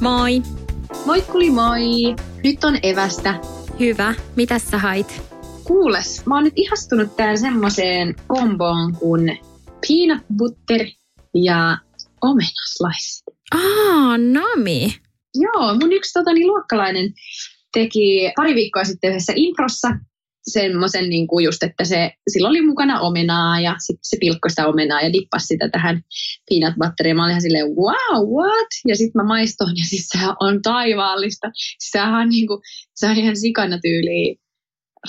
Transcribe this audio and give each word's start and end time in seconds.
Moi. 0.00 0.42
Moikkuli 1.06 1.50
moi! 1.50 1.80
Nyt 2.44 2.64
on 2.64 2.78
evästä. 2.82 3.34
Hyvä. 3.80 4.14
Mitä 4.36 4.58
sä 4.58 4.78
hait? 4.78 5.22
Kuules, 5.64 6.26
mä 6.26 6.34
oon 6.34 6.44
nyt 6.44 6.52
ihastunut 6.56 7.16
tään 7.16 7.38
semmoiseen 7.38 8.14
komboon 8.26 8.94
kuin 8.96 9.38
peanut 9.88 10.22
butter 10.36 10.86
ja 11.34 11.78
omenaslice. 12.22 13.22
Aa, 13.54 14.18
nami. 14.18 14.94
Joo, 15.34 15.74
mun 15.80 15.92
yksi 15.92 16.12
totani, 16.12 16.46
luokkalainen 16.46 17.12
teki 17.72 18.32
pari 18.36 18.54
viikkoa 18.54 18.84
sitten 18.84 19.10
yhdessä 19.10 19.32
improssa 19.36 19.88
semmoisen 20.42 21.10
niin 21.10 21.26
kuin 21.26 21.44
just, 21.44 21.62
että 21.62 21.84
se, 21.84 22.10
sillä 22.28 22.48
oli 22.48 22.66
mukana 22.66 23.00
omenaa 23.00 23.60
ja 23.60 23.74
sitten 23.78 24.04
se 24.04 24.16
pilkkoi 24.20 24.50
sitä 24.50 24.66
omenaa 24.68 25.00
ja 25.00 25.12
dippasi 25.12 25.46
sitä 25.46 25.68
tähän 25.68 26.02
peanut 26.50 26.74
butteriin. 26.78 27.16
Mä 27.16 27.22
olin 27.22 27.30
ihan 27.30 27.42
silleen, 27.42 27.66
wow, 27.66 28.28
what? 28.36 28.68
Ja 28.88 28.96
sitten 28.96 29.22
mä 29.22 29.26
maistoin 29.26 29.76
ja 29.76 29.84
siis 29.84 30.08
sehän 30.08 30.36
on 30.40 30.62
taivaallista. 30.62 31.50
Sehän 31.78 32.14
on, 32.14 32.28
niin 32.28 32.46
kuin, 32.46 32.60
se 32.94 33.06
on 33.06 33.16
ihan 33.16 33.36
sikana 33.36 33.78
tyyliin 33.82 34.36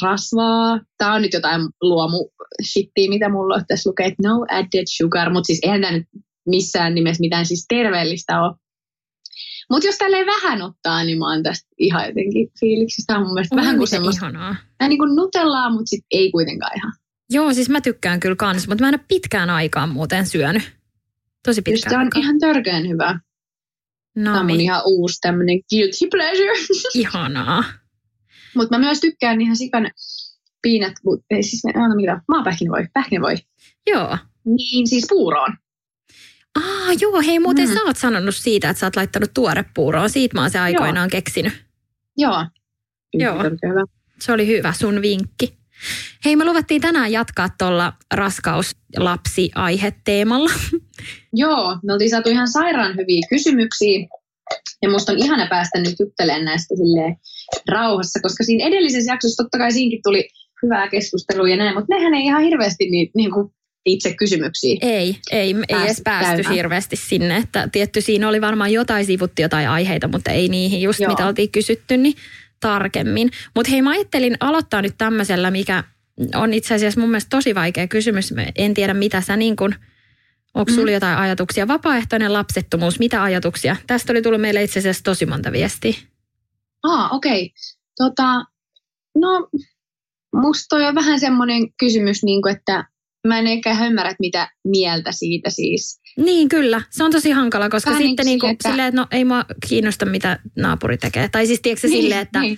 rasvaa. 0.01 0.79
Tää 0.97 1.13
on 1.13 1.21
nyt 1.21 1.33
jotain 1.33 1.61
luomu 1.81 2.29
shittiä, 2.71 3.09
mitä 3.09 3.29
mulla 3.29 3.55
on 3.55 3.63
tässä 3.67 3.89
lukee, 3.89 4.05
että 4.05 4.27
no 4.27 4.45
added 4.49 4.85
sugar, 4.97 5.33
mutta 5.33 5.47
siis 5.47 5.59
eihän 5.63 5.81
tämä 5.81 5.97
nyt 5.97 6.07
missään 6.45 6.95
nimessä 6.95 7.21
mitään 7.21 7.45
siis 7.45 7.65
terveellistä 7.69 8.41
ole. 8.41 8.55
Mutta 9.73 9.87
jos 9.87 9.97
tälleen 9.97 10.25
vähän 10.25 10.61
ottaa, 10.61 11.03
niin 11.03 11.19
mä 11.19 11.31
oon 11.31 11.43
tästä 11.43 11.69
ihan 11.79 12.05
jotenkin 12.07 12.51
fiiliksissä. 12.59 13.03
Tämä 13.07 13.19
on 13.19 13.25
mun 13.25 13.33
mielestä 13.33 13.55
Oi, 13.55 13.61
vähän 13.61 13.77
kuin 13.77 13.87
semmoista, 13.87 14.25
ihanaa. 14.25 14.55
vähän 14.79 14.89
niin 14.89 14.97
kuin 14.99 15.15
nutellaa, 15.15 15.69
mutta 15.69 15.89
sit 15.89 16.05
ei 16.11 16.31
kuitenkaan 16.31 16.71
ihan. 16.77 16.93
Joo, 17.29 17.53
siis 17.53 17.69
mä 17.69 17.81
tykkään 17.81 18.19
kyllä 18.19 18.35
kans, 18.35 18.67
mutta 18.67 18.83
mä 18.83 18.87
en 18.89 18.95
ole 18.95 19.05
pitkään 19.07 19.49
aikaan 19.49 19.89
muuten 19.89 20.25
syönyt. 20.25 20.63
Tosi 21.45 21.61
pitkään 21.61 21.91
se 21.91 21.95
on 21.97 22.03
aikaan. 22.03 22.23
ihan 22.23 22.39
törkeän 22.39 22.87
hyvä. 22.89 23.19
Tämä 24.23 24.29
on 24.31 24.45
mun 24.45 24.47
Nami. 24.47 24.63
ihan 24.63 24.81
uusi 24.85 25.17
tämmöinen 25.21 25.59
guilty 25.69 26.07
pleasure. 26.11 26.53
Ihanaa. 26.93 27.63
mutta 28.55 28.77
mä 28.79 28.85
myös 28.85 28.99
tykkään 28.99 29.41
ihan 29.41 29.55
sikan 29.55 29.91
but- 30.67 31.25
ei 31.29 31.43
siis, 31.43 31.61
no 31.75 31.95
mitä, 31.95 32.21
maapähkinävoi, 32.27 32.87
pähkinävoi. 32.93 33.35
Joo. 33.87 34.17
Niin 34.45 34.87
siis 34.87 35.05
puuroon. 35.09 35.57
Aa, 36.55 36.93
joo, 37.01 37.21
hei 37.21 37.39
muuten 37.39 37.67
Mm. 37.69 37.73
sä 37.73 37.79
oot 37.85 37.97
sanonut 37.97 38.35
siitä, 38.35 38.69
että 38.69 38.79
sä 38.79 38.85
oot 38.85 38.95
laittanut 38.95 39.33
tuorepuuroon. 39.33 40.09
Siitä 40.09 40.37
mä 40.37 40.41
oon 40.41 40.49
se 40.51 40.59
aikoinaan 40.59 41.09
keksinyt. 41.09 41.53
Joo. 42.17 42.45
Joo. 43.13 43.37
Hyvä. 43.43 43.83
Se 44.21 44.31
oli 44.31 44.47
hyvä 44.47 44.73
sun 44.73 45.01
vinkki. 45.01 45.57
Hei, 46.25 46.35
me 46.35 46.45
luvattiin 46.45 46.81
tänään 46.81 47.11
jatkaa 47.11 47.49
tuolla 47.57 47.93
raskauslapsi-aiheteemalla. 48.13 50.51
Joo, 51.33 51.77
me 51.83 51.93
oltiin 51.93 52.09
saatu 52.09 52.29
ihan 52.29 52.47
sairaan 52.47 52.95
hyviä 52.97 53.21
kysymyksiä. 53.29 54.07
Ja 54.81 54.89
musta 54.89 55.11
on 55.11 55.17
ihana 55.17 55.47
päästä 55.49 55.79
nyt 55.79 55.95
juttelemaan 55.99 56.45
näistä 56.45 56.75
rauhassa, 57.71 58.19
koska 58.21 58.43
siinä 58.43 58.67
edellisessä 58.67 59.13
jaksossa 59.13 59.43
totta 59.43 59.57
kai 59.57 59.71
siinkin 59.71 59.99
tuli 60.03 60.29
hyvää 60.63 60.87
keskustelua 60.89 61.49
ja 61.49 61.57
näin, 61.57 61.75
mutta 61.75 61.95
nehän 61.95 62.13
ei 62.13 62.25
ihan 62.25 62.43
hirveästi 62.43 62.85
niin, 62.89 63.11
niin 63.15 63.31
kuin 63.31 63.53
itse 63.85 64.13
kysymyksiä. 64.13 64.77
Ei, 64.81 65.17
ei, 65.31 65.55
ei 65.69 65.83
edes 65.83 66.01
päästy 66.03 66.35
käymään. 66.35 66.55
hirveästi 66.55 66.95
sinne. 66.95 67.37
Että 67.37 67.69
tietty 67.71 68.01
siinä 68.01 68.27
oli 68.29 68.41
varmaan 68.41 68.71
jotain 68.73 69.05
sivutti 69.05 69.41
jotain 69.41 69.69
aiheita, 69.69 70.07
mutta 70.07 70.31
ei 70.31 70.47
niihin 70.49 70.81
just 70.81 70.99
Joo. 70.99 71.11
mitä 71.11 71.27
oltiin 71.27 71.51
kysytty, 71.51 71.97
niin 71.97 72.13
tarkemmin. 72.59 73.31
Mutta 73.55 73.71
hei, 73.71 73.81
mä 73.81 73.89
ajattelin 73.89 74.37
aloittaa 74.39 74.81
nyt 74.81 74.95
tämmöisellä, 74.97 75.51
mikä 75.51 75.83
on 76.35 76.53
itse 76.53 76.75
asiassa 76.75 76.99
mun 76.99 77.09
mielestä 77.09 77.29
tosi 77.29 77.55
vaikea 77.55 77.87
kysymys. 77.87 78.33
En 78.55 78.73
tiedä, 78.73 78.93
mitä 78.93 79.21
sä 79.21 79.37
niin 79.37 79.55
kuin, 79.55 79.75
onko 80.53 80.71
sulla 80.71 80.87
Mm. 80.87 80.93
jotain 80.93 81.17
ajatuksia? 81.17 81.67
Vapaaehtoinen 81.67 82.33
lapsettomuus, 82.33 82.99
mitä 82.99 83.23
ajatuksia? 83.23 83.75
Tästä 83.87 84.13
oli 84.13 84.21
tullut 84.21 84.41
meille 84.41 84.63
itse 84.63 84.79
asiassa 84.79 85.03
tosi 85.03 85.25
monta 85.25 85.51
viestiä. 85.51 85.93
Aa, 86.83 87.09
okei. 87.09 87.53
Tota, 87.97 88.45
no, 89.17 89.49
musta 90.35 90.75
on 90.75 90.95
vähän 90.95 91.19
semmoinen 91.19 91.73
kysymys, 91.79 92.23
niin 92.23 92.41
kuin, 92.41 92.55
että 92.55 92.85
mä 93.27 93.39
en 93.39 93.47
ehkä 93.47 93.85
ymmärrä, 93.85 94.09
että 94.09 94.21
mitä 94.21 94.49
mieltä 94.67 95.11
siitä 95.11 95.49
siis. 95.49 96.01
Niin, 96.17 96.49
kyllä. 96.49 96.81
Se 96.89 97.03
on 97.03 97.11
tosi 97.11 97.31
hankala, 97.31 97.69
koska 97.69 97.91
Vähän 97.91 98.03
sitten 98.03 98.25
niin 98.25 98.31
niin 98.31 98.39
kuin 98.39 98.51
että- 98.51 98.69
silleen, 98.69 98.87
että 98.87 99.01
no 99.01 99.07
ei 99.11 99.25
mua 99.25 99.45
kiinnosta, 99.69 100.05
mitä 100.05 100.39
naapuri 100.57 100.97
tekee. 100.97 101.29
Tai 101.29 101.47
siis 101.47 101.59
tiedätkö 101.61 101.87
niin, 101.87 102.01
silleen, 102.01 102.21
että 102.21 102.39
niin, 102.39 102.57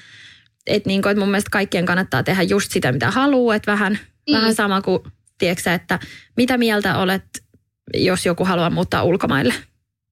että 0.67 0.87
niin 0.89 1.01
kuin, 1.01 1.11
että 1.11 1.19
mun 1.19 1.29
mielestä 1.31 1.49
kaikkien 1.51 1.85
kannattaa 1.85 2.23
tehdä 2.23 2.43
just 2.43 2.71
sitä, 2.71 2.91
mitä 2.91 3.11
haluaa. 3.11 3.55
Että 3.55 3.71
vähän, 3.71 3.99
Niin. 4.27 4.37
vähän 4.37 4.55
sama 4.55 4.81
kuin, 4.81 4.99
tiedätkö 5.37 5.73
että 5.73 5.99
mitä 6.37 6.57
mieltä 6.57 6.97
olet, 6.97 7.23
jos 7.93 8.25
joku 8.25 8.45
haluaa 8.45 8.69
muuttaa 8.69 9.03
ulkomaille. 9.03 9.53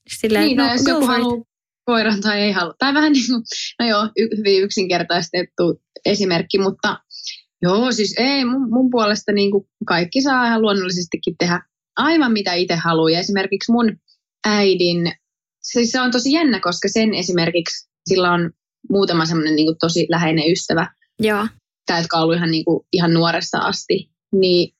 Silleen, 0.09 0.45
niin, 0.45 0.57
no, 0.57 0.65
no, 0.65 0.73
jos 0.73 0.81
joku 0.87 1.05
haluaa 1.05 1.43
koiran 1.85 2.21
tai 2.21 2.41
ei 2.41 2.51
halua. 2.51 2.73
Tai 2.79 2.93
vähän 2.93 3.11
niin 3.11 3.25
kuin, 3.27 3.43
no 3.79 3.87
joo, 3.87 4.09
y- 4.17 4.37
hyvin 4.37 4.63
yksinkertaistettu 4.63 5.81
esimerkki, 6.05 6.59
mutta 6.59 6.99
joo, 7.63 7.91
siis 7.91 8.15
ei, 8.17 8.45
mun, 8.45 8.69
mun 8.69 8.89
puolesta 8.89 9.31
niin 9.31 9.51
kuin 9.51 9.65
kaikki 9.85 10.21
saa 10.21 10.45
ihan 10.47 10.61
luonnollisestikin 10.61 11.35
tehdä 11.37 11.61
aivan 11.95 12.31
mitä 12.31 12.53
itse 12.53 12.75
haluaa. 12.75 13.09
Ja 13.09 13.19
esimerkiksi 13.19 13.71
mun 13.71 13.97
äidin, 14.47 15.13
siis 15.63 15.91
se 15.91 16.01
on 16.01 16.11
tosi 16.11 16.31
jännä, 16.31 16.59
koska 16.59 16.87
sen 16.87 17.13
esimerkiksi 17.13 17.89
sillä 18.09 18.31
on 18.31 18.51
muutama 18.89 19.25
semmoinen 19.25 19.55
niin 19.55 19.67
kuin 19.67 19.77
tosi 19.79 20.07
läheinen 20.09 20.51
ystävä, 20.51 20.87
Joo. 21.19 21.47
tai 21.85 22.01
jotka 22.01 22.17
on 22.17 22.23
ollut 22.23 22.35
ihan, 22.35 22.51
niin 22.51 22.65
kuin, 22.65 22.85
ihan 22.93 23.13
nuoresta 23.13 23.57
asti, 23.57 24.09
niin 24.35 24.73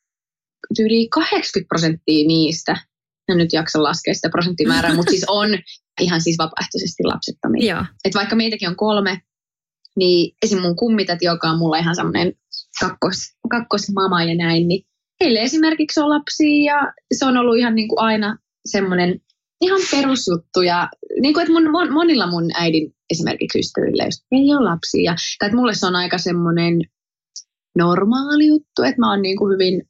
yli 0.79 1.07
80 1.07 1.67
prosenttia 1.67 2.27
niistä, 2.27 2.77
en 3.29 3.38
nyt 3.38 3.53
jaksa 3.53 3.83
laskea 3.83 4.13
sitä 4.13 4.29
prosenttimäärää, 4.29 4.95
mutta 4.95 5.09
siis 5.09 5.25
on 5.27 5.50
ihan 6.01 6.21
siis 6.21 6.38
vapaaehtoisesti 6.38 7.03
lapsettomia. 7.03 7.75
Joo. 7.75 7.85
Et 8.05 8.15
vaikka 8.15 8.35
meitäkin 8.35 8.69
on 8.69 8.75
kolme, 8.75 9.21
niin 9.95 10.35
esim. 10.41 10.61
mun 10.61 10.75
kummitat, 10.75 11.21
joka 11.21 11.50
on 11.50 11.57
mulla 11.57 11.77
ihan 11.77 11.95
semmoinen 11.95 12.33
kakkos, 12.79 13.17
kakkosmama 13.50 14.23
ja 14.23 14.35
näin, 14.35 14.67
niin 14.67 14.85
heille 15.23 15.41
esimerkiksi 15.41 16.00
on 16.00 16.09
lapsia 16.09 16.73
ja 16.73 16.94
se 17.17 17.25
on 17.25 17.38
ollut 17.38 17.57
ihan 17.57 17.75
niin 17.75 17.88
kuin 17.88 18.00
aina 18.00 18.38
semmoinen 18.66 19.19
ihan 19.61 19.81
perusjuttu. 19.91 20.61
Ja 20.61 20.89
niin 21.22 21.33
kuin, 21.33 21.41
että 21.41 21.53
mun, 21.53 21.63
mon- 21.63 21.91
monilla 21.94 22.28
mun 22.28 22.51
äidin 22.59 22.95
esimerkiksi 23.12 23.59
ystävillä 23.59 24.06
just, 24.06 24.22
ei 24.31 24.56
ole 24.56 24.69
lapsia. 24.69 25.16
Tai 25.39 25.47
että 25.47 25.56
mulle 25.57 25.73
se 25.73 25.88
on 25.88 25.95
aika 25.95 26.17
semmoinen 26.17 26.81
normaali 27.78 28.47
juttu, 28.47 28.83
että 28.83 29.00
mä 29.00 29.09
oon 29.12 29.22
niin 29.22 29.38
kuin 29.38 29.53
hyvin, 29.53 29.81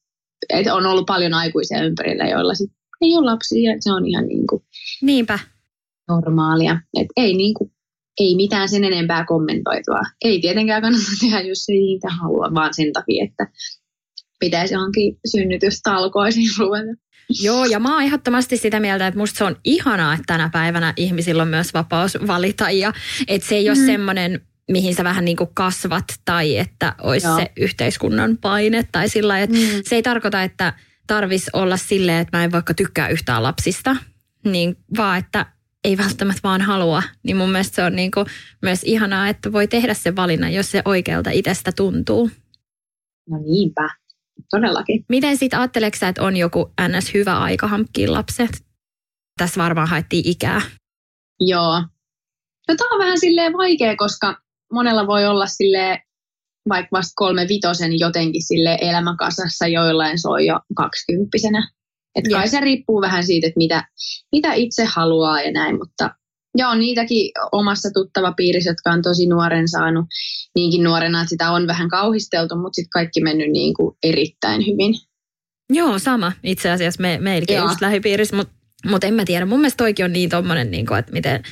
että 0.50 0.76
on 0.76 0.86
ollut 0.86 1.06
paljon 1.06 1.34
aikuisia 1.34 1.84
ympärillä, 1.84 2.28
joilla 2.30 2.54
sit 2.54 2.72
ei 3.02 3.16
ole 3.18 3.26
lapsia. 3.32 3.76
Se 3.80 3.92
on 3.92 4.06
ihan 4.06 4.28
niin 4.28 4.48
kuin 4.48 4.64
Niinpä. 5.02 5.40
normaalia. 6.10 6.80
Et 7.00 7.08
ei, 7.18 7.34
niinku, 7.34 7.72
ei 8.20 8.36
mitään 8.36 8.70
sen 8.70 8.84
enempää 8.84 9.26
kommentoitua. 9.26 10.00
Ei 10.26 10.40
tietenkään 10.42 10.82
kannata 10.82 11.04
tehdä, 11.22 11.42
jos 11.42 11.70
ei 11.70 11.80
niitä 11.80 12.08
halua, 12.10 12.54
vaan 12.54 12.74
sen 12.74 12.94
takia, 12.94 13.26
että 13.26 13.48
pitäisi 14.40 14.74
johonkin 14.74 15.16
synnytystalkoisiin 15.32 16.50
ruveta. 16.60 16.94
Joo, 17.42 17.66
ja 17.66 17.80
mä 17.80 17.94
oon 17.94 18.04
ehdottomasti 18.04 18.58
sitä 18.58 18.80
mieltä, 18.80 19.08
että 19.08 19.18
musta 19.20 19.38
se 19.38 19.44
on 19.44 19.56
ihanaa, 19.64 20.14
että 20.14 20.24
tänä 20.28 20.50
päivänä 20.54 20.94
ihmisillä 20.98 21.42
on 21.42 21.48
myös 21.50 21.74
vapaus 21.74 22.18
valita 22.28 22.70
ja 22.72 22.94
että 23.28 23.48
se 23.48 23.56
ei 23.56 23.70
ole 23.70 23.78
Mhm. 23.78 23.86
semmoinen, 23.86 24.42
mihin 24.72 24.96
sä 24.96 25.04
vähän 25.04 25.26
niin 25.26 25.38
kuin 25.38 25.50
kasvat 25.54 26.06
tai 26.26 26.58
että 26.58 26.96
olisi 27.02 27.28
Joo. 27.28 27.36
se 27.38 27.52
yhteiskunnan 27.58 28.38
paine 28.38 28.84
tai 28.92 29.10
sillä 29.10 29.40
että 29.40 29.58
Mm. 29.58 29.82
se 29.84 29.96
ei 29.96 30.04
tarkoita, 30.04 30.44
että 30.44 30.74
tarvis 31.08 31.50
olla 31.54 31.78
silleen, 31.78 32.20
että 32.22 32.38
mä 32.38 32.44
en 32.44 32.52
vaikka 32.52 32.74
tykkää 32.74 33.08
yhtään 33.08 33.44
lapsista, 33.44 33.96
niin 34.46 34.76
vaan 34.98 35.20
että 35.20 35.46
ei 35.84 35.98
välttämättä 35.98 36.40
vaan 36.44 36.62
halua, 36.62 37.04
niin 37.24 37.38
mun 37.38 37.52
mielestä 37.52 37.76
se 37.76 37.84
on 37.84 37.96
niin 37.96 38.12
kuin 38.12 38.26
myös 38.62 38.84
ihanaa, 38.84 39.30
että 39.30 39.52
voi 39.52 39.68
tehdä 39.68 39.94
sen 39.94 40.16
valinnan, 40.16 40.54
jos 40.54 40.72
se 40.72 40.82
oikealta 40.86 41.30
itsestä 41.30 41.72
tuntuu. 41.72 42.30
No 43.30 43.38
niinpä, 43.38 43.90
todellakin. 44.50 45.06
Miten 45.10 45.38
sitten 45.38 45.60
ajatteleksä, 45.60 46.00
sä, 46.00 46.08
että 46.08 46.24
on 46.24 46.38
joku 46.38 46.74
ns. 46.88 47.14
hyvä 47.14 47.40
aika 47.40 47.68
hankkia 47.68 48.12
lapset? 48.12 48.66
Tässä 49.38 49.64
varmaan 49.64 49.88
haettiin 49.88 50.28
ikää. 50.28 50.62
Joo. 51.40 51.82
No 52.68 52.76
tämä 52.78 52.94
on 52.94 53.00
vähän 53.00 53.20
silleen 53.20 53.54
vaikea, 53.54 53.96
koska 53.96 54.42
monella 54.74 55.08
voi 55.08 55.26
olla 55.26 55.48
sille 55.48 56.04
vaikka 56.70 56.90
vasta 56.92 57.14
kolme 57.16 57.48
vitosen 57.48 58.00
jotenkin 58.00 58.48
sille 58.48 58.78
elämäkasassa, 58.82 59.68
joillain 59.68 60.22
se 60.22 60.30
on 60.30 60.46
jo 60.46 60.60
kaksikymppisenä. 60.76 61.70
Että 62.16 62.30
kai 62.30 62.48
se 62.48 62.60
riippuu 62.60 63.02
vähän 63.02 63.24
siitä, 63.24 63.48
että 63.48 63.58
mitä, 63.58 63.84
mitä 64.32 64.54
itse 64.54 64.86
haluaa 64.86 65.42
ja 65.42 65.52
näin, 65.52 65.78
mutta 65.78 66.10
joo, 66.58 66.76
niitäkin 66.76 67.32
omassa 67.52 67.90
tuttava 67.94 68.32
piirissä, 68.32 68.70
jotka 68.70 68.92
on 68.92 69.02
tosi 69.02 69.28
nuoren 69.28 69.68
saanut 69.68 70.06
niinkin 70.56 70.84
nuorena, 70.84 71.22
että 71.22 71.30
sitä 71.30 71.52
on 71.52 71.68
vähän 71.68 71.90
kauhisteltu, 71.90 72.56
mutta 72.56 72.76
sitten 72.76 72.90
kaikki 72.90 73.22
mennyt 73.22 73.52
niin 73.52 73.74
kuin 73.74 73.98
erittäin 74.04 74.62
hyvin. 74.62 74.94
Joo, 75.70 76.00
sama. 76.00 76.32
Itse 76.44 76.72
asiassa 76.72 77.02
me, 77.02 77.18
meilläkin 77.22 77.58
just 77.58 77.82
lähipiirissä, 77.82 78.36
mutta 78.36 78.54
mut 78.90 79.04
en 79.04 79.14
mä 79.14 79.26
tiedä. 79.26 79.46
Mun 79.46 79.60
mielestä 79.60 79.78
toikin 79.78 80.06
on 80.06 80.14
niin 80.14 80.30
tommonen, 80.30 80.72
niin 80.72 80.86
kuin, 80.86 81.00
että 81.00 81.12
miten, 81.12 81.44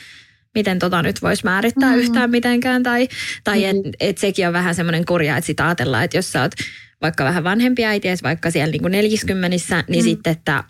miten 0.56 0.80
tota 0.80 1.02
nyt 1.02 1.22
voisi 1.22 1.44
määrittää 1.44 1.90
mm-hmm. 1.90 2.02
yhtään 2.02 2.30
mitenkään. 2.30 2.84
Tai, 2.84 3.08
tai 3.44 3.60
mm-hmm. 3.60 3.78
että 3.78 3.90
et 4.00 4.18
sekin 4.18 4.48
on 4.48 4.54
vähän 4.54 4.76
semmoinen 4.76 5.06
kurja, 5.06 5.38
että 5.38 5.46
sitä 5.46 5.66
ajatellaan, 5.66 6.04
että 6.04 6.18
jos 6.18 6.32
sä 6.32 6.42
oot 6.42 6.52
vaikka 7.02 7.24
vähän 7.24 7.44
vanhempi 7.44 7.86
äiti, 7.86 8.08
vaikka 8.24 8.52
siellä 8.52 8.72
niin 8.72 8.82
kuin 8.82 8.92
neljiskymmenissä, 8.92 9.84
niin 9.88 10.04
mm. 10.04 10.10
sitten, 10.10 10.32
että, 10.32 10.64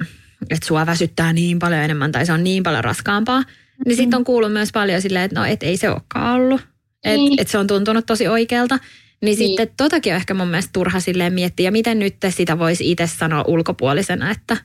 että 0.50 0.68
sua 0.68 0.86
väsyttää 0.86 1.34
niin 1.34 1.60
paljon 1.60 1.82
enemmän 1.82 2.12
tai 2.12 2.26
se 2.26 2.34
on 2.34 2.44
niin 2.44 2.64
paljon 2.64 2.84
raskaampaa. 2.84 3.40
Niin 3.40 3.48
mm. 3.78 3.84
Niin 3.88 3.98
sitten 3.98 4.18
on 4.18 4.24
kuullut 4.24 4.54
myös 4.54 4.72
paljon 4.72 5.02
silleen, 5.02 5.26
että 5.26 5.40
no 5.40 5.46
et 5.46 5.64
ei 5.64 5.78
se 5.78 5.90
olekaan 5.90 6.36
ollut. 6.36 6.62
Että 7.04 7.18
niin. 7.18 7.42
et 7.42 7.48
se 7.48 7.58
on 7.58 7.68
tuntunut 7.68 8.06
tosi 8.06 8.28
oikealta. 8.28 8.76
Niin, 8.76 8.86
niin 9.22 9.38
sitten 9.38 9.70
totakin 9.78 10.14
on 10.14 10.18
ehkä 10.18 10.34
mun 10.34 10.48
mielestä 10.48 10.70
turha 10.74 11.00
silleen 11.00 11.34
miettiä, 11.34 11.68
ja 11.68 11.72
miten 11.72 12.00
nyt 12.00 12.16
sitä 12.30 12.60
voisi 12.60 12.92
itse 12.92 13.08
sanoa 13.08 13.44
ulkopuolisena, 13.48 14.32
että 14.32 14.58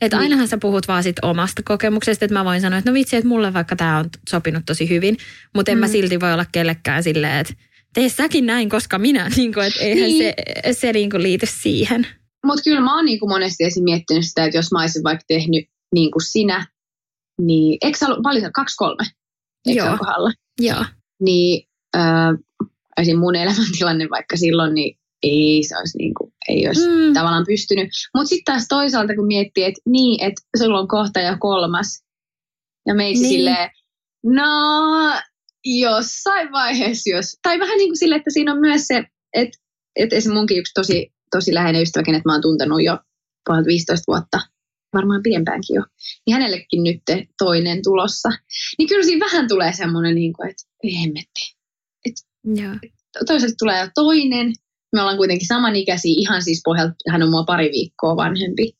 että 0.00 0.16
niin. 0.16 0.22
ainahan 0.22 0.48
sä 0.48 0.58
puhut 0.58 0.88
vaan 0.88 1.02
sit 1.02 1.16
omasta 1.22 1.62
kokemuksesta, 1.64 2.24
että 2.24 2.34
mä 2.34 2.44
voin 2.44 2.60
sanoa, 2.60 2.78
että 2.78 2.90
no 2.90 2.94
vitsi, 2.94 3.16
että 3.16 3.28
mulle 3.28 3.52
vaikka 3.52 3.76
tämä 3.76 3.98
on 3.98 4.04
sopinut 4.28 4.62
tosi 4.66 4.88
hyvin, 4.88 5.16
mutta 5.54 5.72
en 5.72 5.78
mm. 5.78 5.80
mä 5.80 5.88
silti 5.88 6.20
voi 6.20 6.32
olla 6.32 6.46
kellekään 6.52 7.02
silleen, 7.02 7.38
että 7.38 7.54
tee 7.94 8.08
säkin 8.08 8.46
näin, 8.46 8.68
koska 8.68 8.98
minä, 8.98 9.28
niin 9.36 9.54
kuin, 9.54 9.66
että 9.66 9.80
eihän 9.80 10.10
niin. 10.10 10.34
se, 10.64 10.72
se 10.72 10.92
niin 10.92 11.10
kuin 11.10 11.22
liity 11.22 11.46
siihen. 11.46 12.06
Mutta 12.46 12.62
kyllä 12.62 12.80
mä 12.80 12.96
oon 12.96 13.04
niin 13.04 13.20
kuin 13.20 13.30
monesti 13.30 13.64
esim. 13.64 13.84
miettinyt 13.84 14.26
sitä, 14.26 14.44
että 14.44 14.58
jos 14.58 14.72
mä 14.72 14.80
olisin 14.80 15.04
vaikka 15.04 15.24
tehnyt 15.28 15.64
niin 15.94 16.10
kuin 16.10 16.22
sinä, 16.22 16.66
niin 17.40 17.78
eikö 17.82 17.98
sä 17.98 18.06
ollut 18.06 18.22
paljon, 18.22 18.52
kaksi 18.52 18.76
kolme? 18.76 19.04
Joo. 19.66 19.98
kohdalla? 19.98 20.32
Joo. 20.60 20.84
Niin 21.20 21.68
äh, 21.96 22.34
esim. 22.96 23.18
mun 23.18 23.36
elämäntilanne 23.36 24.08
vaikka 24.10 24.36
silloin, 24.36 24.74
niin 24.74 24.98
ei 25.22 25.62
se 25.62 25.78
olisi, 25.78 25.98
niin 25.98 26.14
kuin, 26.14 26.32
ei 26.48 26.66
olisi 26.66 26.88
mm. 26.88 27.14
tavallaan 27.14 27.46
pystynyt. 27.46 27.88
Mutta 28.14 28.28
sitten 28.28 28.54
taas 28.54 28.66
toisaalta, 28.68 29.14
kun 29.14 29.26
miettii, 29.26 29.64
että 29.64 29.80
niin, 29.86 30.22
että 30.22 30.42
sulla 30.58 30.80
on 30.80 30.88
kohta 30.88 31.20
jo 31.20 31.36
kolmas, 31.40 32.04
ja 32.86 32.94
meisi 32.94 33.22
niin. 33.22 33.34
silleen, 33.34 33.70
no 34.24 34.42
jossain 35.64 36.52
vaiheessa, 36.52 37.10
jos, 37.10 37.38
tai 37.42 37.58
vähän 37.58 37.78
niin 37.78 37.88
kuin 37.88 37.98
sille, 37.98 38.16
että 38.16 38.30
siinä 38.30 38.52
on 38.52 38.60
myös 38.60 38.86
se, 38.86 39.04
että, 39.32 39.58
että 39.96 40.20
se 40.20 40.32
munkin 40.32 40.58
yksi 40.58 40.74
tosi, 40.74 41.12
tosi 41.30 41.54
läheinen 41.54 41.82
ystävä, 41.82 42.04
kenet 42.04 42.24
mä 42.24 42.32
oon 42.32 42.42
tuntenut 42.42 42.82
jo 42.82 42.98
puolet 43.46 43.66
15 43.66 44.04
vuotta, 44.08 44.40
varmaan 44.94 45.22
pidempäänkin 45.22 45.74
jo, 45.74 45.82
niin 46.26 46.34
hänellekin 46.34 46.82
nyt 46.82 47.02
toinen 47.38 47.82
tulossa. 47.82 48.28
Niin 48.78 48.88
kyllä 48.88 49.04
siinä 49.04 49.26
vähän 49.26 49.48
tulee 49.48 49.72
semmoinen, 49.72 50.14
niin 50.14 50.32
kuin, 50.32 50.50
että 50.50 50.62
ei 50.84 51.02
hemmetti. 51.02 51.56
Että, 52.04 52.22
toisaalta 53.26 53.54
tulee 53.58 53.80
jo 53.80 53.88
toinen, 53.94 54.52
me 54.92 55.00
ollaan 55.00 55.16
kuitenkin 55.16 55.46
samanikäisiä, 55.46 56.14
ihan 56.16 56.42
siis 56.42 56.60
pohjalta, 56.64 56.94
hän 57.08 57.22
on 57.22 57.30
mua 57.30 57.44
pari 57.44 57.70
viikkoa 57.72 58.16
vanhempi. 58.16 58.76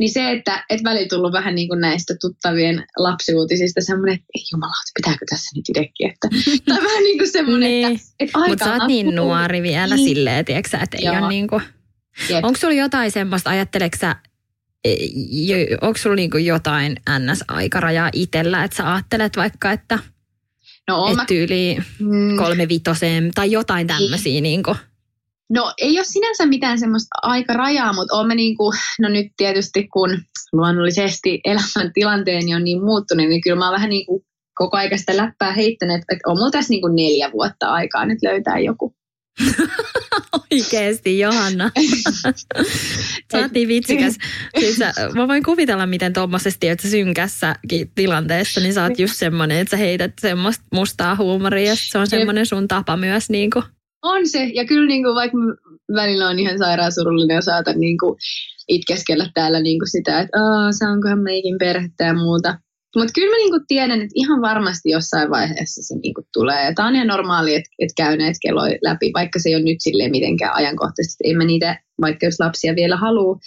Niin 0.00 0.12
se, 0.12 0.30
että 0.30 0.64
et 0.70 0.84
välillä 0.84 1.08
tullut 1.08 1.32
vähän 1.32 1.54
niin 1.54 1.68
kuin 1.68 1.80
näistä 1.80 2.14
tuttavien 2.20 2.84
lapsiuutisista 2.96 3.80
semmoinen, 3.80 4.14
että 4.14 4.26
ei 4.34 4.42
jumalauta, 4.52 4.90
pitääkö 4.96 5.24
tässä 5.30 5.50
nyt 5.56 5.68
itsekin. 5.68 6.10
Että, 6.10 6.28
tai 6.68 6.82
vähän 6.84 7.02
niin 7.02 7.18
kuin 7.18 7.32
semmoinen, 7.32 7.70
niin. 7.70 7.86
että, 7.86 8.06
että 8.20 8.38
Mutta 8.48 8.64
sä 8.64 8.72
oot 8.72 8.86
niin 8.86 9.14
nuori 9.14 9.62
vielä 9.62 9.96
niin. 9.96 10.08
silleen, 10.08 10.44
tiedätkö 10.44 10.78
että 10.82 10.96
ei 10.96 11.08
ole 11.08 11.28
niin 11.28 11.48
kuin... 11.48 11.62
Onko 12.42 12.58
sulla 12.58 12.74
jotain 12.74 13.10
semmoista, 13.10 13.50
ajatteleksä, 13.50 14.16
e, 14.84 14.96
onko 15.80 15.98
sulla 15.98 16.16
niin 16.16 16.30
kuin 16.30 16.46
jotain 16.46 16.96
NS-aikarajaa 17.18 18.10
itsellä, 18.12 18.64
että 18.64 18.76
sä 18.76 18.92
ajattelet 18.92 19.36
vaikka, 19.36 19.72
että 19.72 19.98
No, 20.88 21.08
et 21.10 21.16
mä... 21.16 21.24
tyyli 21.24 21.76
mm. 21.98 22.36
kolme 22.36 22.68
vitoseen 22.68 23.30
tai 23.34 23.50
jotain 23.50 23.86
tämmöisiä. 23.86 24.40
Niin 24.40 24.62
kuin. 24.62 24.76
No 25.50 25.72
ei 25.78 25.98
ole 25.98 26.04
sinänsä 26.04 26.46
mitään 26.46 26.78
semmoista 26.78 27.08
aikarajaa, 27.22 27.92
mutta 27.92 28.16
olemme 28.16 28.34
niin 28.34 28.56
kuin, 28.56 28.78
no 29.00 29.08
nyt 29.08 29.26
tietysti 29.36 29.88
kun 29.88 30.18
luonnollisesti 30.52 31.40
elämän 31.44 31.92
tilanteeni 31.94 32.54
on 32.54 32.64
niin 32.64 32.84
muuttunut, 32.84 33.28
niin 33.28 33.40
kyllä 33.40 33.56
mä 33.56 33.66
oon 33.66 33.74
vähän 33.74 33.90
niin 33.90 34.06
kuin 34.06 34.22
koko 34.54 34.76
aika 34.76 34.96
sitä 34.96 35.16
läppää 35.16 35.52
heittänyt, 35.52 35.96
että 35.96 36.16
on 36.26 36.38
mulla 36.38 36.50
tässä 36.50 36.70
niin 36.70 36.80
kuin 36.80 36.96
neljä 36.96 37.32
vuotta 37.32 37.68
aikaa 37.68 38.06
nyt 38.06 38.18
löytää 38.22 38.58
joku. 38.58 38.94
Oikeesti, 40.52 41.18
Johanna. 41.18 41.70
sä 43.32 43.38
oot 43.38 43.52
niin 43.52 43.68
vitsikäs. 43.68 44.16
Siis 44.58 44.76
sä, 44.76 44.92
mä 45.14 45.28
voin 45.28 45.42
kuvitella, 45.42 45.86
miten 45.86 46.12
tuommoisesti, 46.12 46.68
että 46.68 46.88
synkässä 46.88 47.54
tilanteessa, 47.94 48.60
niin 48.60 48.74
sä 48.74 48.82
oot 48.82 48.98
just 48.98 49.16
semmoinen, 49.16 49.58
että 49.58 49.70
sä 49.70 49.76
heität 49.76 50.12
semmoista 50.20 50.64
mustaa 50.72 51.16
huumoria 51.16 51.70
ja 51.70 51.76
se 51.76 51.98
on 51.98 52.06
semmoinen 52.06 52.46
sun 52.46 52.68
tapa 52.68 52.96
myös. 52.96 53.30
Niin 53.30 53.50
kuin. 53.50 53.64
On 54.02 54.28
se, 54.28 54.44
ja 54.54 54.64
kyllä 54.64 54.86
niin 54.86 55.02
kuin, 55.02 55.14
vaikka 55.14 55.38
välillä 55.94 56.28
on 56.28 56.38
ihan 56.38 56.58
sairaan 56.58 56.92
surullinen 56.92 57.34
ja 57.34 57.42
saatan 57.42 57.80
niin 57.80 57.98
kuin, 57.98 58.16
itkeskellä 58.68 59.30
täällä 59.34 59.60
niin 59.60 59.78
kuin 59.78 59.90
sitä, 59.90 60.20
että 60.20 60.38
saankohan 60.78 61.18
meikin 61.18 61.58
perhettä 61.58 62.04
ja 62.04 62.14
muuta. 62.14 62.58
Mutta 62.96 63.12
kyllä 63.14 63.30
mä 63.30 63.36
niinku 63.36 63.60
tiedän, 63.68 64.00
että 64.00 64.12
ihan 64.14 64.42
varmasti 64.42 64.90
jossain 64.90 65.30
vaiheessa 65.30 65.82
se 65.82 65.94
niinku 66.02 66.22
tulee. 66.32 66.64
Ja 66.64 66.74
tämä 66.74 66.88
on 66.88 66.94
ihan 66.94 67.06
normaali, 67.06 67.54
että 67.54 67.70
et 67.78 67.90
käy 67.96 68.16
näitä 68.16 68.38
kelloja 68.42 68.78
läpi, 68.82 69.10
vaikka 69.14 69.38
se 69.38 69.48
ei 69.48 69.54
ole 69.54 69.62
nyt 69.64 69.80
silleen 69.80 70.10
mitenkään 70.10 70.54
ajankohtaisesti. 70.54 71.24
Ei 71.24 71.34
mä 71.34 71.44
niitä, 71.44 71.80
vaikka 72.00 72.26
jos 72.26 72.40
lapsia 72.40 72.74
vielä 72.74 72.96
haluaa, 72.96 73.38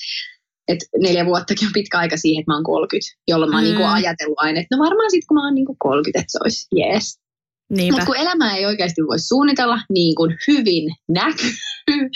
että 0.68 0.86
neljä 0.98 1.26
vuottakin 1.26 1.68
on 1.68 1.74
pitkä 1.74 1.98
aika 1.98 2.18
siihen, 2.18 2.42
että 2.42 2.52
mä 2.52 2.56
oon 2.56 2.64
30, 2.64 3.12
jolloin 3.28 3.52
mä 3.52 3.58
oon 3.58 3.64
niinku 3.64 3.82
mm. 3.82 3.86
niinku 3.86 3.98
ajatellut 3.98 4.40
aina, 4.40 4.60
että 4.60 4.76
no 4.76 4.84
varmaan 4.84 5.12
sitten 5.12 5.28
kun 5.28 5.36
mä 5.36 5.46
oon 5.46 5.56
niinku 5.56 5.76
30, 5.80 6.20
että 6.20 6.32
se 6.32 6.40
olisi 6.44 6.68
jees. 6.76 7.23
Mutta 7.92 8.06
kun 8.06 8.18
elämää 8.18 8.56
ei 8.56 8.66
oikeasti 8.66 9.02
voi 9.02 9.20
suunnitella 9.20 9.80
niin 9.94 10.16
kuin 10.16 10.36
hyvin 10.48 10.96
näkyy, 11.10 11.52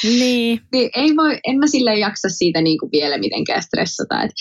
niin. 0.03 0.61
niin 0.71 0.89
ei 0.95 1.15
voi, 1.15 1.39
en 1.47 1.57
mä 1.59 1.67
sille 1.67 1.97
jaksa 1.99 2.29
siitä 2.29 2.61
niin 2.61 2.79
kuin 2.79 2.91
vielä 2.91 3.17
mitenkään 3.17 3.63
stressata. 3.63 4.23
Et 4.23 4.31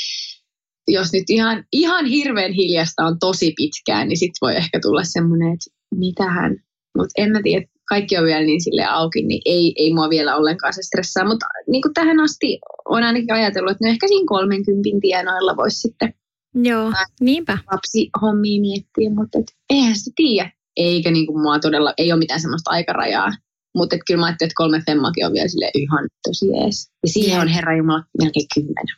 jos 0.88 1.12
nyt 1.12 1.24
ihan, 1.30 1.64
ihan 1.72 2.06
hirveän 2.06 2.52
hiljasta 2.52 3.06
on 3.06 3.18
tosi 3.18 3.52
pitkään, 3.56 4.08
niin 4.08 4.18
sitten 4.18 4.38
voi 4.40 4.56
ehkä 4.56 4.78
tulla 4.82 5.04
semmoinen, 5.04 5.48
että 5.48 5.70
mitähän. 5.94 6.56
Mutta 6.96 7.22
en 7.22 7.32
mä 7.32 7.40
tiedä, 7.42 7.66
kaikki 7.88 8.18
on 8.18 8.24
vielä 8.24 8.44
niin 8.44 8.62
sille 8.62 8.84
auki, 8.84 9.22
niin 9.22 9.42
ei, 9.44 9.72
ei 9.76 9.94
mua 9.94 10.10
vielä 10.10 10.36
ollenkaan 10.36 10.72
se 10.72 10.82
stressaa. 10.82 11.28
Mutta 11.28 11.46
niin 11.70 11.82
kuin 11.82 11.94
tähän 11.94 12.20
asti 12.20 12.58
on 12.84 13.02
ainakin 13.02 13.32
ajatellut, 13.32 13.70
että 13.70 13.84
no 13.84 13.90
ehkä 13.90 14.08
siinä 14.08 14.24
30 14.26 14.82
tienoilla 15.00 15.56
voisi 15.56 15.80
sitten 15.80 16.14
Joo, 16.54 16.92
niinpä. 17.20 17.58
lapsi 17.72 18.10
hommia 18.22 18.60
miettiä, 18.60 19.10
mutta 19.14 19.38
et, 19.38 19.46
eihän 19.70 19.96
sitä 19.96 20.12
tiedä. 20.16 20.55
Eikä 20.76 21.10
niin 21.10 21.26
kuin 21.26 21.42
mua 21.42 21.58
todella, 21.58 21.94
ei 21.98 22.12
ole 22.12 22.18
mitään 22.18 22.40
semmoista 22.40 22.70
aikarajaa. 22.70 23.32
Mutta 23.74 23.96
kyllä 24.06 24.20
mä 24.20 24.26
ajattelin, 24.26 24.48
että 24.48 24.56
kolme 24.56 24.82
femmakin 24.86 25.26
on 25.26 25.32
vielä 25.32 25.48
sille 25.48 25.70
ihan 25.74 26.08
tosi 26.28 26.46
ees. 26.64 26.90
Ja 27.02 27.08
siihen 27.08 27.40
on 27.40 27.48
Herra 27.48 27.76
Jumala 27.76 28.04
melkein 28.18 28.46
kymmenen. 28.54 28.96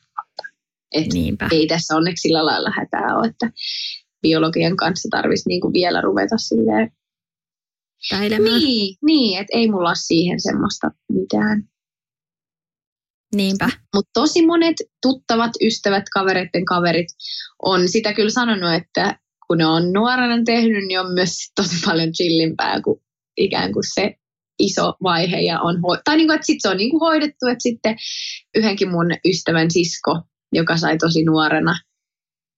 Et 0.93 1.13
Niinpä. 1.13 1.49
Ei 1.53 1.67
tässä 1.67 1.97
onneksi 1.97 2.23
sillä 2.23 2.47
lailla 2.47 2.71
hätää 2.77 3.17
ole, 3.17 3.27
että 3.27 3.51
biologian 4.23 4.77
kanssa 4.77 5.09
tarvitsisi 5.11 5.49
niinku 5.49 5.73
vielä 5.73 6.01
ruveta 6.01 6.39
silleen 6.39 6.93
Niin, 8.61 8.97
niin 9.05 9.41
että 9.41 9.59
ei 9.59 9.71
mulla 9.71 9.89
ole 9.89 9.97
siihen 9.99 10.41
semmoista 10.41 10.91
mitään. 11.13 11.69
Niinpä. 13.35 13.71
Mutta 13.95 14.11
tosi 14.15 14.47
monet 14.47 14.77
tuttavat, 15.03 15.53
ystävät, 15.67 16.05
kavereiden 16.15 16.65
kaverit 16.65 17.07
on 17.63 17.89
sitä 17.89 18.13
kyllä 18.13 18.31
sanonut, 18.31 18.75
että 18.75 19.19
kun 19.49 19.59
ne 19.59 19.67
on 19.67 19.93
nuorena 19.93 20.43
tehnyt, 20.45 20.87
niin 20.87 21.01
on 21.01 21.13
myös 21.13 21.31
tosi 21.57 21.77
paljon 21.87 22.13
chillimpää 22.13 22.81
kuin 22.81 23.01
ikään 23.37 23.73
kuin 23.73 23.85
se 23.95 24.15
iso 24.59 24.95
vaihe 25.03 25.41
ja 25.41 25.61
on 25.61 25.77
ho- 25.77 26.03
tai 26.05 26.17
niin 26.17 26.29
kuin, 26.29 26.35
että 26.35 26.47
sit 26.47 26.63
se 26.63 26.69
on 26.69 26.77
niin 26.77 26.91
kuin 26.91 27.01
hoidettu, 27.01 27.47
että 27.47 27.63
sitten 27.63 27.97
yhdenkin 28.57 28.91
mun 28.91 29.07
ystävän 29.29 29.71
sisko 29.71 30.21
joka 30.53 30.77
sai 30.77 30.99
tosi 30.99 31.25
nuorena, 31.25 31.75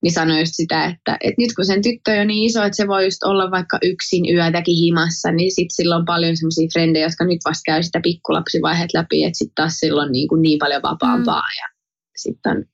niin 0.03 0.13
sanoi 0.13 0.41
just 0.41 0.53
sitä, 0.55 0.85
että, 0.85 1.19
että 1.21 1.43
nyt 1.43 1.55
kun 1.57 1.65
sen 1.65 1.83
tyttö 1.83 2.21
on 2.21 2.27
niin 2.27 2.47
iso, 2.47 2.63
että 2.63 2.77
se 2.77 2.89
voi 2.89 3.05
just 3.05 3.23
olla 3.23 3.51
vaikka 3.51 3.79
yksin 3.83 4.35
yötäkin 4.35 4.77
himassa, 4.77 5.33
niin 5.33 5.51
sitten 5.51 5.75
sillä 5.75 5.97
on 5.97 6.05
paljon 6.05 6.37
semmoisia 6.37 6.69
frendejä, 6.73 7.07
jotka 7.07 7.25
nyt 7.25 7.39
vasta 7.45 7.63
käy 7.67 7.83
sitä 7.83 8.01
pikkulapsivaiheet 8.03 8.95
läpi, 8.95 9.25
että 9.25 9.39
sitten 9.39 9.55
taas 9.55 9.79
silloin 9.79 10.13
niin, 10.13 10.29
kuin 10.29 10.43
niin 10.43 10.59
paljon 10.59 10.83
vapaampaa 10.83 11.43
mm. 11.43 11.59
ja 11.61 11.69
sitten 12.17 12.57
on 12.57 12.65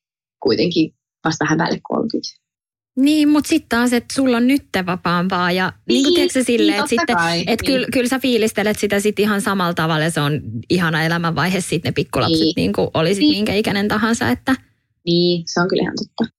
kuitenkin 0.42 0.94
vasta 1.24 1.44
vähän 1.44 1.58
päälle 1.58 1.80
30. 1.82 2.45
Niin, 2.96 3.28
mutta 3.28 3.48
sitten 3.48 3.68
taas, 3.68 3.92
että 3.92 4.14
sulla 4.14 4.36
on 4.36 4.46
nyt 4.46 4.64
vapaampaa 4.86 5.52
ja 5.52 5.72
niin, 5.88 6.02
niin 6.02 6.14
tiedätkö 6.14 6.44
sille, 6.44 6.72
niin, 6.72 6.78
että 6.78 6.88
sitten, 6.88 7.16
et 7.46 7.46
niin. 7.46 7.56
kyllä, 7.66 7.86
kyllä 7.92 8.08
sä 8.08 8.18
fiilistelet 8.18 8.78
sitä 8.78 9.00
sitten 9.00 9.22
ihan 9.22 9.40
samalla 9.40 9.74
tavalla 9.74 10.04
ja 10.04 10.10
se 10.10 10.20
on 10.20 10.40
ihana 10.70 11.02
elämänvaihe 11.02 11.60
sitten 11.60 11.88
ne 11.88 11.92
pikkulapset, 11.92 12.40
niin, 12.40 12.52
niin 12.56 12.72
kuin 12.72 12.88
olisit 12.94 13.20
niin. 13.20 13.36
minkä 13.36 13.54
ikäinen 13.54 13.88
tahansa, 13.88 14.28
että 14.28 14.54
niin, 15.06 15.42
se 15.46 15.60
on 15.60 15.68
kyllä 15.68 15.82
ihan 15.82 15.94
totta. 15.96 16.36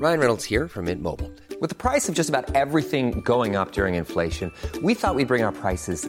Ryan 0.00 0.18
Reynolds 0.18 0.50
here 0.50 0.68
from 0.68 0.84
Mint 0.84 1.02
Mobile. 1.02 1.30
With 1.60 1.76
the 1.76 1.90
price 1.90 2.08
of 2.08 2.18
just 2.18 2.30
about 2.30 2.56
everything 2.56 3.22
going 3.22 3.56
up 3.56 3.72
during 3.72 3.96
inflation, 3.96 4.52
we 4.82 4.94
thought 4.94 5.16
we'd 5.16 5.26
bring 5.26 5.44
our 5.44 5.52
prices 5.52 6.08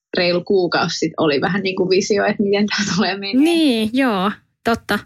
reilu 0.17 0.43
kuukausi 0.43 0.97
sitten 0.97 1.15
oli 1.17 1.41
vähän 1.41 1.61
niin 1.63 1.75
kuin 1.75 1.89
visio, 1.89 2.25
että 2.25 2.43
miten 2.43 2.65
tämä 2.67 2.95
tulee 2.95 3.17
menemään. 3.17 3.43
Niin, 3.43 3.89
joo, 3.93 4.31
totta. 4.63 4.99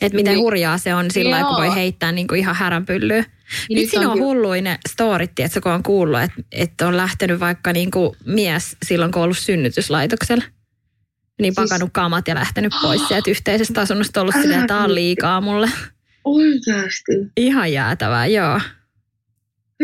Että 0.00 0.16
miten 0.16 0.32
Niin. 0.34 0.42
hurjaa 0.42 0.78
se 0.78 0.94
on 0.94 1.10
sillä 1.10 1.30
lailla, 1.30 1.48
kun 1.48 1.56
voi 1.64 1.74
heittää 1.74 2.12
niin 2.12 2.26
kuin 2.28 2.38
ihan 2.40 2.54
häränpyllyä. 2.56 3.24
Niin 3.68 3.80
nyt 3.92 4.00
ne 4.00 4.06
on 4.06 4.18
hulluin 4.18 4.64
ne 4.64 4.78
storit, 4.88 5.30
että 5.38 5.60
kun 5.60 5.72
on 5.72 5.82
kuullut, 5.82 6.20
että, 6.20 6.42
että 6.52 6.88
on 6.88 6.96
lähtenyt 6.96 7.40
vaikka 7.40 7.72
niin 7.72 7.90
kuin 7.90 8.16
mies 8.26 8.76
silloin, 8.84 9.12
kun 9.12 9.20
on 9.20 9.24
ollut 9.24 9.38
synnytyslaitoksella. 9.38 10.44
Niin 11.40 11.54
Siis- 11.54 11.68
pakannut 11.68 11.90
kamat 11.92 12.28
ja 12.28 12.34
lähtenyt 12.34 12.72
pois 12.82 13.08
sieltä 13.08 13.30
yhteisestä 13.30 13.80
asunnosta 13.80 14.20
ollut 14.20 14.34
silleen, 14.34 14.60
että 14.60 14.66
tämä 14.74 14.84
on 14.84 14.94
liikaa 14.94 15.40
mulle. 15.40 15.70
Oikeasti. 16.24 17.12
Ihan 17.36 17.72
jäätävää, 17.72 18.26
joo. 18.26 18.60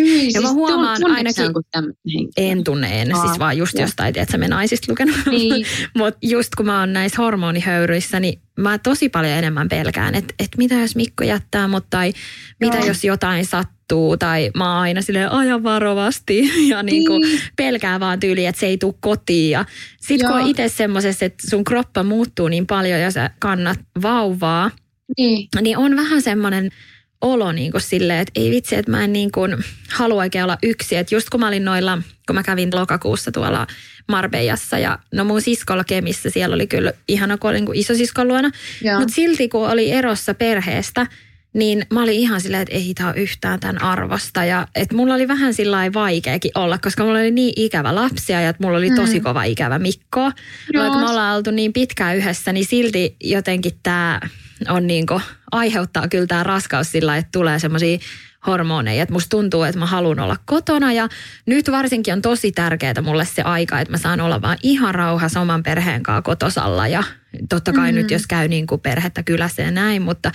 Niin, 0.03 0.31
Ja 0.35 0.41
mä 0.41 0.53
huomaan 0.53 1.01
tunneeko 1.01 1.43
ainakin-? 1.43 2.29
En 2.37 2.65
tunne 2.65 3.03
en, 3.03 3.15
Aa, 3.15 3.27
siis 3.27 3.39
vaan 3.39 3.59
just 3.59 3.75
joo. 3.75 3.83
jostain, 3.85 4.09
että 4.19 4.33
sä 4.33 4.39
me 4.39 4.49
naisista 4.49 4.93
lukenut. 4.93 5.17
Niin. 5.31 5.67
Mutta 5.97 6.19
just 6.23 6.55
kun 6.55 6.67
mä 6.67 6.81
oon 6.81 6.93
näissä 6.93 7.23
hormonihöyryissä, 7.23 8.21
niin 8.21 8.41
mä 8.59 8.79
tosi 8.79 9.09
paljon 9.09 9.33
enemmän 9.33 9.69
pelkään, 9.69 10.15
että, 10.15 10.35
että 10.39 10.59
mitä 10.59 10.75
jos 10.75 10.97
Mikko 10.97 11.25
jättää 11.25 11.69
mut 11.69 11.85
tai 11.91 12.13
mitä 12.61 12.77
Joo. 12.77 12.87
jos 12.87 13.05
jotain 13.05 13.47
sattuu 13.47 14.17
tai 14.17 14.51
mä 14.57 14.73
oon 14.73 14.83
aina 14.83 15.03
silleen 15.03 15.31
ajan 15.33 15.63
varovasti 15.63 16.51
ja 16.71 16.83
niin 16.83 17.07
kuin 17.07 17.23
Niin. 17.23 17.41
pelkää 17.57 18.01
vaan 18.01 18.21
tyyli, 18.21 18.47
että 18.47 18.61
se 18.61 18.67
ei 18.67 18.79
tule 18.79 18.95
kotiin. 19.01 19.51
Ja 19.51 19.65
sit 20.01 20.21
kun 20.21 20.31
Joo. 20.31 20.41
on 20.41 20.47
itse 20.47 20.69
semmoisessa, 20.69 21.25
että 21.25 21.51
sun 21.51 21.65
kroppa 21.65 22.03
muuttuu 22.03 22.49
niin 22.49 22.67
paljon 22.67 23.01
ja 23.01 23.11
sä 23.11 23.31
kannat 23.39 23.79
vauvaa, 24.03 24.71
Niin. 25.19 25.49
niin 25.61 25.79
on 25.79 25.97
vähän 25.97 26.23
semmoinen 26.23 26.71
olo 27.21 27.53
niin 27.53 27.73
kuin 27.73 27.81
silleen, 27.81 28.21
että 28.21 28.41
ei 28.41 28.51
vitsi, 28.51 28.77
että 28.77 28.91
mä 28.91 29.05
en 29.05 29.13
niin 29.13 29.33
kuin 29.33 29.57
halua 29.93 30.23
oikein 30.23 30.45
olla 30.45 30.59
yksi. 30.63 30.97
Että 30.97 31.15
just 31.15 31.31
kun 31.31 31.41
mä 31.41 31.49
olin 31.49 31.65
noilla, 31.65 31.99
kun 32.27 32.37
mä 32.37 32.43
kävin 32.43 32.71
lokakuussa 32.75 33.33
tuolla 33.33 33.67
Marbejassa 34.09 34.79
ja 34.79 34.99
no 35.15 35.25
mun 35.25 35.43
siskolla 35.43 35.85
Kemissä, 35.85 36.31
siellä 36.31 36.55
oli 36.55 36.67
kyllä 36.67 36.93
ihana, 37.09 37.39
kun 37.39 37.51
olin 37.51 37.65
niin 37.65 37.77
isosiskon 37.77 38.29
luona. 38.29 38.51
Mutta 38.99 39.15
silti 39.15 39.49
kun 39.49 39.71
oli 39.71 39.91
erossa 39.91 40.35
perheestä, 40.35 41.07
niin 41.53 41.87
mä 41.91 42.03
olin 42.03 42.15
ihan 42.15 42.41
silleen, 42.41 42.63
että 42.63 42.75
ei 42.75 42.95
tämä 42.95 43.11
ole 43.11 43.21
yhtään 43.21 43.61
tämän 43.61 43.83
arvosta. 43.83 44.45
Ja 44.45 44.69
että 44.75 44.97
mulla 44.97 45.15
oli 45.15 45.29
vähän 45.29 45.55
sillä 45.55 45.93
vaikeakin 45.95 46.51
olla, 46.55 46.79
koska 46.79 47.05
mulla 47.05 47.19
oli 47.19 47.31
niin 47.31 47.53
ikävä 47.57 47.95
lapsia 47.95 48.41
ja 48.41 48.49
että 48.49 48.63
mulla 48.63 48.79
oli 48.79 48.91
tosi 48.91 49.21
kova 49.21 49.45
ikävä 49.45 49.79
Mikko. 49.79 50.29
Mm. 50.29 50.81
Vaikka 50.81 50.99
me 50.99 51.11
ollaan 51.11 51.37
oltu 51.37 51.51
niin 51.51 51.73
pitkään 51.73 52.17
yhdessä, 52.17 52.53
niin 52.53 52.67
silti 52.67 53.17
jotenkin 53.21 53.73
tämä 53.83 54.21
on 54.69 54.87
niinku, 54.87 55.21
aiheuttaa 55.53 56.09
kyllä 56.09 56.27
tämä 56.27 56.43
raskaus 56.43 56.93
sillä, 56.93 57.17
että 57.17 57.29
tulee 57.33 57.59
semmoisia 57.59 57.99
hormoneja. 58.47 59.03
Että 59.03 59.13
musta 59.13 59.29
tuntuu, 59.29 59.63
että 59.63 59.79
mä 59.79 59.87
haluan 59.87 60.21
olla 60.21 60.37
kotona 60.45 60.93
ja 60.93 61.09
nyt 61.47 61.71
varsinkin 61.71 62.15
on 62.15 62.23
tosi 62.23 62.53
tärkeää 62.53 63.03
mulle 63.03 63.25
se 63.25 63.43
aika, 63.43 63.81
että 63.81 63.93
mä 63.93 63.99
saan 63.99 64.21
olla 64.21 64.43
vaan 64.43 64.59
ihan 64.63 64.95
rauhassa 64.95 65.41
oman 65.41 65.63
perheen 65.63 66.03
kanssa 66.03 66.23
kotosalla 66.23 66.89
ja 66.89 67.03
totta 67.49 67.73
kai 67.73 67.93
mm. 67.93 67.97
nyt 67.97 68.11
jos 68.11 68.27
käy 68.27 68.49
niin 68.49 68.67
kuin 68.67 68.81
perhettä 68.81 69.23
kylässä 69.23 69.63
ja 69.63 69.71
näin, 69.71 70.03
mutta, 70.03 70.33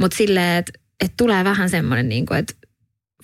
mutta 0.00 0.16
silleen, 0.16 0.58
että, 0.58 0.72
että 1.00 1.14
tulee 1.16 1.44
vähän 1.44 1.70
semmoinen 1.70 2.08
niin 2.08 2.26
kuin, 2.26 2.38
että 2.38 2.54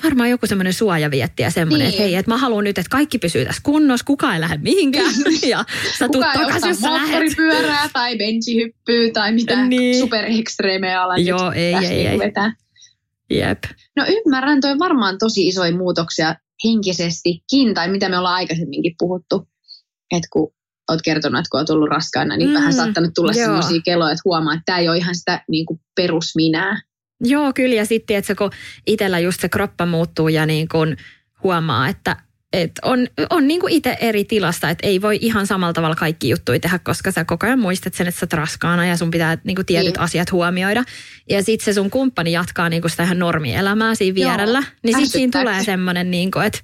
varmaan 0.04 0.30
joku 0.30 0.46
semmoinen 0.46 0.72
suojavietti 0.72 1.42
ja 1.42 1.50
semmoinen, 1.50 1.86
Niin. 1.86 1.90
että 1.90 2.02
hei, 2.02 2.14
että 2.14 2.30
mä 2.30 2.36
haluan 2.36 2.64
nyt, 2.64 2.78
että 2.78 2.90
kaikki 2.90 3.18
pysyy 3.18 3.44
tässä 3.44 3.60
kunnossa, 3.64 4.04
kukaan 4.06 4.34
ei 4.34 4.40
lähde 4.40 4.58
mihinkään 4.62 5.14
ja 5.48 5.64
sä 5.98 6.08
tuut 6.08 6.24
Kuka 6.24 6.32
ei 6.32 6.38
takaisin, 6.38 6.70
ostaa 6.70 6.98
jos 6.98 7.06
sä 7.06 7.12
lähet. 7.12 7.92
tai 7.92 8.18
tai 9.12 9.32
mitään 9.32 9.68
Niin. 9.70 9.98
superekstreemejä 9.98 11.02
ala 11.02 11.16
Joo, 11.16 11.52
ei, 11.52 11.74
ei, 11.74 11.80
niinku 11.80 12.12
ei. 12.12 12.18
Vetää. 12.18 12.52
Jep. 13.30 13.58
No 13.96 14.04
ymmärrän, 14.08 14.60
toi 14.60 14.70
on 14.70 14.78
varmaan 14.78 15.18
tosi 15.18 15.46
isoja 15.48 15.76
muutoksia 15.76 16.34
henkisestikin, 16.64 17.74
tai 17.74 17.88
mitä 17.90 18.08
me 18.08 18.18
ollaan 18.18 18.34
aikaisemminkin 18.34 18.94
puhuttu, 18.98 19.48
että 20.16 20.28
kun 20.32 20.54
oot 20.90 21.02
kertonut, 21.04 21.38
että 21.38 21.48
kun 21.50 21.60
oot 21.60 21.70
ollut 21.70 21.88
raskaana, 21.88 22.36
niin 22.36 22.48
Mm, 22.50 22.54
vähän 22.54 22.72
saattanut 22.72 23.10
tulla 23.14 23.32
joo. 23.32 23.44
semmoisia 23.44 23.80
keloja, 23.84 24.12
että 24.12 24.22
huomaa, 24.24 24.52
että 24.54 24.62
tämä 24.66 24.78
ei 24.78 24.88
ole 24.88 24.96
ihan 24.96 25.14
sitä 25.14 25.44
niin 25.50 25.66
kuin 25.66 25.80
perusminää. 25.96 26.82
Joo, 27.22 27.52
kyllä. 27.54 27.74
Ja 27.74 27.86
sitten, 27.86 28.16
että 28.16 28.34
kun 28.34 28.50
itsellä 28.86 29.18
just 29.18 29.40
se 29.40 29.48
kroppa 29.48 29.86
muuttuu 29.86 30.28
ja 30.28 30.46
niin 30.46 30.68
kun 30.68 30.96
huomaa, 31.42 31.88
että 31.88 32.16
et 32.52 32.72
on, 32.82 33.06
on 33.30 33.48
niin 33.48 33.60
kuin 33.60 33.72
itse 33.72 33.96
eri 34.00 34.24
tilasta, 34.24 34.70
että 34.70 34.86
ei 34.86 35.02
voi 35.02 35.18
ihan 35.20 35.46
samalla 35.46 35.72
tavalla 35.72 35.96
kaikki 35.96 36.28
juttuja 36.28 36.60
tehdä, 36.60 36.78
koska 36.78 37.10
sä 37.10 37.24
koko 37.24 37.46
ajan 37.46 37.58
muistat 37.58 37.94
sen, 37.94 38.06
että 38.06 38.20
sä 38.20 38.24
oot 38.26 38.32
raskaana 38.32 38.86
ja 38.86 38.96
sun 38.96 39.10
pitää 39.10 39.38
niin 39.44 39.54
kuin 39.54 39.66
tietyt 39.66 39.94
Niin. 39.94 40.00
asiat 40.00 40.32
huomioida. 40.32 40.84
Ja 41.28 41.42
sitten 41.42 41.64
se 41.64 41.72
sun 41.72 41.90
kumppani 41.90 42.32
jatkaa 42.32 42.68
niin 42.68 42.82
kuin 42.82 42.90
sitä 42.90 43.02
ihan 43.02 43.18
normielämää 43.18 43.94
siinä 43.94 44.20
Joo, 44.20 44.28
vierellä. 44.30 44.62
niin 44.82 44.96
sitten 44.96 45.10
siinä 45.10 45.40
tulee 45.40 45.64
semmoinen, 45.64 46.10
niin 46.10 46.30
kuin, 46.30 46.46
että 46.46 46.58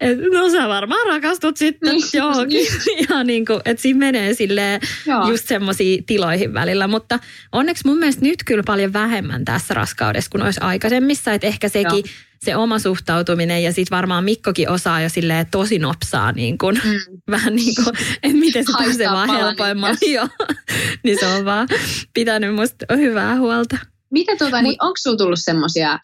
et, 0.00 0.18
no 0.32 0.50
sä 0.50 0.68
varmaan 0.68 1.06
rakastut 1.06 1.56
sitten 1.56 1.92
Niin. 1.94 2.04
johonkin. 2.14 2.66
ja 3.10 3.24
niin 3.24 3.44
kuin, 3.46 3.60
että 3.64 3.82
siinä 3.82 3.98
menee 3.98 4.34
silleen 4.34 4.80
Joo. 5.06 5.28
just 5.28 5.48
semmoisiin 5.48 6.04
tiloihin 6.04 6.54
välillä. 6.54 6.88
Mutta 6.88 7.18
onneksi 7.52 7.86
mun 7.86 7.98
mielestä 7.98 8.22
nyt 8.22 8.44
kyllä 8.44 8.62
paljon 8.66 8.92
vähemmän 8.92 9.44
tässä 9.44 9.74
raskaudessa 9.74 10.30
kuin 10.30 10.42
olisi 10.42 10.60
aikaisemmissa. 10.60 11.32
Että 11.32 11.46
ehkä 11.46 11.68
sekin, 11.68 12.04
Joo. 12.04 12.14
se 12.44 12.56
oma 12.56 12.78
suhtautuminen 12.78 13.62
ja 13.62 13.72
sitten 13.72 13.96
varmaan 13.96 14.24
Mikkokin 14.24 14.70
osaa 14.70 15.00
jo 15.00 15.08
silleen 15.08 15.46
tosi 15.50 15.78
nopsaa 15.78 16.32
niin 16.32 16.58
kuin, 16.58 16.80
Mm. 16.84 17.20
vähän 17.30 17.56
niin 17.56 17.74
kuin, 17.84 17.96
että 18.22 18.38
miten 18.38 18.66
se 18.66 18.72
pääsee 18.78 19.08
vaan 19.10 19.30
helpoimmalla. 19.30 19.96
Joo. 20.12 20.28
niin 21.04 21.18
se 21.20 21.26
on 21.26 21.44
vaan 21.44 21.68
pitänyt 22.14 22.54
musta 22.54 22.96
hyvää 22.96 23.36
huolta. 23.36 23.76
Mitä 24.10 24.36
tota, 24.36 24.62
niin, 24.62 24.76
onko 24.80 24.94
sulla 24.98 25.16
tullut 25.16 25.38
semmoisia 25.42 25.98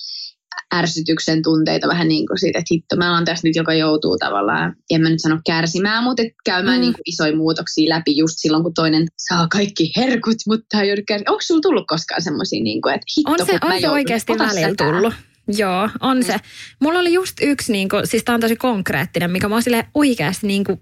ärsytyksen 0.74 1.42
tunteita 1.42 1.88
vähän 1.88 2.08
niin 2.08 2.26
kuin 2.26 2.38
siitä, 2.38 2.58
että 2.58 2.74
hitto, 2.74 2.96
mä 2.96 3.14
oon 3.14 3.24
tässä 3.24 3.48
nyt, 3.48 3.56
joka 3.56 3.74
joutuu 3.74 4.18
tavallaan, 4.18 4.76
en 4.90 5.02
mä 5.02 5.10
nyt 5.10 5.20
sano 5.22 5.40
kärsimään, 5.46 6.04
mutta 6.04 6.22
et 6.22 6.32
käymään 6.44 6.76
Mm. 6.76 6.80
mm. 6.80 6.80
niin 6.80 6.92
kuin 6.92 7.02
isoja 7.06 7.36
muutoksia 7.36 7.88
läpi 7.88 8.16
just 8.16 8.34
silloin, 8.36 8.62
kun 8.62 8.74
toinen 8.74 9.06
saa 9.18 9.48
kaikki 9.48 9.92
herkut, 9.96 10.36
mutta 10.46 10.80
ei 10.80 10.88
joudu 10.88 11.02
kärsimään. 11.08 11.32
Onko 11.32 11.42
sulla 11.42 11.60
tullut 11.60 11.84
koskaan 11.86 12.22
semmoisia, 12.22 12.62
niin 12.62 12.82
kuin, 12.82 12.94
että 12.94 13.06
hitto, 13.16 13.32
On 13.32 13.46
se, 13.46 13.58
on 13.62 13.80
se 13.80 13.90
oikeasti 13.90 14.32
välillä 14.38 14.74
tullut. 14.78 15.14
Joo, 15.58 15.88
on 16.00 16.24
se. 16.24 16.36
Mulla 16.80 16.98
oli 16.98 17.12
just 17.12 17.32
yksi, 17.42 17.72
niin 17.72 17.88
kuin, 17.88 18.06
siis 18.06 18.24
tämä 18.24 18.34
on 18.34 18.40
tosi 18.40 18.56
konkreettinen, 18.56 19.30
mikä 19.30 19.48
mä 19.48 19.54
oon 19.54 19.62
silleen 19.62 19.86
oikeasti 19.94 20.46
niin 20.46 20.64
kuin 20.64 20.80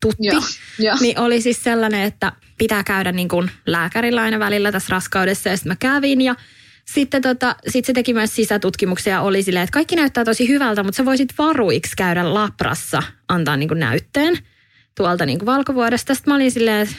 tutti. 0.00 0.26
Joo, 0.26 0.40
joo. 0.78 0.96
Niin 1.00 1.18
oli 1.18 1.40
siis 1.40 1.62
sellainen, 1.64 2.02
että 2.02 2.32
pitää 2.58 2.84
käydä 2.84 3.12
niin 3.12 3.28
kuin 3.28 3.50
lääkärillä 3.66 4.22
aina 4.22 4.38
välillä 4.38 4.72
tässä 4.72 4.90
raskaudessa 4.90 5.48
ja 5.48 5.56
sitten 5.56 5.70
mä 5.70 5.76
kävin 5.76 6.20
ja 6.20 6.34
sitten 6.94 7.22
tota, 7.22 7.56
sit 7.68 7.84
se 7.84 7.92
teki 7.92 8.14
myös 8.14 8.36
sisätutkimuksia 8.36 9.12
ja 9.12 9.20
oli 9.20 9.42
silleen, 9.42 9.62
että 9.62 9.74
kaikki 9.74 9.96
näyttää 9.96 10.24
tosi 10.24 10.48
hyvältä, 10.48 10.82
mutta 10.82 10.96
sä 10.96 11.04
voisit 11.04 11.28
varuiksi 11.38 11.92
käydä 11.96 12.34
labrassa 12.34 13.02
antaa 13.28 13.56
niin 13.56 13.68
kuin 13.68 13.80
näytteen 13.80 14.38
tuolta 14.96 15.26
niin 15.26 15.38
kuin 15.38 15.46
valkovuodesta. 15.46 16.14
Sitten 16.14 16.30
mä 16.30 16.34
olin 16.34 16.50
silleen, 16.50 16.82
että 16.82 16.96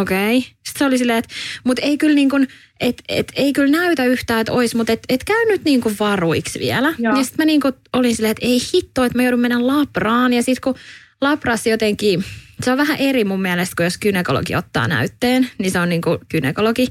okei. 0.00 0.38
Okay. 0.38 0.40
Sitten 0.40 0.78
se 0.78 0.84
oli 0.84 0.98
silleen, 0.98 1.18
että 1.18 1.34
mutta 1.64 1.82
ei 1.82 1.98
kyllä, 1.98 2.14
niin 2.14 2.30
kuin, 2.30 2.48
et, 2.80 3.02
et, 3.08 3.32
ei 3.36 3.52
kyllä 3.52 3.78
näytä 3.78 4.04
yhtään, 4.04 4.40
että 4.40 4.52
olisi, 4.52 4.76
mutta 4.76 4.92
et, 4.92 5.00
et 5.08 5.24
käy 5.24 5.44
nyt 5.48 5.64
niin 5.64 5.80
kuin 5.80 5.96
varuiksi 6.00 6.58
vielä. 6.58 6.94
Joo. 6.98 7.16
Ja 7.16 7.24
sitten 7.24 7.44
mä 7.44 7.44
niin 7.44 7.60
kuin 7.60 7.74
olin 7.92 8.16
silleen, 8.16 8.30
että 8.30 8.46
ei 8.46 8.58
hitto, 8.74 9.04
että 9.04 9.18
mä 9.18 9.22
joudun 9.22 9.40
mennä 9.40 9.66
labraan. 9.66 10.32
Ja 10.32 10.42
sitten 10.42 10.62
kun 10.62 10.82
labrassa 11.20 11.68
jotenkin, 11.68 12.24
se 12.62 12.72
on 12.72 12.78
vähän 12.78 12.96
eri 12.96 13.24
mun 13.24 13.42
mielestä, 13.42 13.74
kuin 13.76 13.84
jos 13.84 13.98
kynekologi 13.98 14.56
ottaa 14.56 14.88
näytteen, 14.88 15.50
niin 15.58 15.70
se 15.70 15.78
on 15.78 15.88
niin 15.88 16.02
kuin 16.02 16.18
kynekologi. 16.28 16.86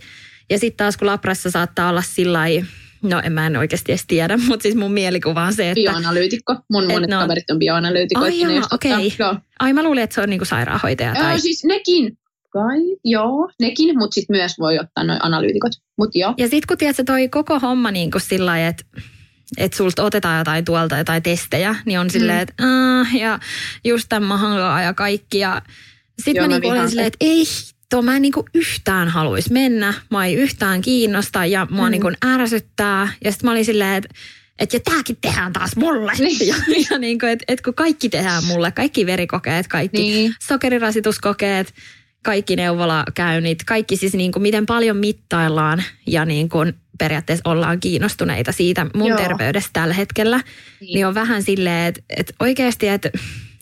Ja 0.50 0.60
sitten 0.60 0.78
taas 0.78 0.98
kun 0.98 1.08
labrassa 1.08 1.52
saattaa 1.52 1.90
olla 1.90 2.02
sillä 2.02 2.40
No 3.04 3.22
en 3.24 3.32
mä 3.34 3.48
en 3.48 3.58
oikeasti 3.58 3.92
edes 3.92 4.06
tiedä, 4.08 4.38
mutta 4.48 4.64
siis 4.64 4.76
mun 4.76 4.92
mielikuva 4.92 5.44
on 5.44 5.54
se, 5.54 5.70
että... 5.72 5.82
Bioanalyytikko. 5.82 6.56
Mun 6.72 6.88
monet 6.88 7.10
no- 7.10 7.20
kaverit 7.20 7.52
on 7.52 7.60
bioanalyytikoita. 7.60 8.48
Ai 8.48 8.58
ottaa- 8.58 8.70
okei. 8.72 9.14
Joo. 9.20 9.36
Ai 9.60 9.74
mä 9.74 9.84
luulin, 9.84 10.04
että 10.04 10.14
se 10.14 10.22
on 10.22 10.30
niinku 10.30 10.46
sairaanhoitaja 10.46 11.14
tai... 11.14 11.40
Siis 11.40 11.64
nekin. 11.66 12.18
Kai, 12.50 12.80
joo, 13.06 13.50
nekin, 13.62 13.98
mutta 13.98 14.14
sitten 14.14 14.36
myös 14.38 14.60
voi 14.60 14.80
ottaa 14.80 15.04
noin 15.04 15.20
analyytikot. 15.24 15.72
Mutta 15.98 16.18
joo. 16.18 16.34
Ja 16.38 16.46
sitten 16.50 16.68
kun 16.68 16.78
tiedät, 16.78 16.96
se 16.96 17.04
toi 17.04 17.28
koko 17.30 17.60
homma 17.60 17.92
niin 17.92 18.12
kuin 18.12 18.22
sillä 18.22 18.46
lailla, 18.46 18.68
että 18.68 18.84
että 19.58 19.78
sulta 19.78 20.04
otetaan 20.04 20.38
jotain 20.38 20.66
tuolta, 20.66 20.98
jotain 20.98 21.24
testejä, 21.24 21.76
niin 21.86 22.00
on 22.00 22.10
silleen, 22.10 22.40
että 22.40 22.54
"Ah, 22.62 23.16
ja 23.16 23.40
just 23.86 24.06
tämän 24.10 24.28
mahankaa 24.28 24.82
ja 24.82 24.94
kaikki. 24.94 25.40
Ja 25.40 25.62
sitten 26.22 26.44
mä 26.44 26.48
mä 26.48 26.54
niinku 26.54 26.70
olen 26.70 26.90
silleen, 26.90 27.08
että 27.08 27.18
ei 27.22 27.44
hitto, 27.94 28.02
mä 28.02 28.16
en 28.16 28.22
niinku 28.22 28.46
yhtään 28.54 29.08
haluaisi 29.08 29.54
mennä, 29.54 29.94
mä 30.12 30.26
ei 30.26 30.34
yhtään 30.34 30.82
kiinnosta 30.82 31.46
ja 31.46 31.68
mua 31.70 31.86
mm. 31.86 31.92
niinku 31.92 32.12
ärsyttää. 32.26 33.08
Ja 33.24 33.32
sitten 33.32 33.48
mä 33.48 33.52
olin 33.52 33.66
silleen, 33.66 33.96
että 33.96 34.10
et, 34.60 34.74
ja 34.74 34.80
tääkin 34.80 35.18
tehdään 35.22 35.54
taas 35.54 35.76
mulle. 35.76 36.12
Niin. 36.20 36.48
Ja, 36.48 36.56
ja 36.92 36.98
niinku, 36.98 37.26
että 37.26 37.46
et 37.48 37.62
kun 37.62 37.74
kaikki 37.74 38.10
tehdään 38.10 38.44
mulle, 38.44 38.72
kaikki 38.72 39.06
verikokeet, 39.06 39.68
kaikki 39.68 40.02
Niin. 40.02 40.36
sokerirasituskokeet, 40.42 41.74
kaikki 42.24 42.56
neuvolakäynnit, 42.56 43.64
kaikki 43.64 43.98
siis 43.98 44.14
niin 44.14 44.32
kuin 44.32 44.44
miten 44.44 44.66
paljon 44.66 44.98
mittaillaan 44.98 45.84
ja 46.08 46.26
niin 46.26 46.50
kuin 46.50 46.74
periaatteessa 47.00 47.50
ollaan 47.50 47.80
kiinnostuneita 47.80 48.52
siitä 48.52 48.86
mun 48.96 49.10
Joo. 49.10 49.18
terveydestä 49.18 49.70
tällä 49.74 49.94
hetkellä, 49.94 50.38
niin, 50.80 50.94
niin 50.94 51.08
on 51.08 51.16
vähän 51.16 51.44
silleen, 51.44 51.88
että, 51.88 52.02
että 52.18 52.34
oikeasti, 52.40 52.88
että 52.88 53.10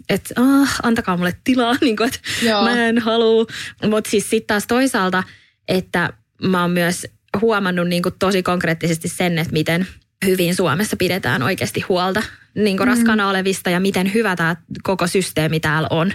että 0.09 0.33
ah, 0.37 0.79
antakaa 0.83 1.17
mulle 1.17 1.35
tilaa, 1.43 1.75
niin 1.81 1.97
kuin, 1.97 2.07
että 2.07 2.19
Joo. 2.41 2.63
mä 2.63 2.85
en 2.85 2.99
halua. 2.99 3.45
Mutta 3.89 4.09
siis 4.09 4.29
sitten 4.29 4.47
taas 4.47 4.67
toisaalta, 4.67 5.23
että 5.67 6.13
mä 6.43 6.61
oon 6.61 6.71
myös 6.71 7.07
huomannut 7.41 7.87
niin 7.87 8.03
kuin 8.03 8.15
tosi 8.19 8.43
konkreettisesti 8.43 9.07
sen, 9.07 9.37
että 9.37 9.53
miten 9.53 9.87
hyvin 10.25 10.55
Suomessa 10.55 10.97
pidetään 10.97 11.43
oikeasti 11.43 11.81
huolta 11.81 12.23
niin 12.55 12.77
kuin 12.77 12.87
raskaana 12.87 13.29
olevista 13.29 13.69
ja 13.69 13.79
miten 13.79 14.13
hyvä 14.13 14.35
tämä 14.35 14.55
koko 14.83 15.07
systeemi 15.07 15.59
täällä 15.59 15.87
on. 15.91 16.13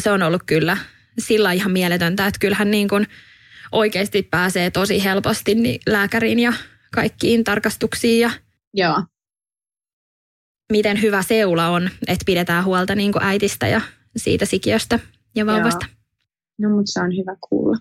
Se 0.00 0.10
on 0.10 0.22
ollut 0.22 0.42
kyllä 0.46 0.76
sillä 1.18 1.52
ihan 1.52 1.72
mieletöntä, 1.72 2.26
että 2.26 2.38
kyllähän 2.38 2.70
niin 2.70 2.88
kuin 2.88 3.06
oikeasti 3.72 4.22
pääsee 4.22 4.70
tosi 4.70 5.04
helposti 5.04 5.54
niin 5.54 5.80
lääkäriin 5.86 6.38
ja 6.38 6.52
kaikkiin 6.94 7.44
tarkastuksiin 7.44 8.20
ja 8.20 8.30
Joo. 8.74 9.02
Miten 10.72 11.02
hyvä 11.02 11.22
seula 11.22 11.68
on, 11.68 11.90
että 12.06 12.24
pidetään 12.26 12.64
huolta 12.64 12.94
niin 12.94 13.12
kuin 13.12 13.22
äitistä 13.24 13.66
ja 13.68 13.80
siitä 14.16 14.44
sikiöstä 14.44 14.98
ja 15.34 15.46
vauvasta. 15.46 15.86
No, 16.58 16.68
mutta 16.70 16.92
se 16.92 17.00
on 17.00 17.12
hyvä 17.16 17.36
kuulla, 17.48 17.76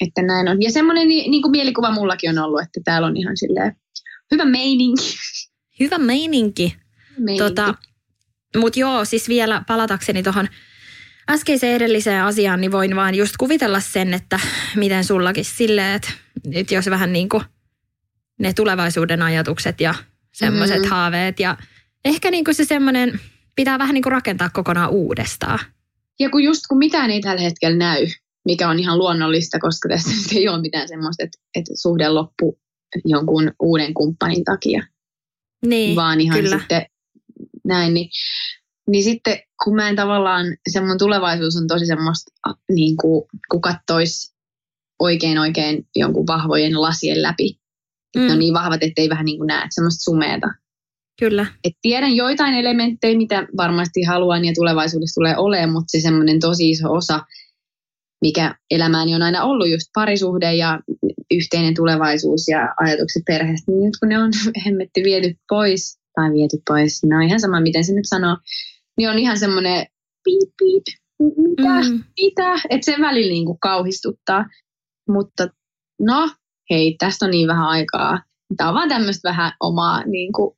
että 0.00 0.22
näin 0.22 0.48
on. 0.48 0.62
Ja 0.62 0.70
semmoinen 0.70 1.08
ni- 1.08 1.28
niin 1.28 1.42
kuin 1.42 1.50
mielikuva 1.52 1.90
mullakin 1.90 2.30
on 2.30 2.38
ollut, 2.44 2.60
että 2.62 2.80
täällä 2.84 3.06
on 3.08 3.16
ihan 3.16 3.36
silleen 3.36 3.76
hyvä 4.30 4.44
meininki. 4.44 5.14
Hyvä 5.80 5.98
meininki. 5.98 6.76
meininki. 7.18 7.38
Tota, 7.48 7.74
Mutta 8.56 8.78
joo, 8.78 9.04
siis 9.04 9.28
vielä 9.28 9.62
palatakseni 9.66 10.22
tuohon 10.22 10.48
äskeiseen 11.30 11.76
edelliseen 11.76 12.24
asiaan, 12.24 12.60
niin 12.60 12.72
voin 12.72 12.96
vaan 12.96 13.14
just 13.14 13.34
kuvitella 13.38 13.80
sen, 13.80 14.14
että 14.14 14.40
miten 14.76 15.04
sullakin 15.04 15.44
silleen, 15.44 15.94
että, 15.94 16.08
että 16.52 16.74
jos 16.74 16.90
vähän 16.90 17.12
niin 17.12 17.28
kuin 17.28 17.44
ne 18.38 18.52
tulevaisuuden 18.52 19.22
ajatukset 19.22 19.80
ja 19.80 19.94
semmoiset 20.32 20.76
Mhm. 20.78 20.86
mm. 20.86 20.90
haaveet 20.90 21.40
ja 21.40 21.56
ehkä 22.04 22.30
niin 22.30 22.44
kuin 22.44 22.54
se 22.54 22.64
semmoinen, 22.64 23.20
pitää 23.56 23.78
vähän 23.78 23.94
niin 23.94 24.02
kuin 24.02 24.12
rakentaa 24.12 24.50
kokonaan 24.50 24.90
uudestaan. 24.90 25.58
Ja 26.20 26.30
kun 26.30 26.44
just 26.44 26.60
kun 26.68 26.78
mitään 26.78 27.10
ei 27.10 27.20
tällä 27.20 27.42
hetkellä 27.42 27.76
näy, 27.76 28.06
mikä 28.44 28.68
on 28.68 28.78
ihan 28.78 28.98
luonnollista, 28.98 29.58
koska 29.58 29.88
tässä 29.88 30.10
nyt 30.16 30.32
ei 30.32 30.48
ole 30.48 30.60
mitään 30.60 30.88
semmoista, 30.88 31.24
että, 31.24 31.38
että 31.54 31.72
suhde 31.74 32.08
loppu 32.08 32.58
jonkun 33.04 33.52
uuden 33.62 33.94
kumppanin 33.94 34.44
takia, 34.44 34.86
Niin, 35.66 35.96
vaan 35.96 36.20
ihan 36.20 36.40
kyllä. 36.40 36.58
sitten 36.58 36.86
näin, 37.64 37.94
niin, 37.94 38.08
niin 38.90 39.04
sitten 39.04 39.38
kun 39.64 39.76
mä 39.76 39.88
en 39.88 39.96
tavallaan, 39.96 40.46
se 40.72 40.80
mun 40.80 40.98
tulevaisuus 40.98 41.56
on 41.56 41.66
tosi 41.66 41.86
semmoista, 41.86 42.30
niin 42.72 42.96
kuin, 42.96 43.24
kun 43.50 43.60
kattois 43.60 44.34
oikein 44.98 45.38
oikein 45.38 45.88
jonkun 45.96 46.26
vahvojen 46.26 46.80
lasien 46.80 47.22
läpi. 47.22 47.58
Mm. 48.16 48.20
Ne 48.20 48.26
on 48.26 48.32
Mm. 48.32 48.38
niin 48.38 48.54
vahvat, 48.54 48.82
ettei 48.82 49.08
vähän 49.08 49.24
niin 49.24 49.38
kuin 49.38 49.46
näe, 49.46 49.66
semmoista 49.70 50.04
sumeeta. 50.04 50.46
Kyllä. 51.22 51.46
Et 51.64 51.72
tiedän 51.82 52.16
joitain 52.16 52.54
elementtejä, 52.54 53.16
mitä 53.16 53.46
varmasti 53.56 54.02
haluan 54.02 54.44
ja 54.44 54.52
tulevaisuudessa 54.54 55.18
tulee 55.20 55.36
olemaan, 55.36 55.72
mutta 55.72 55.90
se 55.90 56.00
semmoinen 56.00 56.40
tosi 56.40 56.70
iso 56.70 56.92
osa, 56.92 57.20
mikä 58.24 58.54
elämääni 58.70 59.14
on 59.14 59.22
aina 59.22 59.44
ollut 59.44 59.68
just 59.68 59.86
parisuhde 59.94 60.54
ja 60.54 60.80
yhteinen 61.34 61.74
tulevaisuus 61.74 62.48
ja 62.48 62.74
ajatukset 62.80 63.22
perheestä, 63.26 63.72
niin 63.72 63.84
nyt 63.84 63.94
kun 64.00 64.08
ne 64.08 64.18
on 64.18 64.30
hemmetti 64.66 65.02
viety 65.04 65.34
pois, 65.48 65.98
tai 66.14 66.32
viety 66.32 66.56
pois, 66.68 67.00
no 67.04 67.20
ihan 67.20 67.40
sama 67.40 67.60
miten 67.60 67.84
se 67.84 67.92
nyt 67.92 68.08
sanoo, 68.08 68.36
niin 68.98 69.10
on 69.10 69.18
ihan 69.18 69.38
semmoinen 69.38 69.86
piip 70.24 70.50
piip, 70.58 70.82
mitä, 71.36 71.90
Mm. 71.90 72.04
mitä, 72.20 72.54
että 72.70 72.84
se 72.84 72.96
välillä 73.00 73.32
niin 73.32 73.46
kuin 73.46 73.58
kauhistuttaa. 73.60 74.44
Mutta 75.08 75.48
no, 76.00 76.30
hei, 76.70 76.96
tästä 76.98 77.24
on 77.24 77.30
niin 77.30 77.48
vähän 77.48 77.66
aikaa. 77.66 78.22
Tämä 78.56 78.68
on 78.68 78.74
vaan 78.74 78.88
tämmöistä 78.88 79.28
vähän 79.28 79.52
omaa, 79.60 80.06
niin 80.06 80.32
kuin, 80.32 80.56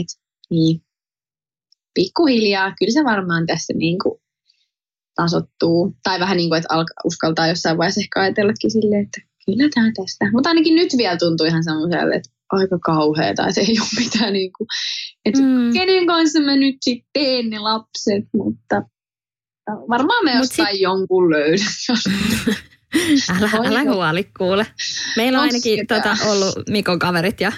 että 0.00 0.14
niin, 0.50 0.82
pikkuhiljaa, 1.94 2.74
kyllä 2.78 2.92
se 2.92 3.04
varmaan 3.04 3.46
tässä 3.46 3.72
niin 3.76 3.98
kuin 4.02 4.20
tasottuu. 5.14 5.96
Tai 6.02 6.20
vähän 6.20 6.36
niin 6.36 6.48
kuin, 6.50 6.58
että 6.58 6.74
alka, 6.74 6.94
uskaltaa 7.04 7.46
jossain 7.48 7.78
vaiheessa 7.78 8.00
ehkä 8.00 8.20
ajatellakin 8.20 8.70
silleen, 8.70 9.02
että 9.02 9.20
kyllä 9.46 9.68
tämä 9.74 9.92
tästä. 9.96 10.30
Mutta 10.32 10.48
ainakin 10.48 10.74
nyt 10.74 10.88
vielä 10.96 11.16
tuntuu 11.16 11.46
ihan 11.46 11.64
semmoiselle, 11.64 12.14
että 12.14 12.30
aika 12.50 12.78
kauheata, 12.78 13.48
että 13.48 13.60
ei 13.60 13.76
ole 13.80 14.04
mitään 14.04 14.32
niin 14.32 14.52
kuin, 14.58 14.68
että 15.24 15.40
Mm. 15.42 15.72
kenen 15.72 16.06
kanssa 16.06 16.40
mä 16.40 16.56
nyt 16.56 16.76
sitten 16.80 17.08
teen 17.12 17.50
ne 17.50 17.58
lapset, 17.58 18.24
mutta 18.34 18.82
varmaan 19.88 20.24
me 20.24 20.30
Mut 20.30 20.40
jostain 20.40 20.80
jonkun 20.80 21.30
löydän. 21.30 21.66
Älä, 23.38 23.50
älä 23.64 23.82
huoli 23.94 24.24
kuule. 24.38 24.66
Meillä 25.16 25.38
on 25.38 25.44
ainakin 25.44 25.86
tota, 25.86 26.16
ollut 26.26 26.54
Mikon 26.68 26.98
kaverit 26.98 27.40
ja 27.40 27.52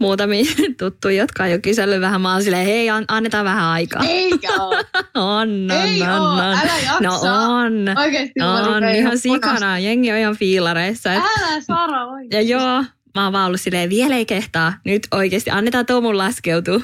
muutamia 0.00 0.44
tuttuja, 0.78 1.16
jotka 1.16 1.42
on 1.44 1.50
jo 1.50 1.58
kysellyt 1.62 2.00
vähän. 2.00 2.20
Mä 2.20 2.32
oon 2.32 2.42
silleen, 2.42 2.66
hei, 2.66 2.90
an- 2.90 3.04
annetaan 3.08 3.44
vähän 3.44 3.64
aikaa. 3.64 4.02
Eikä 4.04 4.52
ole. 4.54 4.76
On, 5.14 5.48
on, 5.50 5.70
Ei 5.70 6.02
on, 6.02 6.08
on. 6.10 6.40
älä 6.40 6.78
jaksa. 6.84 6.98
No 7.00 7.18
on. 7.22 7.72
Oikeesti 7.98 8.40
On, 8.42 8.64
rupean 8.74 8.94
ihan 8.94 9.18
sikana. 9.18 9.78
Jengi 9.78 10.12
on 10.12 10.18
ihan 10.18 10.36
fiilareissa. 10.36 11.12
Et, 11.14 11.18
Älä 11.22 11.60
Sara 11.60 11.96
ja 11.98 12.06
oikeesti. 12.06 12.50
joo, 12.50 12.84
mä 13.14 13.24
oon 13.24 13.32
vaan 13.32 13.46
ollut 13.46 13.60
silleen, 13.60 13.90
vielä 13.90 14.16
ei 14.16 14.26
kehtaa. 14.26 14.72
Nyt 14.84 15.02
oikeasti 15.10 15.50
annetaan 15.50 15.86
Tomun 15.86 16.18
laskeutua. 16.18 16.80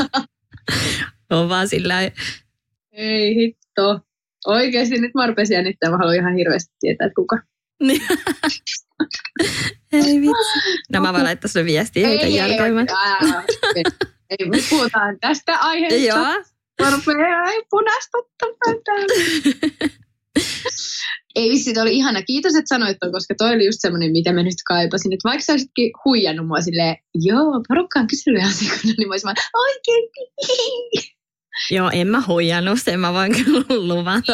on 1.30 1.48
vaan 1.48 1.68
sillä 1.68 1.94
Ei 2.92 3.34
hitto. 3.34 4.00
Oikeesti 4.46 4.98
nyt 5.00 5.14
mä 5.14 5.26
rupesin 5.26 5.54
jännittää. 5.54 5.90
Mä 5.90 5.96
haluan 5.96 6.16
ihan 6.16 6.34
hirveästi 6.34 6.74
tietää, 6.80 7.06
että 7.06 7.14
kuka. 7.14 7.38
Ei 9.92 10.20
vitsi. 10.20 10.58
No 10.92 11.00
mä 11.00 11.12
voin 11.12 11.24
laittaa 11.24 11.48
sun 11.48 11.64
viestiä 11.64 12.08
heitä 12.08 12.26
jälkeen. 12.26 12.78
ei, 12.78 12.84
ei, 13.76 13.84
ei, 14.30 14.48
me 14.48 14.58
puhutaan 14.70 15.18
tästä 15.20 15.56
aiheesta. 15.56 16.08
Joo. 16.08 16.44
Mä 16.82 16.90
rupean 16.90 17.48
ei 17.48 17.62
punastuttamaan 17.70 18.76
täällä. 18.84 19.14
Ei 21.34 21.50
vissi, 21.50 21.80
oli 21.80 21.96
ihana. 21.96 22.22
Kiitos, 22.22 22.54
että 22.54 22.68
sanoit 22.68 22.96
ton, 23.00 23.12
koska 23.12 23.34
toi 23.38 23.54
oli 23.54 23.66
just 23.66 23.78
semmoinen, 23.80 24.12
mitä 24.12 24.32
mä 24.32 24.42
nyt 24.42 24.54
kaipasin. 24.68 25.12
Että 25.12 25.28
vaikka 25.28 25.44
sä 25.44 25.52
olisitkin 25.52 25.92
huijannut 26.04 26.46
mua 26.46 26.60
silleen, 26.60 26.96
joo, 27.14 27.62
porukka 27.68 28.00
on 28.00 28.06
kysellyt 28.06 28.44
asiakkaana, 28.44 28.94
niin 28.98 29.08
mä 29.08 29.12
olisin 29.12 29.26
vaan, 29.26 29.36
oikein. 29.54 30.08
Joo, 31.70 31.90
en 31.92 32.08
mä 32.08 32.22
huijannut, 32.26 32.78
sen 32.82 33.00
mä 33.00 33.12
voin 33.12 33.44
kyllä 33.44 33.64
luvata. 33.68 34.32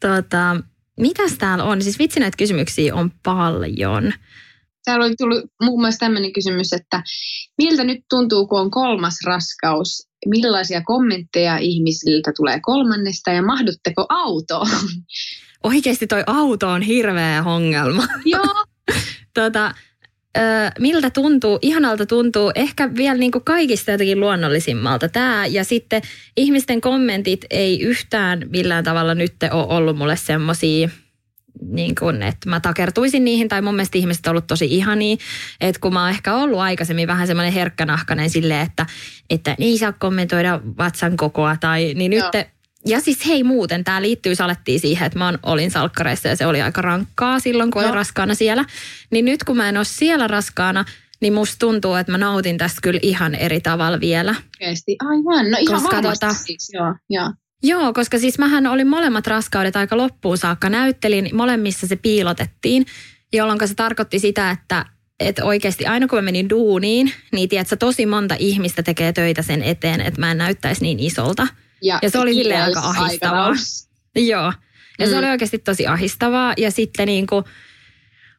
tota, 0.00 0.56
mitäs 1.00 1.32
täällä 1.38 1.64
on? 1.64 1.82
Siis 1.82 1.98
vitsi 1.98 2.20
näitä 2.20 2.36
kysymyksiä 2.36 2.94
on 2.94 3.10
paljon. 3.22 4.12
Täällä 4.84 5.06
oli 5.06 5.14
tullut 5.16 5.44
muun 5.62 5.80
muassa 5.80 5.98
tämmöinen 5.98 6.32
kysymys, 6.32 6.72
että 6.72 7.02
miltä 7.58 7.84
nyt 7.84 8.00
tuntuu, 8.10 8.46
kun 8.46 8.60
on 8.60 8.70
kolmas 8.70 9.14
raskaus? 9.26 10.08
Millaisia 10.26 10.82
kommentteja 10.82 11.58
ihmisiltä 11.58 12.32
tulee 12.36 12.60
kolmannesta 12.62 13.30
ja 13.30 13.42
mahdutteko 13.42 14.06
autoon? 14.08 14.68
Oikeasti 15.62 16.06
toi 16.06 16.22
auto 16.26 16.68
on 16.68 16.82
hirveä 16.82 17.42
ongelma. 17.46 18.06
Joo, 18.24 18.66
tota, 19.34 19.74
ö, 20.38 20.40
miltä 20.78 21.10
tuntuu? 21.10 21.58
Ihanalta 21.62 22.06
tuntuu 22.06 22.52
ehkä 22.54 22.94
vielä 22.94 23.18
niin 23.18 23.32
kuin 23.32 23.44
kaikista 23.44 23.90
jotenkin 23.90 24.20
luonnollisimmalta 24.20 25.08
tämä. 25.08 25.46
Ja 25.46 25.64
sitten 25.64 26.02
ihmisten 26.36 26.80
kommentit 26.80 27.44
ei 27.50 27.80
yhtään 27.80 28.42
millään 28.50 28.84
tavalla 28.84 29.14
nyt 29.14 29.34
ole 29.52 29.66
ollut 29.76 29.96
mulle 29.96 30.16
semmoisia 30.16 30.88
niin 31.62 31.94
kuin, 31.94 32.22
että 32.22 32.50
mä 32.50 32.60
takertuisin 32.60 33.24
niihin, 33.24 33.48
tai 33.48 33.62
mun 33.62 33.74
mielestä 33.74 33.98
ihmiset 33.98 34.26
on 34.26 34.30
ollut 34.30 34.46
tosi 34.46 34.66
ihania, 34.66 35.16
että 35.60 35.80
kun 35.80 35.92
mä 35.92 36.00
oon 36.00 36.10
ehkä 36.10 36.34
ollut 36.34 36.58
aikaisemmin 36.58 37.08
vähän 37.08 37.26
semmoinen 37.26 37.52
herkkänahkainen 37.52 38.30
silleen, 38.30 38.66
että, 38.66 38.86
että 39.30 39.56
ei 39.58 39.78
saa 39.78 39.92
kommentoida 39.92 40.60
vatsan 40.78 41.16
kokoa, 41.16 41.56
tai 41.60 41.94
niin 41.94 42.10
nyt. 42.10 42.50
Ja 42.86 43.00
siis 43.00 43.26
hei 43.26 43.44
muuten, 43.44 43.84
tämä 43.84 44.02
liittyy 44.02 44.34
salettiin 44.34 44.80
siihen, 44.80 45.06
että 45.06 45.18
mä 45.18 45.38
olin 45.42 45.70
salkkareissa 45.70 46.28
ja 46.28 46.36
se 46.36 46.46
oli 46.46 46.62
aika 46.62 46.82
rankkaa 46.82 47.40
silloin, 47.40 47.70
kun 47.70 47.82
olin 47.82 47.88
Joo. 47.88 47.94
raskaana 47.94 48.34
siellä, 48.34 48.64
niin 49.10 49.24
nyt 49.24 49.44
kun 49.44 49.56
mä 49.56 49.68
en 49.68 49.76
ole 49.76 49.84
siellä 49.84 50.26
raskaana, 50.26 50.84
niin 51.20 51.32
musta 51.32 51.56
tuntuu, 51.58 51.94
että 51.94 52.12
mä 52.12 52.18
nautin 52.18 52.58
tästä 52.58 52.78
kyllä 52.82 53.00
ihan 53.02 53.34
eri 53.34 53.60
tavalla 53.60 54.00
vielä. 54.00 54.34
Oikeasti, 54.60 54.96
aivan. 55.00 55.50
No 55.50 55.58
ihan 55.60 55.82
Koska 55.82 55.96
varmasti 55.96 56.26
tota- 56.26 56.34
siis, 56.34 56.70
joo. 56.72 56.94
joo. 57.10 57.32
Joo, 57.62 57.92
koska 57.92 58.18
siis 58.18 58.38
mähän 58.38 58.66
olin 58.66 58.88
molemmat 58.88 59.26
raskaudet 59.26 59.76
aika 59.76 59.96
loppuun 59.96 60.38
saakka. 60.38 60.70
Näyttelin, 60.70 61.30
molemmissa 61.32 61.86
se 61.86 61.96
piilotettiin, 61.96 62.86
jolloin 63.32 63.68
se 63.68 63.74
tarkoitti 63.74 64.18
sitä, 64.18 64.50
että 64.50 64.86
että 65.20 65.44
oikeasti 65.44 65.86
aina 65.86 66.06
kun 66.08 66.18
mä 66.18 66.22
menin 66.22 66.50
duuniin, 66.50 67.12
niin 67.32 67.48
tiedätkö, 67.48 67.76
tosi 67.76 68.06
monta 68.06 68.36
ihmistä 68.38 68.82
tekee 68.82 69.12
töitä 69.12 69.42
sen 69.42 69.62
eteen, 69.62 70.00
että 70.00 70.20
mä 70.20 70.30
en 70.30 70.38
näyttäisi 70.38 70.82
niin 70.82 71.00
isolta. 71.00 71.46
Ja 71.82 72.00
se 72.10 72.18
oli 72.18 72.34
silleen 72.34 72.62
aika 72.62 72.80
ahistavaa. 72.80 73.04
aikataulussa. 73.04 73.88
Joo. 74.30 74.52
Ja 74.98 75.06
se 75.06 75.12
Mm. 75.12 75.18
oli 75.18 75.26
oikeasti 75.26 75.58
tosi 75.58 75.86
ahistavaa. 75.86 76.54
Ja 76.56 76.70
sitten 76.70 77.06
niin 77.06 77.26
kuin, 77.26 77.44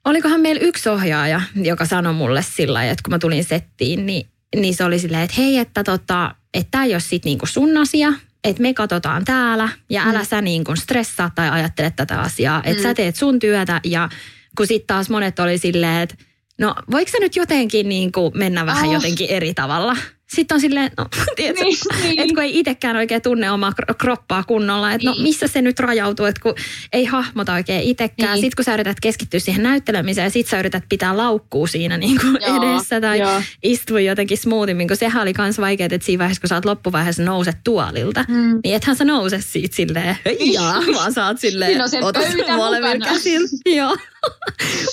olikohan 0.05 0.41
meillä 0.41 0.61
yksi 0.61 0.89
ohjaaja, 0.89 1.41
joka 1.55 1.85
sanoi 1.85 2.13
mulle 2.13 2.41
sillä 2.41 2.73
lailla, 2.73 2.91
että 2.91 3.03
kun 3.03 3.13
mä 3.13 3.19
tulin 3.19 3.43
settiin, 3.43 4.05
niin, 4.05 4.27
niin 4.55 4.75
se 4.75 4.83
oli 4.83 4.99
silleen, 4.99 5.23
että 5.23 5.35
hei, 5.37 5.57
että 5.57 5.83
tota, 5.83 6.35
että 6.53 6.67
tämä 6.71 6.83
ei 6.83 6.93
ole 6.93 6.99
sit 6.99 7.25
niinku 7.25 7.45
sun 7.45 7.77
asia, 7.77 8.13
että 8.43 8.61
me 8.61 8.73
katsotaan 8.73 9.25
täällä 9.25 9.69
ja 9.89 10.03
älä 10.09 10.23
sä 10.23 10.41
niinku 10.41 10.75
stressaa 10.75 11.31
tai 11.35 11.49
ajattele 11.49 11.91
tätä 11.95 12.19
asiaa, 12.19 12.61
että 12.65 12.83
sä 12.83 12.93
teet 12.93 13.15
sun 13.15 13.39
työtä 13.39 13.81
ja 13.83 14.09
kun 14.57 14.67
sitten 14.67 14.87
taas 14.87 15.09
monet 15.09 15.39
oli 15.39 15.57
silleen, 15.57 16.01
että 16.01 16.15
no 16.59 16.75
voiko 16.91 17.11
sä 17.11 17.17
nyt 17.19 17.35
jotenkin 17.35 17.89
niinku 17.89 18.31
mennä 18.35 18.65
vähän 18.65 18.87
Oh. 18.87 18.93
jotenkin 18.93 19.29
eri 19.29 19.53
tavalla? 19.53 19.97
Sitten 20.35 20.55
on 20.55 20.61
silleen, 20.61 20.91
no 20.97 21.05
tiedätkö, 21.35 21.63
Niin, 21.63 21.77
niin. 22.03 22.19
että 22.19 22.33
kun 22.33 22.43
ei 22.43 22.59
itsekään 22.59 22.95
oikein 22.95 23.21
tunne 23.21 23.51
omaa 23.51 23.69
kro- 23.81 23.95
kroppaa 23.97 24.43
kunnolla, 24.43 24.91
että 24.93 25.05
no 25.07 25.13
Niin. 25.13 25.23
missä 25.23 25.47
se 25.47 25.61
nyt 25.61 25.79
rajautuu, 25.79 26.25
että 26.25 26.41
kun 26.41 26.55
ei 26.93 27.05
hahmota 27.05 27.53
oikein 27.53 27.81
itsekään. 27.83 28.33
Niin. 28.33 28.41
Sitten 28.41 28.55
kun 28.55 28.65
sä 28.65 28.73
yrität 28.73 28.99
keskittyä 28.99 29.39
siihen 29.39 29.63
näyttelemiseen 29.63 30.25
ja 30.25 30.29
sit 30.29 30.47
sä 30.47 30.59
yrität 30.59 30.83
pitää 30.89 31.17
laukkuu 31.17 31.67
siinä 31.67 31.97
niin 31.97 32.19
kuin 32.21 32.37
Joo, 32.47 32.73
edessä 32.73 33.01
tai 33.01 33.19
joo. 33.19 33.41
istua 33.63 33.99
jotenkin 33.99 34.37
smoothimmin, 34.37 34.87
kun 34.87 34.97
sehän 34.97 35.21
oli 35.23 35.33
kans 35.33 35.59
vaikeaa, 35.59 35.87
että 35.91 36.05
siinä 36.05 36.19
vaiheessa, 36.19 36.41
kun 36.41 36.47
sä 36.47 36.55
oot 36.55 36.65
loppuvaiheessa 36.65 37.23
nouset 37.23 37.57
tuolilta, 37.63 38.25
Mm. 38.27 38.59
niin 38.63 38.75
ethän 38.75 38.95
sä 38.95 39.05
nouse 39.05 39.41
siitä 39.41 39.75
silleen, 39.75 40.17
heijaa, 40.25 40.81
vaan 40.95 41.13
sä 41.13 41.25
oot 41.27 41.39
silleen, 41.39 41.81
ota 42.03 42.19
molemmilla 42.55 42.95
mukana. 42.95 43.13
käsillä, 43.13 43.47
joo, 43.77 43.97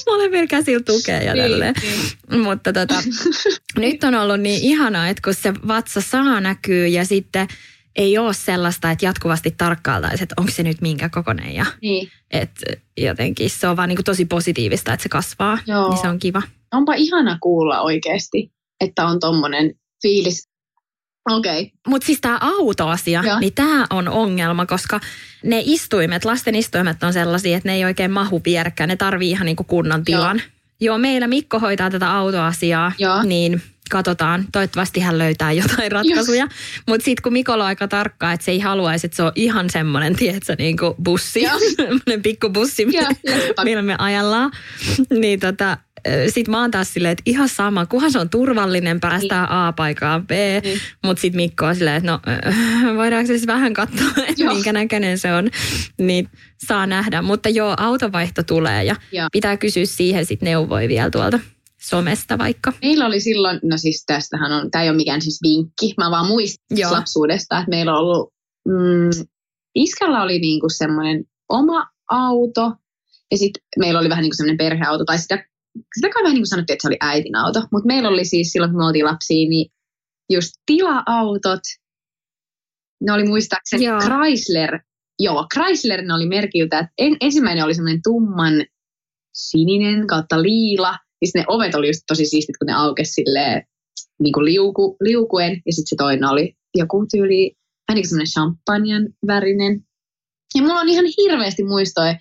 molemmilla 0.07 0.47
käsillä 0.47 0.83
tukea 0.83 1.23
ja 1.23 1.35
tälleen. 1.37 1.75
niin. 2.31 2.41
Mutta 2.41 2.73
tota, 2.73 2.95
nyt 3.77 4.05
on 4.05 4.15
ollut 4.15 4.41
niin 4.41 4.63
ihanaa, 4.63 5.09
että 5.09 5.21
kun 5.29 5.35
se 5.35 5.55
vatsa 5.69 6.01
saa 6.01 6.41
näkyy 6.41 6.87
ja 6.87 7.05
sitten 7.05 7.49
ei 7.97 8.19
ole 8.19 8.35
sellaista, 8.35 8.91
että 8.91 9.07
jatkuvasti 9.07 9.55
tarkkailtaisiin, 9.59 10.23
että 10.23 10.35
onko 10.39 10.53
se 10.53 10.63
nyt 10.63 10.81
minkä 10.81 11.09
kokoinen 11.09 11.55
ja 11.55 11.67
niin. 11.83 12.09
että 12.31 12.67
jotenkin 12.97 13.51
se 13.51 13.69
on 13.69 13.77
vaan 13.77 13.89
niin 13.89 13.97
kuin 13.97 14.05
tosi 14.05 14.25
positiivista, 14.25 14.93
että 14.93 15.03
se 15.03 15.09
kasvaa, 15.09 15.59
Joo. 15.67 15.89
niin 15.89 16.01
se 16.01 16.09
on 16.09 16.19
kiva. 16.19 16.43
Onpa 16.73 16.95
ihana 16.95 17.39
kuulla 17.41 17.81
oikeasti, 17.81 18.53
että 18.81 19.07
on 19.07 19.21
tommonen 19.21 19.75
fiilis. 20.03 20.49
Okei. 21.31 21.61
Okay. 21.61 21.71
Mutta 21.89 22.07
siis 22.07 22.21
tämä 22.21 22.39
autoasia, 22.41 23.23
Joo. 23.27 23.39
niin 23.39 23.55
tämä 23.55 23.87
on 23.91 24.09
ongelma, 24.09 24.67
koska 24.67 25.01
ne 25.45 25.63
istuimet, 25.65 26.25
lasten 26.25 26.55
istuimet 26.55 27.03
on 27.03 27.13
sellaisia, 27.13 27.57
että 27.57 27.69
ne 27.69 27.75
ei 27.75 27.85
oikein 27.85 28.11
mahu 28.11 28.43
vierekkäin. 28.45 28.89
Ne 28.89 28.97
tarvii 28.97 29.31
ihan 29.31 29.47
niinku 29.47 29.65
kunnon 29.65 30.05
tilan. 30.05 30.37
Joo. 30.37 30.49
Joo, 30.81 30.99
meillä 30.99 31.27
Mikko 31.27 31.59
hoitaa 31.59 31.91
tätä 31.91 32.13
autoasiaa, 32.15 32.93
Joo. 32.99 33.23
niin 33.23 33.63
katsotaan. 33.89 34.45
Toivottavasti 34.53 35.01
hän 35.01 35.19
löytää 35.19 35.53
jotain 35.53 35.93
ratkaisuja. 35.93 36.49
Mutta 36.89 37.05
sitten 37.05 37.23
kun 37.23 37.33
Mikolla 37.33 37.65
on 37.65 37.69
aika 37.69 37.89
tarkkaa, 37.89 38.33
että 38.33 38.45
se 38.45 38.51
ei 38.51 38.61
haluaisi, 38.61 39.07
että 39.07 39.17
se 39.17 39.23
on 39.23 39.33
ihan 39.35 39.71
semmoinen, 39.71 40.17
tiedätkö, 40.17 40.55
niin 40.59 40.77
kuin 40.77 40.95
bussi, 41.05 41.41
semmoinen 41.77 42.23
pikku 42.23 42.49
bussi, 42.51 42.87
Joo, 42.93 43.05
joo. 43.25 43.65
millä 43.65 43.83
me 43.83 43.95
ajellaan. 43.99 44.51
niin 45.11 45.41
tota, 45.41 45.79
sitten 46.29 46.51
mä 46.51 46.61
oon 46.61 46.71
taas 46.71 46.93
silleen, 46.95 47.13
että 47.13 47.23
ihan 47.27 47.49
sama, 47.49 47.87
kunhan 47.87 48.13
se 48.13 48.19
on 48.19 48.31
turvallinen, 48.31 49.01
päästään 49.01 49.51
A 49.51 49.73
paikkaan 49.73 50.27
B. 50.27 50.31
Niin. 50.31 50.81
Mutta 51.05 51.21
sitten 51.21 51.37
Mikko 51.37 51.67
on 51.67 51.75
silleen, 51.77 51.97
että 51.97 52.11
no 52.13 52.21
voidaanko 52.97 53.27
siis 53.27 53.47
vähän 53.47 53.75
katsoa, 53.75 54.09
että 54.29 54.45
minkä 54.45 54.73
näköinen 54.73 55.19
se 55.19 55.33
on. 55.33 55.51
Niin 55.99 56.29
saa 56.67 56.87
nähdä. 56.87 57.23
Mutta 57.23 57.49
joo, 57.49 57.75
autovaihto 57.77 58.43
tulee 58.43 58.85
ja 58.85 58.97
Joo. 59.13 59.29
pitää 59.33 59.57
kysyä 59.57 59.85
siihen 59.87 60.27
sitten 60.27 60.47
neuvoja 60.47 60.89
vielä 60.89 61.11
tuolta 61.11 61.39
somesta 61.89 62.39
vaikka. 62.39 62.73
Meillä 62.83 63.07
oli 63.07 63.21
silloin, 63.21 63.61
no 63.63 63.77
siis 63.77 64.05
tästähän 64.07 64.53
on, 64.53 64.71
tämä 64.71 64.83
ei 64.83 64.89
ole 64.89 64.97
mikään 64.97 65.23
siis 65.23 65.39
vinkki, 65.43 65.95
mä 65.97 66.11
vaan 66.11 66.27
muistan 66.27 66.79
Joo. 66.79 66.93
lapsuudesta, 66.93 67.59
että 67.59 67.71
meillä 67.71 67.93
on 67.93 67.99
ollut, 67.99 68.33
mm, 68.69 69.27
iskällä 69.75 70.23
oli 70.23 70.39
niinku 70.39 70.67
semmoinen 70.69 71.25
oma 71.49 71.87
auto, 72.11 72.73
ja 73.31 73.39
sitten 73.39 73.63
meillä 73.79 74.01
oli 74.01 74.09
vähän 74.09 74.23
niin 74.23 74.31
kuin 74.31 74.37
semmoinen 74.37 74.59
perheauto, 74.59 75.05
tai 75.05 75.19
sitä, 75.19 75.45
sitä 75.95 76.09
kai 76.09 76.23
vähän 76.23 76.35
niin 76.35 76.43
kuin 76.43 76.49
sanottiin, 76.49 76.75
että 76.75 76.83
se 76.83 76.89
oli 76.89 76.97
äitin 77.01 77.37
auto, 77.37 77.61
mutta 77.73 77.87
meillä 77.87 78.09
oli 78.09 78.25
siis 78.25 78.53
silloin, 78.53 78.73
kun 78.73 78.81
me 78.81 78.87
oltiin 78.87 79.05
lapsia, 79.05 79.49
niin 79.49 79.71
just 80.33 80.51
tila-autot, 80.67 81.63
ne 83.01 83.13
oli 83.13 83.25
muistaakseni 83.25 83.85
Joo. 83.85 84.01
Chrysler, 84.01 84.81
joo, 85.19 85.47
Chrysler 85.55 86.03
ne 86.03 86.15
oli 86.15 86.27
merkiltä, 86.27 86.79
että 86.79 86.93
en, 86.99 87.17
ensimmäinen 87.21 87.65
oli 87.65 87.75
semmoinen 87.75 88.01
tumman 88.03 88.55
sininen 89.35 90.07
kautta 90.07 90.43
liila, 90.43 90.99
siis 91.25 91.35
ne 91.35 91.45
ovet 91.49 91.75
oli 91.75 91.87
just 91.87 92.03
tosi 92.07 92.27
siistit, 92.27 92.57
kun 92.59 92.67
ne 92.67 92.73
aukesi 92.73 93.13
silleen 93.13 93.63
niin 94.23 94.33
kuin 94.33 94.45
liuku, 94.45 94.97
liukuen, 95.01 95.63
ja 95.67 95.73
sitten 95.73 95.89
se 95.89 95.97
toinen 95.97 96.25
oli 96.25 96.57
joku 96.75 97.07
tyyli, 97.13 97.53
kuin 97.93 98.09
semmoinen 98.09 98.27
champanjan 98.27 99.09
värinen. 99.27 99.81
Ja 100.55 100.63
mulla 100.63 100.81
on 100.81 100.89
ihan 100.89 101.05
hirveästi 101.19 101.65
muistoja 101.65 102.15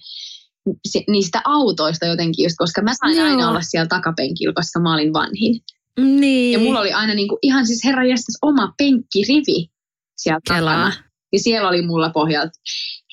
niistä 1.07 1.41
autoista 1.45 2.05
jotenkin, 2.05 2.43
just 2.43 2.55
koska 2.57 2.81
mä 2.81 2.91
sain 2.93 3.17
Joo. 3.17 3.25
aina 3.25 3.49
olla 3.49 3.61
siellä 3.61 3.87
takapenkillä, 3.87 4.53
koska 4.53 4.79
mä 4.79 4.93
olin 4.93 5.13
vanhin. 5.13 5.61
Niin. 5.99 6.53
Ja 6.53 6.59
mulla 6.59 6.79
oli 6.79 6.93
aina 6.93 7.13
niin 7.13 7.27
kuin, 7.27 7.39
ihan 7.41 7.67
siis 7.67 7.83
herra 7.85 8.05
jästäs 8.05 8.37
oma 8.41 8.73
penkkirivi 8.77 9.69
siellä 10.17 10.39
Kelaa. 10.47 10.85
takana. 10.85 11.03
Ja 11.33 11.39
siellä 11.39 11.69
oli 11.69 11.81
mulla 11.81 12.09
pohjalta 12.09 12.59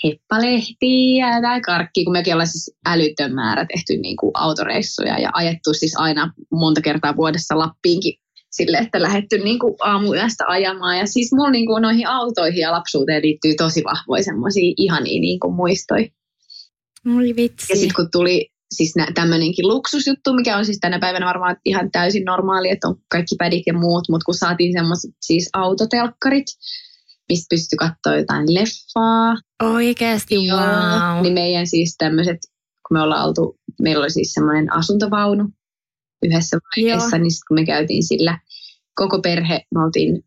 heppalehtiä 0.05 1.35
ja 1.35 1.41
tää 1.41 1.61
karkki, 1.61 2.05
kun 2.05 2.13
mekin 2.13 2.35
ollaan 2.35 2.47
siis 2.47 2.77
älytön 2.87 3.35
määrä 3.35 3.67
tehty 3.67 3.97
niin 3.97 4.17
kuin 4.17 4.31
autoreissuja 4.35 5.19
ja 5.19 5.31
ajettu 5.33 5.75
siis 5.75 5.95
aina 5.97 6.33
monta 6.51 6.81
kertaa 6.81 7.17
vuodessa 7.17 7.59
Lappiinkin 7.59 8.15
sille, 8.51 8.77
että 8.77 9.03
lähetty 9.03 9.39
niin 9.39 9.59
kuin 9.59 9.75
aamuyöstä 9.81 10.45
ajamaan. 10.47 10.99
Ja 10.99 11.07
siis 11.07 11.33
mulla 11.33 11.51
niin 11.51 11.67
kuin 11.67 11.83
noihin 11.83 12.09
autoihin 12.09 12.61
ja 12.61 12.73
lapsuuteen 12.73 13.23
liittyy 13.23 13.55
tosi 13.55 13.85
vahvoja 13.85 14.23
semmoisia 14.23 14.75
ihania 14.77 15.21
niin 15.21 15.41
kuin 15.41 15.55
muistoja. 15.55 16.09
Oi 17.17 17.37
vitsi. 17.37 17.73
Ja 17.73 17.77
sitten 17.77 17.95
kun 17.97 18.09
tuli 18.13 18.51
siis 18.75 18.95
tämmöinenkin 19.15 19.69
luksusjuttu, 19.69 20.33
mikä 20.33 20.57
on 20.57 20.65
siis 20.65 20.79
tänä 20.81 20.99
päivänä 20.99 21.27
varmaan 21.27 21.57
ihan 21.65 21.91
täysin 21.91 22.25
normaali, 22.25 22.71
että 22.71 22.89
on 22.89 22.97
kaikki 23.11 23.35
pädit 23.39 23.63
ja 23.67 23.75
muut, 23.75 24.05
mutta 24.09 24.25
kun 24.25 24.35
saatiin 24.35 24.73
semmoiset 24.73 25.11
siis 25.21 25.51
autotelkkarit, 25.53 26.47
mistä 27.29 27.47
pystyi 27.51 27.77
katsoa 27.77 28.17
jotain 28.17 28.55
leffaa, 28.55 29.37
Oikeasti, 29.63 30.37
wow. 30.37 31.23
niin 31.23 31.35
meidän 31.35 31.67
siis 31.67 31.95
tämmöiset, 31.99 32.39
kun 32.89 32.97
me 32.97 33.03
ollaan 33.03 33.29
oltu, 33.29 33.59
meillä 33.83 34.03
oli 34.03 34.11
siis 34.11 34.33
semmoinen 34.33 34.73
asuntovaunu 34.73 35.49
yhdessä 36.23 36.59
vaiheessa, 36.77 37.17
Joo. 37.17 37.23
niin 37.23 37.31
sitten 37.31 37.47
kun 37.49 37.55
me 37.55 37.67
käytiin 37.67 38.03
sillä 38.03 38.39
koko 38.95 39.21
perhe, 39.21 39.61
me 39.75 39.85
oltiin 39.85 40.23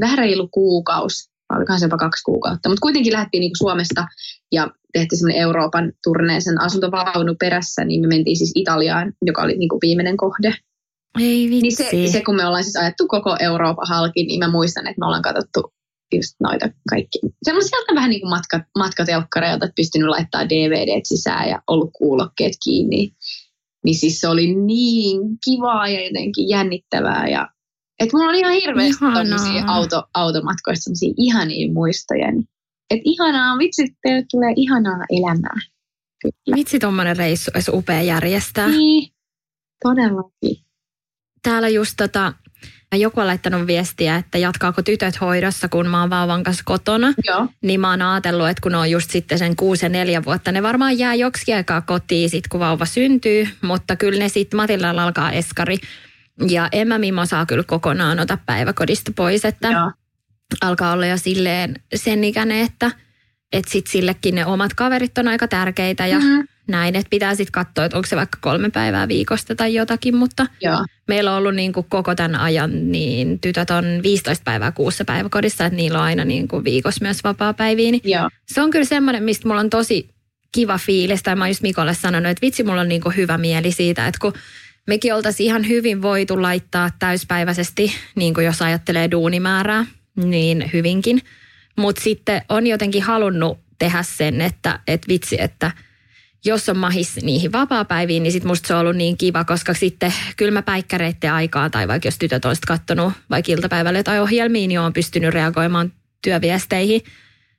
vähän 0.00 0.18
reilu 0.18 0.48
kuukausi, 0.48 1.30
olikohan 1.56 1.80
se 1.80 1.86
jopa 1.86 1.96
kaksi 1.96 2.22
kuukautta, 2.24 2.68
mutta 2.68 2.82
kuitenkin 2.82 3.12
lähdettiin 3.12 3.40
niinku 3.40 3.56
Suomesta 3.58 4.06
ja 4.52 4.70
tehtiin 4.92 5.18
semmoinen 5.18 5.42
Euroopan 5.42 5.92
turneesen 6.04 6.60
asuntovaunu 6.60 7.34
perässä, 7.40 7.84
niin 7.84 8.00
me 8.00 8.06
mentiin 8.06 8.36
siis 8.36 8.52
Italiaan, 8.54 9.12
joka 9.26 9.42
oli 9.42 9.56
niinku 9.56 9.78
viimeinen 9.82 10.16
kohde. 10.16 10.54
Ei 11.20 11.50
vitsi. 11.50 11.62
Niin 11.92 12.08
se, 12.08 12.12
se, 12.12 12.24
kun 12.24 12.36
me 12.36 12.46
ollaan 12.46 12.64
siis 12.64 12.76
ajettu 12.76 13.06
koko 13.08 13.36
Euroopan 13.40 13.88
halki, 13.88 14.24
niin 14.24 14.38
mä 14.38 14.50
muistan, 14.50 14.86
että 14.86 15.00
me 15.00 15.06
ollaan 15.06 15.22
katsottu 15.22 15.72
just 16.16 16.34
noita 16.40 16.66
kaikki. 16.90 17.18
Semmoisia 17.42 17.78
vähän 17.94 18.10
niin 18.10 18.20
kuin 18.20 18.30
matka, 18.30 18.60
matkatelkkareilta, 18.78 19.64
että 19.64 19.76
pystynyt 19.76 20.08
laittaa 20.08 20.48
DVD 20.48 21.00
sisään 21.04 21.48
ja 21.48 21.62
ollut 21.66 21.90
kuulokkeet 21.98 22.52
kiinni. 22.64 23.12
Niin 23.84 23.94
siis 23.94 24.20
se 24.20 24.28
oli 24.28 24.54
niin 24.54 25.20
kivaa 25.44 25.88
ja 25.88 26.04
jotenkin 26.04 26.48
jännittävää. 26.48 27.28
Ja, 27.28 27.48
että 28.00 28.16
mulla 28.16 28.28
on 28.28 28.34
ihan 28.34 28.52
hirveästi 28.52 29.04
auto, 29.66 30.02
automatkoista 30.14 30.82
semmoisia 30.82 31.14
ihania 31.16 31.72
muistoja. 31.72 32.32
Niin, 32.32 32.48
että 32.90 33.02
ihanaa, 33.04 33.58
vitsi, 33.58 33.96
teille 34.02 34.26
tulee 34.30 34.52
ihanaa 34.56 35.04
elämää. 35.10 35.60
Kyllä. 36.22 36.56
Vitsi, 36.56 36.78
tuommoinen 36.78 37.16
reissu 37.16 37.50
olisi 37.54 37.70
upea 37.74 38.02
järjestää. 38.02 38.68
Niin, 38.68 39.12
todellakin. 39.84 40.64
Täällä 41.42 41.68
just 41.68 41.94
tota, 41.96 42.32
joku 42.96 43.20
on 43.20 43.26
laittanut 43.26 43.66
viestiä, 43.66 44.16
että 44.16 44.38
jatkaako 44.38 44.82
tytöt 44.82 45.20
hoidossa, 45.20 45.68
kun 45.68 45.88
mä 45.88 46.00
oon 46.00 46.10
vauvan 46.10 46.42
kanssa 46.42 46.62
kotona. 46.66 47.14
Joo, 47.26 47.46
Niin 47.62 47.80
mä 47.80 47.90
oon 47.90 48.02
ajatellut, 48.02 48.48
että 48.48 48.60
kun 48.60 48.74
on 48.74 48.90
just 48.90 49.10
sitten 49.10 49.38
sen 49.38 49.56
kuusi 49.56 49.84
ja 49.84 49.88
neljä 49.88 50.24
vuotta, 50.24 50.52
ne 50.52 50.62
varmaan 50.62 50.98
jää 50.98 51.14
joksikin 51.14 51.56
aikaa 51.56 51.80
kotiin 51.80 52.30
sit, 52.30 52.48
kun 52.48 52.60
vauva 52.60 52.84
syntyy. 52.84 53.48
Mutta 53.62 53.96
kyllä 53.96 54.18
ne 54.18 54.28
sitten 54.28 54.56
Matillalla 54.56 55.04
alkaa 55.04 55.32
eskari. 55.32 55.76
Ja 56.48 56.68
en 56.72 56.88
mä 56.88 56.98
Mimmo 56.98 57.26
saa 57.26 57.46
kyllä 57.46 57.64
kokonaan 57.64 58.20
ota 58.20 58.38
päiväkodista 58.46 59.12
pois, 59.16 59.44
että 59.44 59.68
joo. 59.68 59.92
alkaa 60.60 60.92
olla 60.92 61.06
jo 61.06 61.16
silleen 61.16 61.74
sen 61.94 62.24
ikäinen, 62.24 62.58
että 62.58 62.90
että 63.52 63.70
sit 63.70 63.86
sillekin 63.86 64.34
ne 64.34 64.46
omat 64.46 64.74
kaverit 64.74 65.18
on 65.18 65.28
aika 65.28 65.48
tärkeitä 65.48 66.06
ja 66.06 66.18
mm-hmm. 66.18 66.48
Näin, 66.72 66.96
että 66.96 67.10
pitää 67.10 67.34
sitten 67.34 67.52
katsoa, 67.52 67.84
että 67.84 67.96
onko 67.96 68.06
se 68.06 68.16
vaikka 68.16 68.38
kolme 68.40 68.70
päivää 68.70 69.08
viikosta 69.08 69.54
tai 69.54 69.74
jotakin, 69.74 70.16
mutta 70.16 70.46
Joo. 70.60 70.84
meillä 71.08 71.32
on 71.32 71.38
ollut 71.38 71.54
niin 71.54 71.72
kuin 71.72 71.86
koko 71.88 72.14
tämän 72.14 72.36
ajan, 72.40 72.92
niin 72.92 73.40
tytöt 73.40 73.70
on 73.70 73.84
15 74.02 74.42
päivää 74.44 74.72
kuussa 74.72 75.04
päiväkodissa, 75.04 75.64
että 75.66 75.76
niillä 75.76 75.98
on 75.98 76.04
aina 76.04 76.24
niin 76.24 76.48
kuin 76.48 76.64
viikossa 76.64 77.04
myös 77.04 77.24
vapaa-päiviä, 77.24 77.90
niin 77.90 78.02
Joo. 78.04 78.28
se 78.46 78.62
on 78.62 78.70
kyllä 78.70 78.84
semmoinen, 78.84 79.22
mistä 79.22 79.48
mulla 79.48 79.60
on 79.60 79.70
tosi 79.70 80.08
kiva 80.52 80.78
fiilis, 80.78 81.22
tai 81.22 81.36
mä 81.36 81.44
oon 81.44 81.50
just 81.50 81.62
Mikolle 81.62 81.94
sanonut, 81.94 82.30
että 82.30 82.42
vitsi, 82.42 82.62
mulla 82.62 82.80
on 82.80 82.88
niin 82.88 83.00
kuin 83.00 83.16
hyvä 83.16 83.38
mieli 83.38 83.72
siitä, 83.72 84.06
että 84.06 84.18
kun 84.20 84.32
mekin 84.86 85.14
oltaisiin 85.14 85.46
ihan 85.46 85.68
hyvin 85.68 86.02
voitu 86.02 86.42
laittaa 86.42 86.90
täyspäiväisesti, 86.98 87.92
niin 88.14 88.34
kuin 88.34 88.46
jos 88.46 88.62
ajattelee 88.62 89.10
duunimäärää, 89.10 89.86
niin 90.16 90.70
hyvinkin. 90.72 91.22
Mutta 91.76 92.02
sitten 92.02 92.42
on 92.48 92.66
jotenkin 92.66 93.02
halunnut 93.02 93.58
tehdä 93.78 94.02
sen, 94.02 94.40
että, 94.40 94.80
että 94.86 95.08
vitsi, 95.08 95.36
että 95.40 95.70
jos 96.44 96.68
on 96.68 96.76
mahis 96.76 97.16
niihin 97.22 97.52
vapaa-päiviin, 97.52 98.22
niin 98.22 98.32
sitten 98.32 98.48
musta 98.48 98.66
se 98.66 98.74
on 98.74 98.80
ollut 98.80 98.96
niin 98.96 99.16
kiva, 99.16 99.44
koska 99.44 99.74
sitten 99.74 100.14
kylmäpäikkäreiden 100.36 101.32
aikaa, 101.32 101.70
tai 101.70 101.88
vaikka 101.88 102.06
jos 102.06 102.18
tytöt 102.18 102.44
on 102.44 102.56
katsonut 102.66 103.12
vaikka 103.30 103.52
iltapäivällä 103.52 103.98
jotain 103.98 104.20
ohjelmia, 104.20 104.68
niin 104.68 104.80
on 104.80 104.92
pystynyt 104.92 105.34
reagoimaan 105.34 105.92
työviesteihin. 106.22 107.00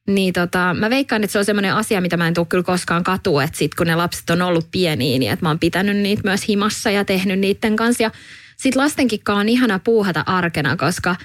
Niin 0.07 0.33
tota, 0.33 0.75
mä 0.79 0.89
veikkaan, 0.89 1.23
että 1.23 1.31
se 1.31 1.39
on 1.39 1.45
semmoinen 1.45 1.73
asia, 1.73 2.01
mitä 2.01 2.17
mä 2.17 2.27
en 2.27 2.33
tule 2.33 2.45
kyllä 2.45 2.63
koskaan 2.63 3.03
katua, 3.03 3.43
että 3.43 3.57
sit 3.57 3.75
kun 3.75 3.87
ne 3.87 3.95
lapset 3.95 4.29
on 4.29 4.41
ollut 4.41 4.67
pieniä, 4.71 5.19
niin 5.19 5.31
että 5.31 5.45
mä 5.45 5.49
oon 5.49 5.59
pitänyt 5.59 5.97
niitä 5.97 6.21
myös 6.25 6.47
himassa 6.49 6.91
ja 6.91 7.05
tehnyt 7.05 7.39
niiden 7.39 7.75
kanssa. 7.75 8.03
Ja 8.03 8.11
sit 8.57 8.75
lastenkin 8.75 9.19
on 9.29 9.49
ihana 9.49 9.79
puuhata 9.79 10.23
arkena, 10.25 10.77
koska 10.77 11.15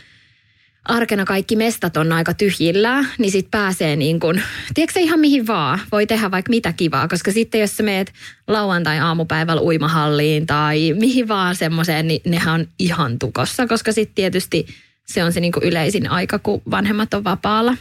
arkena 0.84 1.24
kaikki 1.24 1.56
mestat 1.56 1.96
on 1.96 2.12
aika 2.12 2.34
tyhjillään, 2.34 3.08
niin 3.18 3.30
sit 3.30 3.50
pääsee 3.50 3.96
niin 3.96 4.20
kuin, 4.20 4.42
tiedätkö 4.74 5.00
ihan 5.00 5.20
mihin 5.20 5.46
vaan, 5.46 5.80
voi 5.92 6.06
tehdä 6.06 6.30
vaikka 6.30 6.50
mitä 6.50 6.72
kivaa, 6.72 7.08
koska 7.08 7.32
sitten 7.32 7.60
jos 7.60 7.76
sä 7.76 7.82
meet 7.82 8.12
lauantai-aamupäivällä 8.46 9.62
uimahalliin 9.62 10.46
tai 10.46 10.94
mihin 11.00 11.28
vaan 11.28 11.56
semmoiseen, 11.56 12.08
niin 12.08 12.20
nehän 12.26 12.60
on 12.60 12.66
ihan 12.78 13.18
tukossa, 13.18 13.66
koska 13.66 13.92
sitten 13.92 14.14
tietysti 14.14 14.66
se 15.06 15.24
on 15.24 15.32
se 15.32 15.40
niin 15.40 15.52
yleisin 15.62 16.10
aika, 16.10 16.38
kun 16.38 16.62
vanhemmat 16.70 17.14
on 17.14 17.24
vapaalla. 17.24 17.76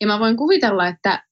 Ja 0.00 0.06
mä 0.06 0.18
voin 0.18 0.36
kuvitella, 0.36 0.88
että, 0.88 1.24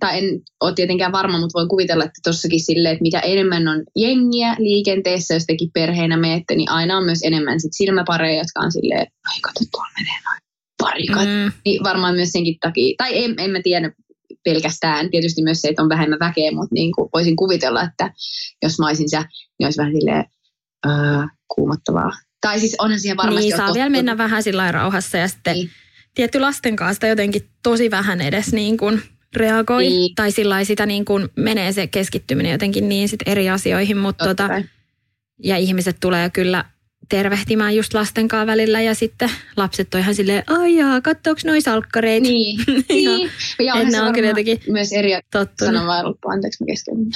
tai 0.00 0.18
en 0.18 0.40
ole 0.60 0.72
tietenkään 0.74 1.12
varma, 1.12 1.38
mutta 1.38 1.58
voin 1.58 1.68
kuvitella, 1.68 2.04
että 2.04 2.20
tossakin 2.24 2.60
silleen, 2.60 2.92
että 2.92 3.02
mitä 3.02 3.20
enemmän 3.20 3.68
on 3.68 3.82
jengiä 3.96 4.56
liikenteessä, 4.58 5.34
jos 5.34 5.46
tekin 5.46 5.70
perheinä 5.74 6.16
meette, 6.16 6.54
niin 6.54 6.70
aina 6.70 6.96
on 6.96 7.04
myös 7.04 7.22
enemmän 7.22 7.60
sit 7.60 7.72
silmäpareja, 7.72 8.38
jotka 8.38 8.60
on 8.60 8.72
silleen, 8.72 9.06
ai 9.30 9.40
kato, 9.40 9.60
tuolla 9.70 9.88
menee 9.98 10.18
noin 10.24 10.38
parikat. 10.78 11.28
Mm. 11.28 11.52
Niin 11.64 11.84
varmaan 11.84 12.14
myös 12.14 12.32
senkin 12.32 12.56
takia, 12.60 12.94
tai 12.98 13.24
en, 13.24 13.34
en 13.38 13.50
mä 13.50 13.60
tiedä 13.62 13.92
pelkästään, 14.44 15.10
tietysti 15.10 15.42
myös 15.42 15.60
se, 15.60 15.68
että 15.68 15.82
on 15.82 15.88
vähemmän 15.88 16.18
väkeä, 16.18 16.52
mutta 16.52 16.74
niin 16.74 16.92
kuin 16.92 17.08
voisin 17.14 17.36
kuvitella, 17.36 17.82
että 17.82 18.12
jos 18.62 18.78
mä 18.78 18.86
olisin 18.86 19.10
sä, 19.10 19.20
niin 19.58 19.66
olisi 19.66 19.78
vähän 19.78 19.92
silleen 19.92 20.24
öö, 20.86 20.92
kuumottavaa. 21.54 22.10
Tai 22.40 22.60
siis 22.60 22.76
onhan 22.78 23.00
siihen 23.00 23.16
varmasti 23.16 23.46
Niin, 23.46 23.56
saa 23.56 23.74
vielä 23.74 23.90
mennä 23.90 24.18
vähän 24.18 24.42
sillä 24.42 24.72
rauhassa 24.72 25.18
ja 25.18 25.28
sitten 25.28 25.54
Niin. 25.54 25.70
tietty 26.14 26.40
lasten 26.40 26.76
kanssa 26.76 27.06
jotenkin 27.06 27.50
tosi 27.62 27.90
vähän 27.90 28.20
edes 28.20 28.52
niin 28.52 28.76
kuin 28.76 29.02
reagoi. 29.36 29.82
Niin. 29.82 30.14
Tai 30.14 30.32
sillä 30.32 30.64
sitä 30.64 30.86
niin 30.86 31.04
kuin 31.04 31.28
menee 31.36 31.72
se 31.72 31.86
keskittyminen 31.86 32.52
jotenkin 32.52 32.88
niin 32.88 33.08
sit 33.08 33.20
eri 33.26 33.50
asioihin, 33.50 33.96
mutta 33.96 34.24
tota, 34.24 34.48
ja 35.42 35.56
ihmiset 35.56 35.96
tulee 36.00 36.30
kyllä 36.30 36.64
tervehtimään 37.08 37.76
just 37.76 37.94
lasten 37.94 38.28
kanssa 38.28 38.46
välillä 38.46 38.80
ja 38.80 38.94
sitten 38.94 39.30
lapset 39.56 39.94
on 39.94 40.00
ihan 40.00 40.14
silleen, 40.14 40.42
ai 40.46 40.76
jaa, 40.76 41.00
kattooks 41.00 41.44
noi 41.44 41.60
salkkareita? 41.60 42.28
Niin, 42.28 42.60
niin. 42.88 43.30
Ja 43.58 43.74
Et 43.74 43.84
ne 43.84 43.90
se 43.90 44.02
on 44.02 44.12
kyllä 44.12 44.28
jotenkin 44.28 44.60
myös 44.68 44.92
eri 44.92 45.10
tottunut. 45.32 45.74
sanon 45.74 45.86
vaan 45.86 46.04
loppu, 46.04 46.28
anteeksi 46.28 46.64
mä 46.64 46.66
keskeytin. 46.66 47.06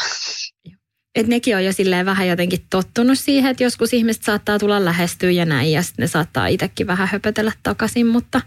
Että 1.14 1.31
nekin 1.31 1.57
on 1.57 1.64
jo 1.64 1.72
silleen 1.72 2.07
vähän 2.07 2.28
jotenkin 2.28 2.61
tottunut 2.70 3.18
siihen, 3.18 3.50
että 3.50 3.62
joskus 3.62 3.92
ihmiset 3.92 4.22
saattaa 4.22 4.59
tulla 4.59 4.85
lähestyä 4.85 5.31
ja 5.31 5.44
näin, 5.44 5.72
ja 5.72 5.83
sitten 5.83 6.02
ne 6.02 6.07
saattaa 6.07 6.46
itsekin 6.46 6.87
vähän 6.87 7.09
höpötellä 7.09 7.52
takaisin, 7.62 8.07
mutta, 8.07 8.40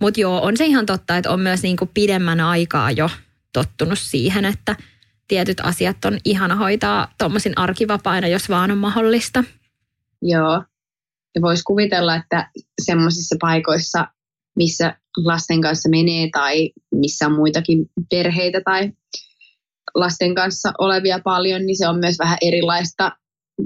mutta 0.00 0.20
joo, 0.20 0.42
on 0.42 0.56
se 0.56 0.66
ihan 0.66 0.86
totta, 0.86 1.16
että 1.16 1.30
on 1.30 1.40
myös 1.40 1.62
niinku 1.62 1.90
pidemmän 1.94 2.40
aikaa 2.40 2.90
jo 2.90 3.10
tottunut 3.52 3.98
siihen, 3.98 4.44
että 4.44 4.76
tietyt 5.28 5.60
asiat 5.62 6.04
on 6.04 6.18
ihana 6.24 6.54
hoitaa 6.54 7.12
tuommoisin 7.18 7.58
arkivapaina, 7.58 8.28
jos 8.28 8.48
vaan 8.48 8.70
on 8.70 8.78
mahdollista. 8.78 9.44
Joo. 10.22 10.64
Ja 11.34 11.42
voisi 11.42 11.62
kuvitella, 11.66 12.16
että 12.16 12.50
semmoisissa 12.82 13.36
paikoissa, 13.40 14.06
missä 14.56 14.98
lasten 15.24 15.60
kanssa 15.60 15.88
menee 15.88 16.28
tai 16.32 16.70
missä 16.94 17.26
on 17.26 17.32
muitakin 17.32 17.86
perheitä 18.10 18.60
tai 18.64 18.92
lasten 19.94 20.34
kanssa 20.34 20.72
olevia 20.78 21.20
paljon, 21.24 21.66
niin 21.66 21.78
se 21.78 21.88
on 21.88 21.98
myös 21.98 22.18
vähän 22.18 22.38
erilaista, 22.40 23.12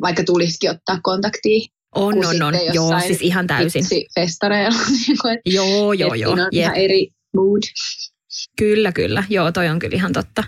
vaikka 0.00 0.24
tulisikin 0.24 0.70
ottaa 0.70 0.98
kontaktia. 1.02 1.68
On, 1.94 2.26
on, 2.26 2.42
on. 2.42 2.54
Joo, 2.72 3.00
siis 3.00 3.22
ihan 3.22 3.46
täysin. 3.46 3.84
festareilla. 4.14 4.78
Niin 5.06 5.18
kuin, 5.22 5.38
Joo, 5.46 5.92
joo, 5.92 6.14
joo. 6.14 6.32
on 6.32 6.38
Jep. 6.38 6.52
ihan 6.52 6.76
eri 6.76 7.08
mood. 7.36 7.62
Kyllä, 8.58 8.92
kyllä. 8.92 9.24
Joo, 9.30 9.52
toi 9.52 9.68
on 9.68 9.78
kyllä 9.78 9.96
ihan 9.96 10.12
totta. 10.12 10.44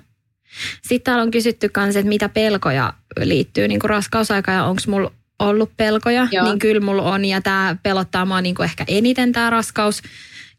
Sitten 0.82 1.04
täällä 1.04 1.22
on 1.22 1.30
kysytty 1.30 1.70
myös, 1.76 1.96
että 1.96 2.08
mitä 2.08 2.28
pelkoja 2.28 2.92
liittyy 3.20 3.68
niin 3.68 3.80
kuin 3.80 3.90
raskausaikaan 3.90 4.56
ja 4.56 4.64
onko 4.64 4.82
mulla 4.86 5.12
ollut 5.38 5.70
pelkoja. 5.76 6.28
Joo. 6.30 6.44
Niin 6.44 6.58
kyllä 6.58 6.80
mulla 6.80 7.02
on 7.02 7.24
ja 7.24 7.40
tämä 7.40 7.76
pelottaa 7.82 8.24
mua 8.24 8.40
niin 8.40 8.54
kuin 8.54 8.64
ehkä 8.64 8.84
eniten 8.88 9.32
tämä 9.32 9.50
raskaus. 9.50 10.02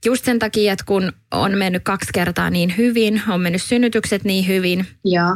Just 0.06 0.26
sen 0.26 0.40
takia, 0.40 0.74
että 0.74 0.86
kun 0.86 1.14
on 1.32 1.58
mennyt 1.58 1.84
kaksi 1.84 2.10
kertaa 2.14 2.50
niin 2.50 2.74
hyvin, 2.78 3.22
on 3.30 3.42
mennyt 3.42 3.62
synnytykset 3.62 4.24
niin 4.24 4.48
hyvin, 4.48 4.88
Joo, 5.06 5.36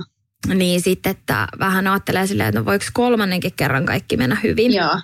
niin 0.53 0.81
sitten 0.81 1.09
että 1.09 1.47
vähän 1.59 1.87
ajattelee 1.87 2.27
silleen, 2.27 2.49
että 2.49 2.59
no 2.59 2.65
voiko 2.65 2.85
kolmannenkin 2.93 3.53
kerran 3.55 3.85
kaikki 3.85 4.17
mennä 4.17 4.37
hyvin. 4.43 4.73
joo, 4.73 4.99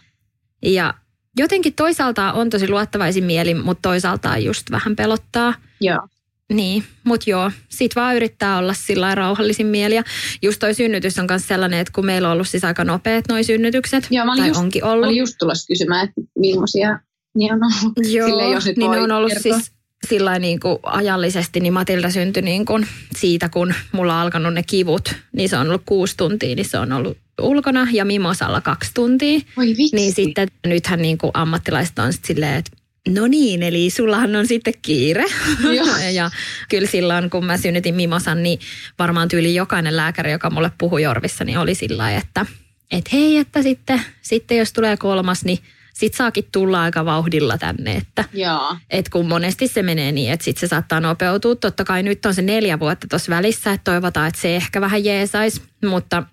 Ja 0.63 0.93
jotenkin 1.37 1.73
toisaalta 1.73 2.33
on 2.33 2.49
tosi 2.49 2.69
luottavaisin 2.69 3.23
mieli, 3.23 3.53
mutta 3.53 3.89
toisaalta 3.89 4.37
just 4.37 4.71
vähän 4.71 4.95
pelottaa. 4.95 5.53
joo. 5.81 6.07
Niin, 6.53 6.83
mutta 7.03 7.29
joo, 7.29 7.51
sit 7.69 7.95
vaan 7.95 8.15
yrittää 8.15 8.57
olla 8.57 8.73
sillä 8.73 9.15
rauhallisin 9.15 9.67
mieli. 9.67 9.95
Ja 9.95 10.03
just 10.41 10.59
toi 10.59 10.73
synnytys 10.73 11.19
on 11.19 11.25
myös 11.29 11.47
sellainen, 11.47 11.79
että 11.79 11.91
kun 11.95 12.05
meillä 12.05 12.27
on 12.27 12.33
ollut 12.33 12.47
siis 12.47 12.63
aika 12.63 12.83
nopeat 12.83 13.25
noi 13.29 13.43
synnytykset, 13.43 14.07
Joo, 14.11 14.25
mä 14.25 14.31
olin 14.31 14.41
tai 14.41 14.47
just- 14.49 14.59
onkin 14.59 14.83
Mä 14.83 14.91
ollut. 14.91 15.05
olin 15.05 15.17
just 15.17 15.35
tulossa 15.39 15.67
kysymään, 15.67 16.07
että 16.09 16.21
millaisia 16.39 16.99
niin 17.35 17.53
on 17.53 17.59
ollut. 17.63 17.97
Joo, 18.13 18.27
Silleen, 18.27 18.51
jos 18.51 18.65
niin 18.65 18.91
ne 18.91 18.99
on 18.99 19.11
ollut 19.11 19.31
kertoa. 19.33 19.53
siis 19.59 19.71
sillä 20.09 20.39
niin 20.39 20.59
kuin 20.59 20.79
ajallisesti, 20.83 21.59
niin 21.59 21.73
Matilda 21.73 22.11
syntyi 22.11 22.41
niin 22.43 22.65
kuin 22.65 22.87
siitä, 23.15 23.49
kun 23.49 23.73
mulla 23.91 24.15
on 24.15 24.21
alkanut 24.21 24.53
ne 24.53 24.63
kivut, 24.63 25.15
niin 25.33 25.49
se 25.49 25.57
on 25.57 25.67
ollut 25.67 25.83
kuusi 25.85 26.17
tuntia, 26.17 26.55
niin 26.55 26.69
se 26.69 26.77
on 26.77 26.91
ollut 26.91 27.17
ulkona 27.41 27.87
ja 27.91 28.05
Mimosalla 28.05 28.61
kaksi 28.61 28.91
tuntia. 28.93 29.39
Voi 29.57 29.67
vitsi. 29.67 29.95
Niin 29.95 30.13
sitten 30.13 30.47
nythän 30.65 31.01
niin 31.01 31.17
kuin 31.17 31.31
ammattilaiset 31.33 31.99
on 31.99 32.13
sitten 32.13 32.27
silleen, 32.27 32.55
että 32.55 32.71
no 33.09 33.27
niin, 33.27 33.63
eli 33.63 33.89
sullahan 33.89 34.35
on 34.35 34.47
sitten 34.47 34.73
kiire. 34.81 35.25
Ja 36.13 36.31
kyllä 36.69 36.87
silloin, 36.87 37.29
kun 37.29 37.45
mä 37.45 37.57
synnytin 37.57 37.95
Mimosan, 37.95 38.43
niin 38.43 38.59
varmaan 38.99 39.27
tyyli 39.27 39.55
jokainen 39.55 39.97
lääkäri, 39.97 40.31
joka 40.31 40.49
mulle 40.49 40.71
puhui 40.77 41.03
Jorvissa, 41.03 41.43
niin 41.45 41.57
oli 41.57 41.75
sillä 41.75 42.11
että, 42.11 42.45
että 42.91 43.09
hei, 43.13 43.37
että 43.37 43.61
sitten, 43.61 44.01
sitten 44.21 44.57
jos 44.57 44.73
tulee 44.73 44.97
kolmas, 44.97 45.45
niin 45.45 45.59
sit 45.97 46.13
saakin 46.13 46.47
tulla 46.51 46.81
aika 46.81 47.05
vauhdilla 47.05 47.57
tänne, 47.57 47.95
että 47.95 48.25
Joo, 48.33 48.77
et 48.89 49.09
kun 49.09 49.27
monesti 49.27 49.67
se 49.67 49.83
menee 49.83 50.11
niin, 50.11 50.31
että 50.31 50.43
sit 50.43 50.57
se 50.57 50.67
saattaa 50.67 50.99
nopeutua. 50.99 51.55
Totta 51.55 51.83
kai 51.83 52.03
nyt 52.03 52.25
on 52.25 52.33
se 52.33 52.41
neljä 52.41 52.79
vuotta 52.79 53.07
tuossa 53.09 53.29
välissä, 53.35 53.71
että 53.71 53.91
toivotaan, 53.91 54.27
että 54.27 54.41
se 54.41 54.55
ehkä 54.55 54.81
vähän 54.81 55.05
jeesaisi, 55.05 55.61
mutta 55.85 56.23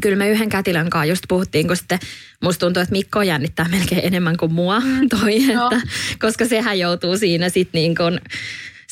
kyllä 0.00 0.16
me 0.16 0.28
yhden 0.28 0.48
kätilön 0.48 0.90
kanssa 0.90 1.04
just 1.04 1.24
puhuttiin, 1.28 1.66
kun 1.66 1.76
sitten 1.76 1.98
musta 2.42 2.66
tuntuu, 2.66 2.82
että 2.82 2.92
Mikko 2.92 3.22
jännittää 3.22 3.68
melkein 3.68 4.04
enemmän 4.04 4.36
kuin 4.36 4.52
mua 4.52 4.82
toi, 5.20 5.46
Joo. 5.46 5.70
että, 5.72 5.88
koska 6.18 6.44
sehän 6.44 6.78
joutuu 6.78 7.18
siinä 7.18 7.48
sitten 7.48 7.78
niin 7.78 7.94
kuin, 7.96 8.20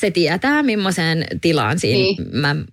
se 0.01 0.11
tietää 0.11 0.63
millaiseen 0.63 1.27
tilaan 1.41 1.79
siinä 1.79 1.99
Niin. 2.03 2.17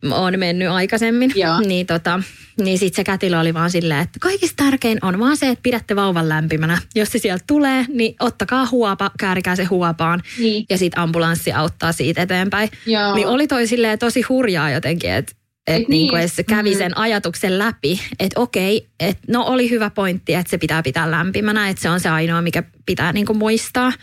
mä 0.02 0.16
oon 0.16 0.40
mennyt 0.40 0.68
aikaisemmin. 0.70 1.32
Joo. 1.36 1.60
Niin, 1.68 1.86
tota, 1.88 2.20
niin 2.64 2.78
sitten 2.78 2.96
se 2.96 3.04
kätilö 3.04 3.40
oli 3.40 3.54
vaan 3.54 3.72
silleen, 3.72 4.00
että 4.00 4.20
kaikista 4.20 4.64
tärkein 4.66 4.98
on 5.02 5.20
vaan 5.20 5.38
se, 5.38 5.50
että 5.50 5.64
pidätte 5.64 5.96
vauvan 5.96 6.30
lämpimänä. 6.30 6.78
Jos 6.96 7.12
se 7.12 7.20
sieltä 7.20 7.44
tulee, 7.48 7.86
niin 7.90 8.16
ottakaa 8.20 8.68
huopa, 8.72 9.12
käärikää 9.20 9.56
se 9.56 9.64
huopaan 9.64 10.22
niin. 10.40 10.66
ja 10.70 10.78
sitten 10.78 11.00
ambulanssi 11.04 11.52
auttaa 11.54 11.92
siitä 11.92 12.22
eteenpäin. 12.22 12.70
Joo. 12.86 13.16
Niin 13.16 13.28
oli 13.28 13.48
toi 13.48 13.68
silleen 13.68 14.00
tosi 14.00 14.22
hurjaa 14.22 14.72
jotenkin, 14.72 15.12
että 15.12 15.34
et 15.68 15.82
Et 15.82 15.88
niinku 15.90 16.14
niin. 16.16 16.20
edes 16.20 16.36
se 16.36 16.44
kävi 16.44 16.72
Mm. 16.72 16.78
sen 16.78 16.98
ajatuksen 16.98 17.60
läpi, 17.60 18.02
että 18.20 18.40
okei, 18.40 18.88
että 19.00 19.24
no 19.28 19.44
oli 19.46 19.70
hyvä 19.70 19.90
pointti, 19.90 20.34
että 20.34 20.50
se 20.50 20.58
pitää 20.58 20.84
pitää 20.84 21.12
lämpimänä, 21.12 21.70
että 21.70 21.82
se 21.82 21.90
on 21.90 22.00
se 22.00 22.10
ainoa, 22.10 22.42
mikä 22.42 22.64
pitää 22.86 23.14
niinku 23.14 23.34
muistaa. 23.34 23.94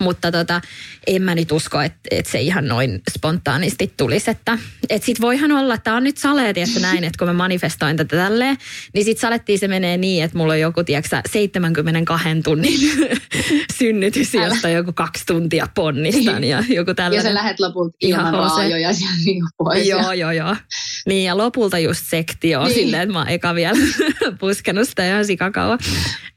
Mutta 0.00 0.32
tota, 0.32 0.60
en 1.06 1.22
mä 1.22 1.34
nyt 1.34 1.52
usko, 1.52 1.80
että, 1.80 1.98
että 2.10 2.30
se 2.30 2.40
ihan 2.40 2.68
noin 2.68 3.02
spontaanisti 3.10 3.94
tulisi. 3.96 4.30
Että, 4.30 4.58
että 4.88 5.06
sit 5.06 5.20
voihan 5.20 5.52
olla, 5.52 5.74
että 5.74 5.84
tämä 5.84 5.96
on 5.96 6.04
nyt 6.04 6.16
saleeti, 6.16 6.60
että 6.60 6.80
näin, 6.80 7.04
että 7.04 7.18
kun 7.18 7.28
mä 7.28 7.32
manifestoin 7.32 7.96
tätä 7.96 8.16
tälleen, 8.16 8.56
niin 8.94 9.04
sit 9.04 9.18
salettiin 9.18 9.58
se 9.58 9.68
menee 9.68 9.96
niin, 9.96 10.24
että 10.24 10.38
mulla 10.38 10.52
on 10.52 10.60
joku, 10.60 10.84
tiedätkö 10.84 11.20
72 11.30 12.28
tunnin 12.44 12.80
synnytys, 13.78 14.34
josta 14.34 14.68
joku 14.68 14.92
kaksi 14.92 15.26
tuntia 15.26 15.66
ponnistan 15.74 16.44
ja 16.44 16.64
joku 16.68 16.94
tällainen. 16.94 17.24
Ja 17.24 17.30
sä 17.30 17.34
lähet 17.34 17.60
lopulta 17.60 17.96
ilman 18.00 18.34
raajoja 18.34 18.92
siellä 18.94 19.16
niin 19.24 19.44
pois. 19.58 19.88
Joo, 19.88 20.12
joo, 20.12 20.30
joo. 20.30 20.56
Niin 21.06 21.24
ja 21.24 21.36
lopulta 21.36 21.78
just 21.78 22.06
sektio 22.06 22.64
niin. 22.64 22.74
silleen, 22.74 23.02
että 23.02 23.12
mä 23.12 23.18
oon 23.18 23.28
eka 23.28 23.54
vielä 23.54 23.78
puskenut 24.40 24.88
sitä 24.88 25.08
ihan 25.08 25.26
sikakauan. 25.26 25.78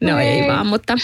No 0.01 0.19
ei, 0.19 0.27
ei 0.27 0.47
vaan, 0.47 0.67
mutta 0.67 0.95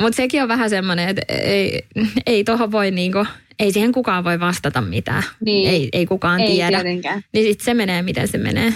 mutta 0.00 0.16
sekin 0.16 0.42
on 0.42 0.48
vähän 0.48 0.70
semmoinen, 0.70 1.08
että 1.08 1.22
ei, 1.28 1.82
ei 2.26 2.44
tuohon 2.44 2.72
voi 2.72 2.90
niinku, 2.90 3.26
ei 3.58 3.72
siihen 3.72 3.92
kukaan 3.92 4.24
voi 4.24 4.40
vastata 4.40 4.80
mitään. 4.80 5.22
Niin. 5.44 5.70
Ei, 5.70 5.88
ei 5.92 6.06
kukaan 6.06 6.40
ei 6.40 6.46
tiedä. 6.46 6.82
Tietenkään. 6.82 7.22
Niin 7.32 7.46
sitten 7.46 7.64
se 7.64 7.74
menee, 7.74 8.02
miten 8.02 8.28
se 8.28 8.38
menee. 8.38 8.74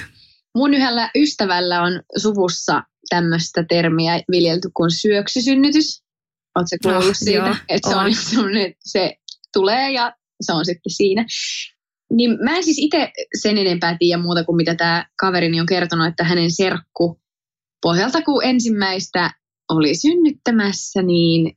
Mun 0.54 0.74
yhdellä 0.74 1.10
ystävällä 1.14 1.82
on 1.82 2.02
suvussa 2.16 2.82
tämmöistä 3.08 3.64
termiä 3.68 4.20
viljelty 4.30 4.68
kuin 4.74 4.90
syöksysynnytys. 4.90 6.02
Oletko 6.54 6.76
kuullut 6.82 7.08
oh, 7.08 7.14
siitä? 7.14 7.56
että 7.68 7.90
se, 7.90 7.96
on 7.96 8.14
semmoinen, 8.14 8.62
että 8.62 8.80
se 8.90 9.16
tulee 9.52 9.92
ja 9.92 10.14
se 10.40 10.52
on 10.52 10.64
sitten 10.64 10.92
siinä. 10.92 11.26
Niin 12.12 12.38
mä 12.44 12.56
en 12.56 12.64
siis 12.64 12.78
itse 12.78 13.12
sen 13.42 13.58
enempää 13.58 13.96
tiedä 13.98 14.22
muuta 14.22 14.44
kuin 14.44 14.56
mitä 14.56 14.74
tämä 14.74 15.06
kaverini 15.18 15.60
on 15.60 15.66
kertonut, 15.66 16.06
että 16.06 16.24
hänen 16.24 16.50
serkku 16.50 17.20
pohjalta 17.82 18.22
kun 18.22 18.44
ensimmäistä 18.44 19.30
oli 19.68 19.94
synnyttämässä, 19.94 21.02
niin 21.02 21.56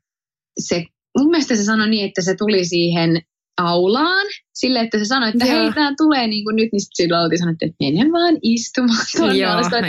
se, 0.60 0.86
mun 1.18 1.30
mielestä 1.30 1.56
se 1.56 1.64
sanoi 1.64 1.90
niin, 1.90 2.08
että 2.08 2.22
se 2.22 2.36
tuli 2.36 2.66
siihen 2.66 3.22
aulaan, 3.58 4.26
sille, 4.54 4.80
että 4.80 4.98
se 4.98 5.06
sanoi, 5.06 5.30
että 5.30 5.46
Joo. 5.46 5.64
hei, 5.64 5.74
tämä 5.74 5.94
tulee 5.98 6.28
niin 6.28 6.44
kuin 6.44 6.56
nyt, 6.56 6.70
niin 6.72 6.82
sitten 6.82 7.06
sillä 7.06 7.22
oltiin 7.22 7.40
sanottu, 7.40 7.66
että 7.66 7.76
mene 7.80 8.12
vaan 8.12 8.38
istumaan 8.42 9.06
tuonne. 9.18 9.38
Joo, 9.38 9.60
että 9.60 9.82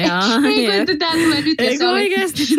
hei, 0.43 0.65
kun 0.67 0.75
että 0.75 0.97
tämä 0.99 1.13
tulee 1.13 1.41
nyt. 1.43 1.55
Ja 1.63 1.79
se, 1.79 1.89
oli, 1.89 2.13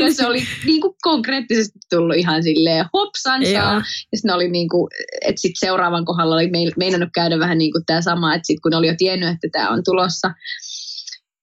ja 0.04 0.14
se 0.14 0.28
oli 0.28 0.44
niin 0.66 0.82
kuin 0.82 0.94
konkreettisesti 1.02 1.80
tullut 1.90 2.16
ihan 2.16 2.44
silleen 2.44 2.86
hopsansa. 2.94 3.50
Ja 3.50 3.82
sitten 4.16 4.36
oli 4.36 4.50
niin 4.50 4.70
kuin, 4.70 4.90
että 5.22 5.42
sitten 5.42 5.68
seuraavan 5.68 6.06
kohdalla 6.06 6.36
oli 6.36 6.50
meinannut 6.78 7.10
käydä 7.14 7.40
vähän 7.40 7.58
niin 7.58 7.72
kuin 7.72 7.86
tämä 7.86 8.02
sama, 8.02 8.36
että 8.36 8.48
sitten 8.48 8.62
kun 8.62 8.74
oli 8.74 8.88
jo 8.88 8.96
tiennyt, 8.98 9.30
että 9.30 9.48
tämä 9.52 9.70
on 9.70 9.84
tulossa, 9.84 10.32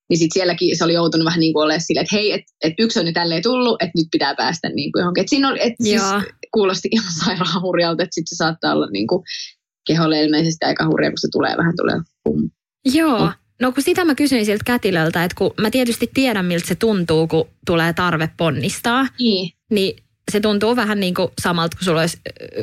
niin 0.08 0.18
sitten 0.18 0.34
sielläkin 0.34 0.78
se 0.78 0.84
oli 0.84 0.92
joutunut 0.92 1.24
vähän 1.24 1.40
niin 1.40 1.52
kuin 1.52 1.64
olemaan 1.64 1.80
silleen, 1.80 2.04
että 2.04 2.16
hei, 2.16 2.32
että 2.32 2.52
et 2.62 2.74
yksi 2.78 2.98
on 2.98 3.04
nyt 3.04 3.14
tälleen 3.14 3.42
tullut, 3.42 3.82
että 3.82 3.98
nyt 3.98 4.08
pitää 4.12 4.34
päästä 4.34 4.68
niin 4.68 4.92
kuin 4.92 5.00
johonkin. 5.00 5.20
Et 5.20 5.28
siinä 5.28 5.48
oli, 5.48 5.58
että 5.62 5.84
siis 5.84 6.02
kuulosti 6.52 6.88
ihan 6.92 7.12
sairaan 7.24 7.62
hurjalta, 7.62 8.02
että 8.02 8.14
sitten 8.14 8.36
se 8.36 8.36
saattaa 8.36 8.72
olla 8.72 8.86
niin 8.86 9.06
kuin 9.06 9.22
keholle 9.86 10.22
ilmeisesti 10.22 10.66
aika 10.66 10.86
hurja, 10.86 11.10
kun 11.10 11.18
se 11.18 11.28
tulee 11.32 11.56
vähän 11.56 11.74
tulee 11.76 12.00
pum. 12.24 12.50
Joo. 12.84 13.32
No 13.60 13.72
kun 13.72 13.82
sitä 13.82 14.04
mä 14.04 14.14
kysyin 14.14 14.46
siltä 14.46 14.64
kätilöltä, 14.64 15.24
että 15.24 15.34
kun 15.38 15.50
mä 15.60 15.70
tietysti 15.70 16.10
tiedän 16.14 16.44
miltä 16.44 16.68
se 16.68 16.74
tuntuu, 16.74 17.26
kun 17.26 17.48
tulee 17.66 17.92
tarve 17.92 18.30
ponnistaa, 18.36 19.06
niin, 19.18 19.52
niin 19.70 19.96
se 20.32 20.40
tuntuu 20.40 20.76
vähän 20.76 21.00
niin 21.00 21.14
kuin 21.14 21.28
samalta, 21.42 21.76
kun 21.76 21.84
sulla 21.84 22.00
olisi 22.00 22.18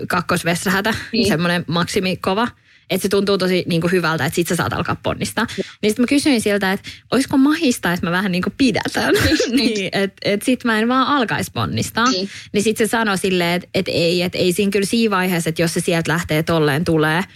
kakkosvessahätä, 0.07 0.93
niin. 1.11 1.27
semmoinen 1.27 1.65
maksimikova 1.67 2.47
että 2.95 3.03
se 3.05 3.09
tuntuu 3.09 3.37
tosi 3.37 3.63
niin 3.67 3.81
kuin 3.81 3.91
hyvältä, 3.91 4.25
että 4.25 4.35
sit 4.35 4.47
sä 4.47 4.55
saat 4.55 4.73
alkaa 4.73 4.97
ponnistaa. 5.03 5.45
Ja. 5.57 5.63
Niin 5.81 5.91
sitten 5.91 6.03
mä 6.03 6.07
kysyin 6.07 6.41
siltä, 6.41 6.71
että 6.71 6.89
olisiko 7.11 7.37
mahista, 7.37 7.93
että 7.93 8.05
mä 8.05 8.11
vähän 8.11 8.31
niin 8.31 8.43
kuin 8.43 8.53
pidätän. 8.57 9.13
Niin, 9.53 9.73
niin 9.73 9.89
että 9.91 10.15
et 10.25 10.41
sit 10.41 10.63
mä 10.63 10.79
en 10.79 10.87
vaan 10.87 11.07
alkaisi 11.07 11.51
ponnistaa. 11.53 12.11
Niin, 12.11 12.29
niin 12.53 12.63
sitten 12.63 12.87
se 12.87 12.91
sanoi 12.91 13.17
silleen, 13.17 13.53
että 13.53 13.69
et 13.73 13.87
ei, 13.87 14.21
että 14.21 14.37
ei 14.37 14.53
siinä 14.53 14.71
kyllä 14.71 14.85
siinä 14.85 15.15
vaiheessa, 15.15 15.49
että 15.49 15.61
jos 15.61 15.73
se 15.73 15.79
sieltä 15.79 16.11
lähtee 16.11 16.43
tolleen 16.43 16.85
tulee– 16.85 17.23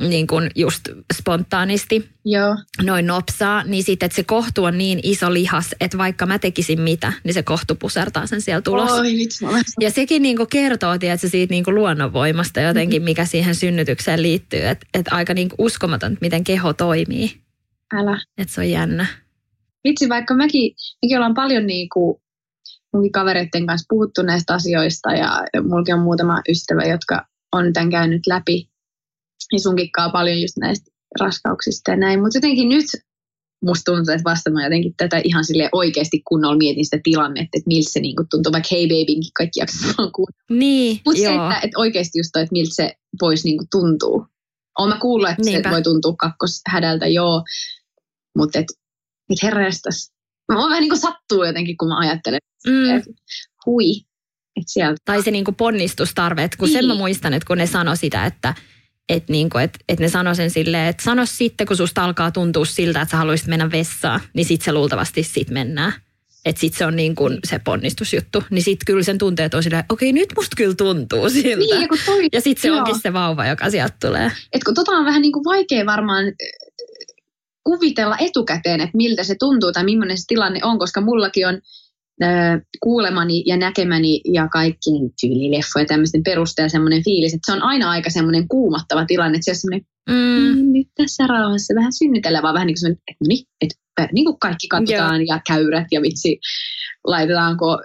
niin 0.00 0.26
kuin 0.26 0.50
just 0.54 0.88
spontaanisti 1.14 2.08
Joo. 2.24 2.56
noin 2.82 3.06
nopsaa, 3.06 3.64
niin 3.64 3.84
sitten, 3.84 4.06
että 4.06 4.16
se 4.16 4.22
kohtu 4.24 4.64
on 4.64 4.78
niin 4.78 5.00
iso 5.02 5.32
lihas, 5.32 5.74
että 5.80 5.98
vaikka 5.98 6.26
mä 6.26 6.38
tekisin 6.38 6.80
mitä, 6.80 7.12
niin 7.24 7.34
se 7.34 7.42
kohtu 7.42 7.74
pusertaa 7.74 8.26
sen 8.26 8.40
siellä 8.40 8.62
tulos. 8.62 8.92
Oi, 8.92 9.12
vitsi, 9.12 9.44
ja 9.80 9.90
sekin 9.90 10.22
niin 10.22 10.36
kuin 10.36 10.48
kertoo 10.48 10.98
tiedätkö, 10.98 11.28
siitä 11.28 11.50
niin 11.54 11.64
kuin 11.64 11.74
luonnonvoimasta 11.74 12.60
jotenkin, 12.60 13.02
mikä 13.02 13.24
siihen 13.24 13.54
synnytykseen 13.54 14.22
liittyy. 14.22 14.66
Että 14.66 14.86
et 14.94 15.06
aika 15.10 15.34
niin 15.34 15.48
kuin 15.48 15.66
uskomaton, 15.66 16.18
miten 16.20 16.44
keho 16.44 16.72
toimii. 16.72 17.40
Älä. 17.94 18.20
Että 18.38 18.54
se 18.54 18.60
on 18.60 18.70
jännä. 18.70 19.06
Vitsi, 19.88 20.08
vaikka 20.08 20.34
mekin, 20.34 20.74
mekin 21.02 21.16
ollaan 21.16 21.34
paljon 21.34 21.66
niin 21.66 21.88
kuin 21.88 22.20
munkin 22.92 23.12
kavereiden 23.12 23.66
kanssa 23.66 23.86
puhuttu 23.88 24.22
näistä 24.22 24.54
asioista 24.54 25.12
ja 25.12 25.42
mullakin 25.62 25.94
on 25.94 26.00
muutama 26.00 26.42
ystävä, 26.48 26.82
jotka 26.84 27.26
on 27.52 27.72
tämän 27.72 27.90
käynyt 27.90 28.26
läpi 28.26 28.68
ja 29.52 29.58
sun 29.58 29.76
kikkaa 29.76 30.10
paljon 30.10 30.40
just 30.40 30.56
näistä 30.60 30.90
raskauksista 31.20 31.90
ja 31.90 31.96
näin. 31.96 32.20
Mutta 32.20 32.36
jotenkin 32.36 32.68
nyt 32.68 32.86
musta 33.64 33.92
tuntuu, 33.92 34.14
että 34.14 34.30
vasta 34.30 34.50
mä 34.50 34.64
jotenkin 34.64 34.94
tätä 34.96 35.20
ihan 35.24 35.44
sille 35.44 35.68
oikeasti 35.72 36.22
kunnolla 36.28 36.56
mietin 36.56 36.84
sitä 36.84 37.00
tilannetta, 37.02 37.58
että 37.58 37.68
miltä 37.68 37.92
se 37.92 38.00
niinku 38.00 38.24
tuntuu, 38.30 38.52
vaikka 38.52 38.68
Hey 38.70 38.86
Babynkin 38.86 39.32
kaikki 39.36 39.60
jaksat 39.60 39.98
vaan 39.98 40.10
Niin, 40.50 41.00
Mutta 41.04 41.20
se, 41.20 41.28
että, 41.28 41.60
että 41.62 41.78
oikeasti 41.78 42.18
just 42.18 42.30
toi, 42.32 42.42
että 42.42 42.52
miltä 42.52 42.74
se 42.74 42.94
voisi 43.20 43.48
niinku 43.48 43.64
tuntua. 43.70 44.26
Olen 44.78 44.94
mä 44.94 45.00
kuullut, 45.00 45.30
että 45.30 45.42
Niinpä. 45.42 45.68
se 45.68 45.72
voi 45.72 45.82
tuntua 45.82 46.14
kakkoshädältä, 46.18 47.06
joo, 47.06 47.44
mutta 48.38 48.58
että 48.58 48.72
et 49.30 49.42
herrestas. 49.42 50.10
Mä 50.52 50.60
oon 50.60 50.70
vähän 50.70 50.80
niin 50.80 50.90
kuin 50.90 51.00
sattuu 51.00 51.44
jotenkin, 51.44 51.76
kun 51.76 51.88
mä 51.88 51.98
ajattelen, 51.98 52.40
mm. 52.66 52.96
että 52.96 53.10
hui. 53.66 53.90
Että 54.56 54.72
sieltä. 54.72 54.96
Tai 55.04 55.22
se 55.22 55.30
niin 55.30 55.44
kuin 55.44 55.54
ponnistustarve, 55.54 56.44
että 56.44 56.56
kun 56.56 56.68
niin. 56.68 56.78
sen 56.78 56.86
mä 56.86 56.94
muistan, 56.94 57.34
että 57.34 57.46
kun 57.46 57.58
ne 57.58 57.66
sanoi 57.66 57.96
sitä, 57.96 58.26
että 58.26 58.54
että 59.08 59.32
niinku, 59.32 59.58
et, 59.58 59.78
et 59.88 60.00
ne 60.00 60.08
sano 60.08 60.34
sen 60.34 60.50
silleen, 60.50 60.88
että 60.88 61.02
sano 61.02 61.26
sitten, 61.26 61.66
kun 61.66 61.76
susta 61.76 62.04
alkaa 62.04 62.30
tuntua 62.30 62.64
siltä, 62.64 63.00
että 63.00 63.10
sä 63.10 63.16
haluaisit 63.16 63.46
mennä 63.46 63.70
vessaan, 63.70 64.20
niin 64.34 64.46
sit 64.46 64.62
se 64.62 64.72
luultavasti 64.72 65.22
sit 65.22 65.50
mennään. 65.50 65.92
Että 66.44 66.60
sit 66.60 66.74
se 66.74 66.86
on 66.86 66.96
niin 66.96 67.14
kuin 67.14 67.38
se 67.44 67.58
ponnistusjuttu. 67.58 68.44
Niin 68.50 68.62
sit 68.62 68.80
kyllä 68.86 69.02
sen 69.02 69.18
tunteet 69.18 69.54
on 69.54 69.62
silleen, 69.62 69.84
okei 69.88 70.12
nyt 70.12 70.28
musta 70.36 70.56
kyllä 70.56 70.74
tuntuu 70.74 71.30
siltä. 71.30 71.56
Niin, 71.56 71.80
ja, 71.80 71.88
toi, 72.06 72.28
ja 72.32 72.40
sit 72.40 72.58
se 72.58 72.68
joo. 72.68 72.78
onkin 72.78 73.00
se 73.00 73.12
vauva, 73.12 73.46
joka 73.46 73.70
sieltä 73.70 73.96
tulee. 74.00 74.32
Et 74.52 74.64
kun 74.64 74.74
tota 74.74 74.92
on 74.92 75.04
vähän 75.04 75.22
niin 75.22 75.32
kuin 75.32 75.44
vaikea 75.44 75.86
varmaan 75.86 76.24
kuvitella 77.64 78.16
etukäteen, 78.18 78.80
että 78.80 78.96
miltä 78.96 79.24
se 79.24 79.34
tuntuu 79.38 79.72
tai 79.72 79.84
millainen 79.84 80.18
se 80.18 80.24
tilanne 80.26 80.60
on, 80.62 80.78
koska 80.78 81.00
mullakin 81.00 81.46
on 81.46 81.60
kuulemani 82.82 83.42
ja 83.46 83.56
näkemäni 83.56 84.20
ja 84.32 84.48
kaikkien 84.48 85.10
tyylileffoja 85.20 85.84
tämmöisten 85.86 86.22
perusteella 86.22 86.68
semmoinen 86.68 87.04
fiilis, 87.04 87.34
että 87.34 87.52
se 87.52 87.56
on 87.56 87.62
aina 87.62 87.90
aika 87.90 88.10
semmoinen 88.10 88.48
kuumattava 88.48 89.04
tilanne, 89.04 89.36
että 89.36 89.44
se 89.44 89.50
on 89.50 89.56
semmoinen, 89.56 89.86
mm. 90.10 90.60
mm. 90.60 90.72
nyt 90.72 90.86
tässä 90.94 91.26
rauhassa 91.26 91.74
vähän 91.74 91.92
synnytellä, 91.92 92.42
vaan 92.42 92.54
vähän 92.54 92.66
niin 92.66 92.74
kuin 92.74 92.80
semmoinen, 92.80 93.02
että 93.08 93.24
no 93.24 93.28
niin, 93.28 93.46
että 93.60 93.76
niin 94.12 94.24
kuin 94.24 94.38
kaikki 94.38 94.68
katsotaan 94.68 95.20
Joo. 95.20 95.36
ja 95.36 95.40
käyrät 95.48 95.86
ja 95.92 96.02
vitsi, 96.02 96.38
laitetaanko 97.04 97.78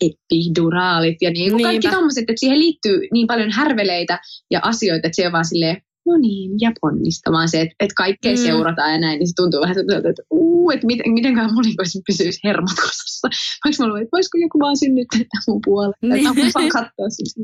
epiduraalit 0.00 1.16
ja 1.22 1.30
niin 1.30 1.50
kuin 1.50 1.62
kaikki 1.62 1.90
tommoset, 1.90 2.22
että 2.22 2.40
siihen 2.40 2.58
liittyy 2.58 3.00
niin 3.12 3.26
paljon 3.26 3.50
härveleitä 3.50 4.18
ja 4.50 4.60
asioita, 4.62 5.06
että 5.06 5.16
se 5.16 5.26
on 5.26 5.32
vaan 5.32 5.44
silleen, 5.44 5.82
no 6.08 6.16
niin, 6.20 6.50
ja 6.60 6.72
ponnista, 6.80 7.32
vaan 7.32 7.48
se, 7.48 7.60
että, 7.60 7.74
että 7.80 7.94
kaikkea 7.96 8.32
mm. 8.32 8.38
seurataan 8.38 8.92
ja 8.92 9.00
näin, 9.00 9.18
niin 9.18 9.28
se 9.28 9.32
tuntuu 9.36 9.60
vähän 9.60 9.74
sellaiselta, 9.74 10.08
että 10.08 10.22
uu, 10.30 10.70
että 10.70 10.86
miten, 10.86 11.12
mitenköhän 11.12 11.54
mulikoissa 11.54 12.00
pysyisi 12.06 12.40
hermot 12.44 12.76
kasassa. 12.76 13.28
Vaikka 13.64 13.82
mä 13.82 13.88
luulen, 13.88 14.02
että 14.02 14.16
voisiko 14.16 14.38
joku 14.38 14.58
vaan 14.58 14.76
synnyttää 14.76 15.40
mun 15.48 15.60
puolelle, 15.64 15.96
niin. 16.02 16.26
että 16.26 16.44
mä 16.44 16.50
saan 16.50 16.68
katsoa 16.68 17.08
siis. 17.08 17.34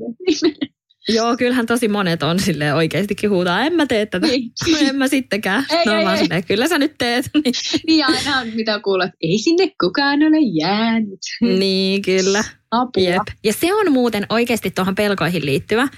Joo, 1.08 1.36
kyllähän 1.36 1.66
tosi 1.66 1.88
monet 1.88 2.22
on 2.22 2.40
sille 2.40 2.74
oikeastikin 2.74 3.30
huutaa, 3.30 3.60
en 3.60 3.72
mä 3.72 3.86
tee 3.86 4.06
tätä, 4.06 4.26
niin. 4.26 4.50
no 4.72 4.78
en 4.88 4.96
mä 4.96 5.08
sittenkään. 5.08 5.66
Ei, 5.70 5.84
no 5.86 5.98
ei, 5.98 6.04
vaan 6.04 6.16
ei. 6.16 6.22
Silleen, 6.22 6.44
kyllä 6.44 6.68
sä 6.68 6.78
nyt 6.78 6.94
teet. 6.98 7.30
Niin, 7.34 7.54
niin 7.86 8.04
aina 8.06 8.38
on 8.38 8.46
mitä 8.54 8.80
kuulet, 8.84 9.10
ei 9.20 9.38
sinne 9.38 9.72
kukaan 9.80 10.22
ole 10.22 10.36
jäänyt. 10.60 11.20
Niin, 11.40 12.02
kyllä. 12.02 12.44
Apua. 12.70 13.02
Jep. 13.02 13.22
Ja 13.44 13.52
se 13.52 13.74
on 13.74 13.92
muuten 13.92 14.26
oikeasti 14.28 14.70
tuohon 14.70 14.94
pelkoihin 14.94 15.46
liittyvä, 15.46 15.88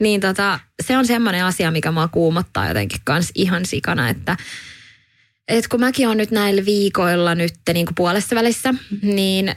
niin 0.00 0.20
tota, 0.20 0.60
se 0.82 0.96
on 0.96 1.06
semmoinen 1.06 1.44
asia, 1.44 1.70
mikä 1.70 1.92
mua 1.92 2.08
kuumottaa 2.08 2.68
jotenkin 2.68 3.00
kans 3.04 3.30
ihan 3.34 3.66
sikana, 3.66 4.08
että 4.08 4.36
et 5.48 5.68
kun 5.68 5.80
mäkin 5.80 6.08
on 6.08 6.16
nyt 6.16 6.30
näillä 6.30 6.64
viikoilla 6.64 7.34
nyt 7.34 7.54
niin 7.72 7.86
kuin 7.86 7.94
puolessa 7.94 8.36
välissä, 8.36 8.74
niin 9.02 9.54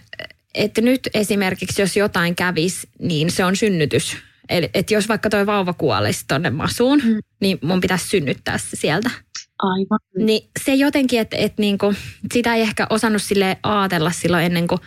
että 0.54 0.82
nyt 0.82 1.10
esimerkiksi 1.14 1.82
jos 1.82 1.98
jotain 1.98 2.36
kävisi, 2.36 2.90
niin 3.00 3.32
se 3.32 3.46
on 3.46 3.56
synnytys. 3.56 4.18
Eli 4.50 4.70
että 4.74 4.94
jos 4.94 5.10
vaikka 5.10 5.30
toi 5.30 5.46
vauva 5.46 5.74
kuolisi 5.74 6.26
tonne 6.28 6.50
masuun, 6.50 7.02
mm. 7.04 7.20
niin 7.40 7.60
mun 7.62 7.82
pitäisi 7.82 8.08
synnyttää 8.08 8.58
se 8.58 8.76
sieltä. 8.76 9.10
Aivan. 9.60 10.00
Niin 10.18 10.50
se 10.64 10.76
jotenkin, 10.76 11.20
että 11.20 11.38
et 11.38 11.58
niinku, 11.58 11.94
sitä 12.34 12.56
ei 12.56 12.62
ehkä 12.62 12.88
osannut 12.90 13.22
sille 13.22 13.58
ajatella 13.64 14.12
silloin 14.12 14.46
ennen 14.46 14.68
kuin 14.68 14.82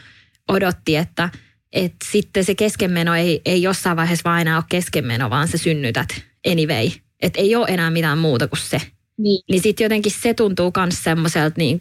odotti, 0.48 0.96
että– 0.96 1.28
että 1.74 2.06
sitten 2.12 2.44
se 2.44 2.54
keskenmeno 2.54 3.14
ei, 3.14 3.40
ei 3.44 3.62
jossain 3.62 3.96
vaiheessa 3.96 4.30
vaan 4.30 4.40
enää 4.40 4.56
ole 4.56 4.64
keskenmeno, 4.68 5.30
vaan 5.30 5.48
se 5.48 5.58
synnytät 5.58 6.08
anyway. 6.52 6.90
Että 7.22 7.40
ei 7.40 7.56
ole 7.56 7.66
enää 7.68 7.90
mitään 7.90 8.18
muuta 8.18 8.48
kuin 8.48 8.60
se. 8.60 8.80
Niin, 9.18 9.44
niin 9.50 9.62
sitten 9.62 9.84
jotenkin 9.84 10.12
se 10.12 10.34
tuntuu 10.34 10.72
myös 10.76 11.04
semmoiselta, 11.04 11.54
niin 11.58 11.78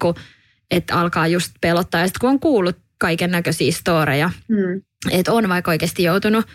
että 0.72 1.00
alkaa 1.00 1.28
just 1.28 1.52
pelottaa. 1.62 2.02
Ja 2.02 2.08
sitten 2.08 2.20
kun 2.22 2.30
on 2.30 2.39
kuullut 2.39 2.76
kaiken 2.98 3.32
näköisiä 3.32 3.72
storeja, 3.72 4.30
mm. 4.48 4.82
että 5.12 5.34
on 5.34 5.50
vaikka 5.50 5.72
oikeasti 5.72 6.04
joutunut 6.04 6.46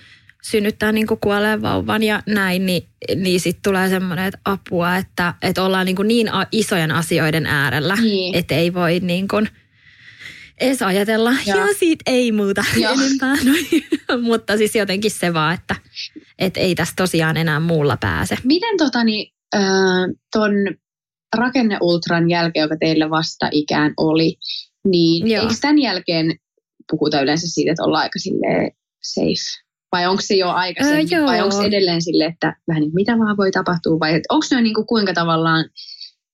synnyttää 0.43 0.93
niin 0.93 1.07
kuin 1.07 1.21
kuolleen 1.21 1.63
vauvan 1.63 2.03
ja 2.03 2.23
näin, 2.27 2.67
niin, 2.67 2.83
niin 3.17 3.41
sitten 3.41 3.63
tulee 3.63 3.89
semmoinen 3.89 4.27
että 4.27 4.41
apua, 4.45 4.97
että, 4.97 5.35
että 5.43 5.63
ollaan 5.63 5.87
niin, 5.87 5.97
kuin 5.97 6.09
niin 6.09 6.31
isojen 6.53 6.93
asioiden 6.93 7.47
äärellä, 7.47 7.97
Niin. 7.97 8.35
että 8.35 8.55
ei 8.55 8.75
voi 8.75 9.01
niin 9.01 9.29
kuin 9.29 9.49
edes 10.61 10.83
ajatella. 10.83 11.33
Ja, 11.47 11.57
ja 11.57 11.67
siitä 11.79 12.03
ei 12.07 12.33
muuta 12.33 12.65
Joo. 12.77 12.93
enempää. 12.93 13.37
Noin. 13.45 14.23
Mutta 14.23 14.57
siis 14.57 14.75
jotenkin 14.75 15.11
se 15.11 15.35
vaan, 15.35 15.55
että, 15.55 15.77
että 16.39 16.61
ei 16.61 16.75
tästä 16.75 16.95
tosiaan 16.97 17.37
enää 17.37 17.61
muulla 17.61 17.97
pääse. 18.01 18.37
Miten 18.45 18.77
totani, 18.77 19.33
äh, 19.57 19.63
ton 20.33 20.53
rakenneultran 21.37 22.31
jälkeen, 22.31 22.63
joka 22.63 22.77
teillä 22.77 23.11
vasta 23.11 23.49
ikään 23.53 23.95
oli, 23.97 24.37
niin 24.85 25.31
Joo. 25.31 25.43
eikö 25.43 25.55
tämän 25.61 25.79
jälkeen 25.79 26.39
puhuta 26.91 27.21
yleensä 27.21 27.47
siitä, 27.49 27.71
että 27.71 27.85
ollaan 27.85 28.03
aika 28.03 28.19
silleen 28.19 28.73
safe? 29.03 29.69
Vai 29.93 30.07
onko 30.07 30.23
se 30.23 30.35
jo 30.35 30.49
aikaisemmin? 30.49 31.09
Öö, 31.13 31.19
joo. 31.19 31.27
vai 31.27 31.41
onko 31.41 31.57
se 31.57 31.67
edelleen 31.67 32.03
sille, 32.03 32.25
että 32.25 32.57
vähän 32.69 32.81
niin, 32.81 32.95
mitä 32.95 33.19
vaan 33.19 33.37
voi 33.37 33.51
tapahtua? 33.51 34.01
Vai 34.01 34.21
onko 34.29 34.47
ne 34.51 34.61
niin 34.61 34.75
kuin 34.75 34.87
kuinka 34.87 35.15
tavallaan 35.15 35.65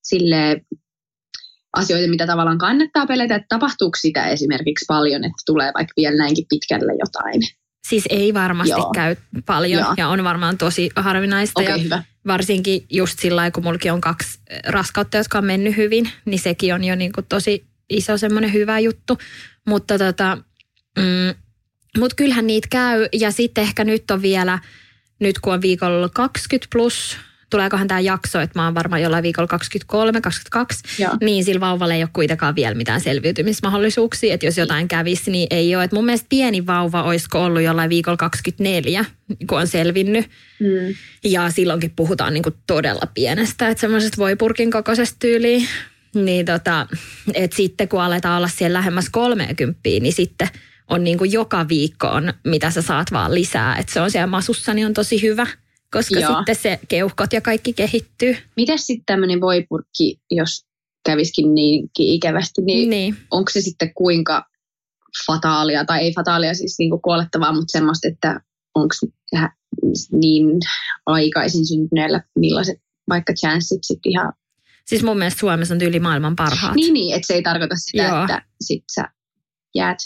sille 0.02 0.60
asioita, 1.74 2.10
mitä 2.10 2.26
tavallaan 2.26 2.58
kannattaa 2.58 3.06
pelätä, 3.06 3.34
että 3.34 3.46
tapahtuuko 3.48 3.96
sitä 4.00 4.26
esimerkiksi 4.26 4.84
paljon, 4.88 5.24
että 5.24 5.42
tulee 5.46 5.72
vaikka 5.74 5.92
vielä 5.96 6.16
näinkin 6.16 6.46
pitkälle 6.48 6.92
jotain? 6.92 7.42
Siis 7.88 8.04
ei 8.10 8.34
varmasti 8.34 8.70
Joo. 8.70 8.90
Käy 8.94 9.16
paljon 9.46 9.80
Joo. 9.80 9.94
ja 9.96 10.08
on 10.08 10.24
varmaan 10.24 10.58
tosi 10.58 10.90
harvinaista. 10.96 11.60
Okei, 11.60 11.72
ja 11.72 11.82
hyvä. 11.82 12.02
varsinkin 12.26 12.86
just 12.90 13.18
sillä 13.18 13.50
kun 13.50 13.62
mullakin 13.62 13.92
on 13.92 14.00
kaksi 14.00 14.38
eh, 14.50 14.60
raskautta, 14.66 15.16
jotka 15.16 15.38
on 15.38 15.44
mennyt 15.44 15.76
hyvin, 15.76 16.10
niin 16.24 16.38
sekin 16.38 16.74
on 16.74 16.84
jo 16.84 16.94
niin 16.94 17.12
kuin 17.12 17.26
tosi 17.28 17.64
iso 17.90 18.18
semmoinen 18.18 18.52
hyvä 18.52 18.78
juttu. 18.78 19.18
Mutta 19.66 19.98
tota, 19.98 20.38
mm, 20.98 21.34
mut 21.98 22.14
kyllähän 22.14 22.46
niitä 22.46 22.68
käy 22.70 23.08
ja 23.12 23.30
sitten 23.30 23.64
ehkä 23.64 23.84
nyt 23.84 24.10
on 24.10 24.22
vielä, 24.22 24.58
nyt 25.20 25.38
kun 25.38 25.54
on 25.54 25.62
viikolla 25.62 26.08
20 26.08 26.68
plus, 26.72 27.16
tuleekohan 27.55 27.88
tämä 27.88 28.00
jakso, 28.00 28.40
että 28.40 28.59
mä 28.59 28.64
oon 28.64 28.74
varmaan 28.74 29.02
jollain 29.02 29.22
viikolla 29.22 29.46
23, 29.46 30.20
22, 30.20 31.02
Joo. 31.02 31.12
niin 31.20 31.44
sillä 31.44 31.61
vauvalla 31.61 31.94
ei 31.94 32.02
ole 32.02 32.11
kuitenkaan 32.12 32.55
vielä 32.55 32.74
mitään 32.74 33.00
selviytymismahdollisuuksia, 33.00 34.34
että 34.34 34.46
jos 34.46 34.59
jotain 34.59 34.88
kävisi, 34.88 35.30
niin 35.30 35.46
ei 35.50 35.76
ole. 35.76 35.84
Et 35.84 35.92
mun 35.92 36.05
mielestä 36.05 36.26
pieni 36.28 36.66
vauva 36.66 37.02
olisiko 37.02 37.44
ollut 37.44 37.62
jollain 37.62 37.90
viikolla 37.90 38.16
24, 38.16 39.05
kun 39.46 39.59
on 39.59 39.66
selvinnyt. 39.66 40.26
Mm. 40.61 40.94
Ja 41.24 41.50
silloinkin 41.50 41.92
puhutaan 41.96 42.34
niin 42.34 42.42
kuin 42.42 42.55
todella 42.66 43.07
pienestä, 43.14 43.68
että 43.68 43.80
semmoisesta 43.80 44.16
voipurkin 44.16 44.70
kokoisesta 44.70 45.16
tyyliin. 45.18 45.68
Niin 46.14 46.46
tota, 46.46 46.86
että 47.34 47.57
sitten 47.57 47.88
kun 47.88 48.02
aletaan 48.02 48.36
olla 48.36 48.48
siellä 48.48 48.78
lähemmäs 48.78 49.11
30, 49.11 49.80
niin 49.84 50.12
sitten 50.12 50.48
on 50.88 51.05
niin 51.05 51.18
kuin 51.18 51.32
joka 51.32 51.68
viikko 51.68 52.07
on, 52.07 52.32
mitä 52.44 52.70
sä 52.70 52.82
saat 52.82 53.12
vaan 53.12 53.34
lisää. 53.34 53.76
Että 53.76 53.92
se 53.92 54.00
on 54.00 54.11
siellä 54.11 54.26
masussa, 54.26 54.74
niin 54.74 54.86
on 54.86 54.94
tosi 54.94 55.22
hyvä, 55.22 55.46
koska 55.99 56.20
Joo. 56.20 56.36
sitten 56.36 56.57
se 56.57 56.80
keuhkot 56.88 57.32
ja 57.32 57.40
kaikki 57.40 57.72
kehittyy. 57.72 58.36
Mites 58.57 58.86
sitten 58.86 59.05
tämmöinen 59.07 59.40
voipurkki, 59.40 60.20
jos 60.30 60.66
käviskin 61.05 61.55
niinkin 61.55 62.07
ikävästi, 62.07 62.62
niin, 62.62 62.90
Niin. 62.90 63.16
onko 63.30 63.51
se 63.51 63.61
sitten 63.61 63.95
kuinka 63.95 64.45
fataalia, 65.26 65.84
tai 65.84 66.01
ei 66.01 66.12
fataalia 66.12 66.55
siis 66.55 66.74
niinku 66.78 66.99
kuolettavaa, 66.99 67.53
mutta 67.53 67.72
semmoista, 67.72 68.09
että 68.09 68.40
onko 68.74 68.95
niin 70.12 70.47
aikaisin 71.07 71.66
syntyneellä 71.66 72.22
millaiset 72.38 72.76
vaikka 73.09 73.32
chanssit 73.32 73.80
sitten 73.82 74.12
ihan... 74.12 74.32
Siis 74.86 75.03
mun 75.03 75.18
mielestä 75.18 75.40
Suomessa 75.40 75.74
on 75.74 75.78
tyyli 75.78 76.01
maailman 76.01 76.36
parhaat. 76.36 76.74
Niin, 76.74 76.95
niin, 76.95 77.14
että 77.16 77.26
se 77.26 77.34
ei 77.34 77.42
tarkoita 77.42 77.74
sitä, 77.78 78.03
Joo. 78.03 78.20
että 78.22 78.42
sit 78.61 78.84
sä 78.95 79.09
jäät 79.74 79.99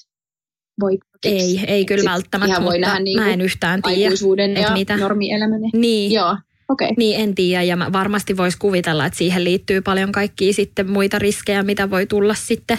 voipurkiksi. 0.80 1.58
Ei, 1.58 1.64
ei 1.66 1.84
kyllä 1.84 2.00
Sit 2.00 2.10
välttämättä, 2.10 2.52
ihan 2.52 2.64
voi 2.64 2.74
mutta 2.74 2.88
nähdä 2.88 3.00
niinku 3.02 3.24
mä 3.24 3.32
en 3.32 3.40
yhtään 3.40 3.82
tiedä. 3.82 4.04
aikuisuuden 4.04 4.54
ja 4.54 4.72
mitä. 4.72 4.96
normielämän. 4.96 5.60
Niin. 5.72 6.12
Joo. 6.12 6.36
Okay. 6.68 6.88
Niin, 6.96 7.20
en 7.20 7.34
tiedä. 7.34 7.62
Ja 7.62 7.76
mä 7.76 7.92
varmasti 7.92 8.36
voisi 8.36 8.58
kuvitella, 8.58 9.06
että 9.06 9.18
siihen 9.18 9.44
liittyy 9.44 9.80
paljon 9.80 10.12
kaikkia 10.12 10.52
sitten 10.52 10.90
muita 10.90 11.18
riskejä, 11.18 11.62
mitä 11.62 11.90
voi 11.90 12.06
tulla 12.06 12.34
sitten 12.34 12.78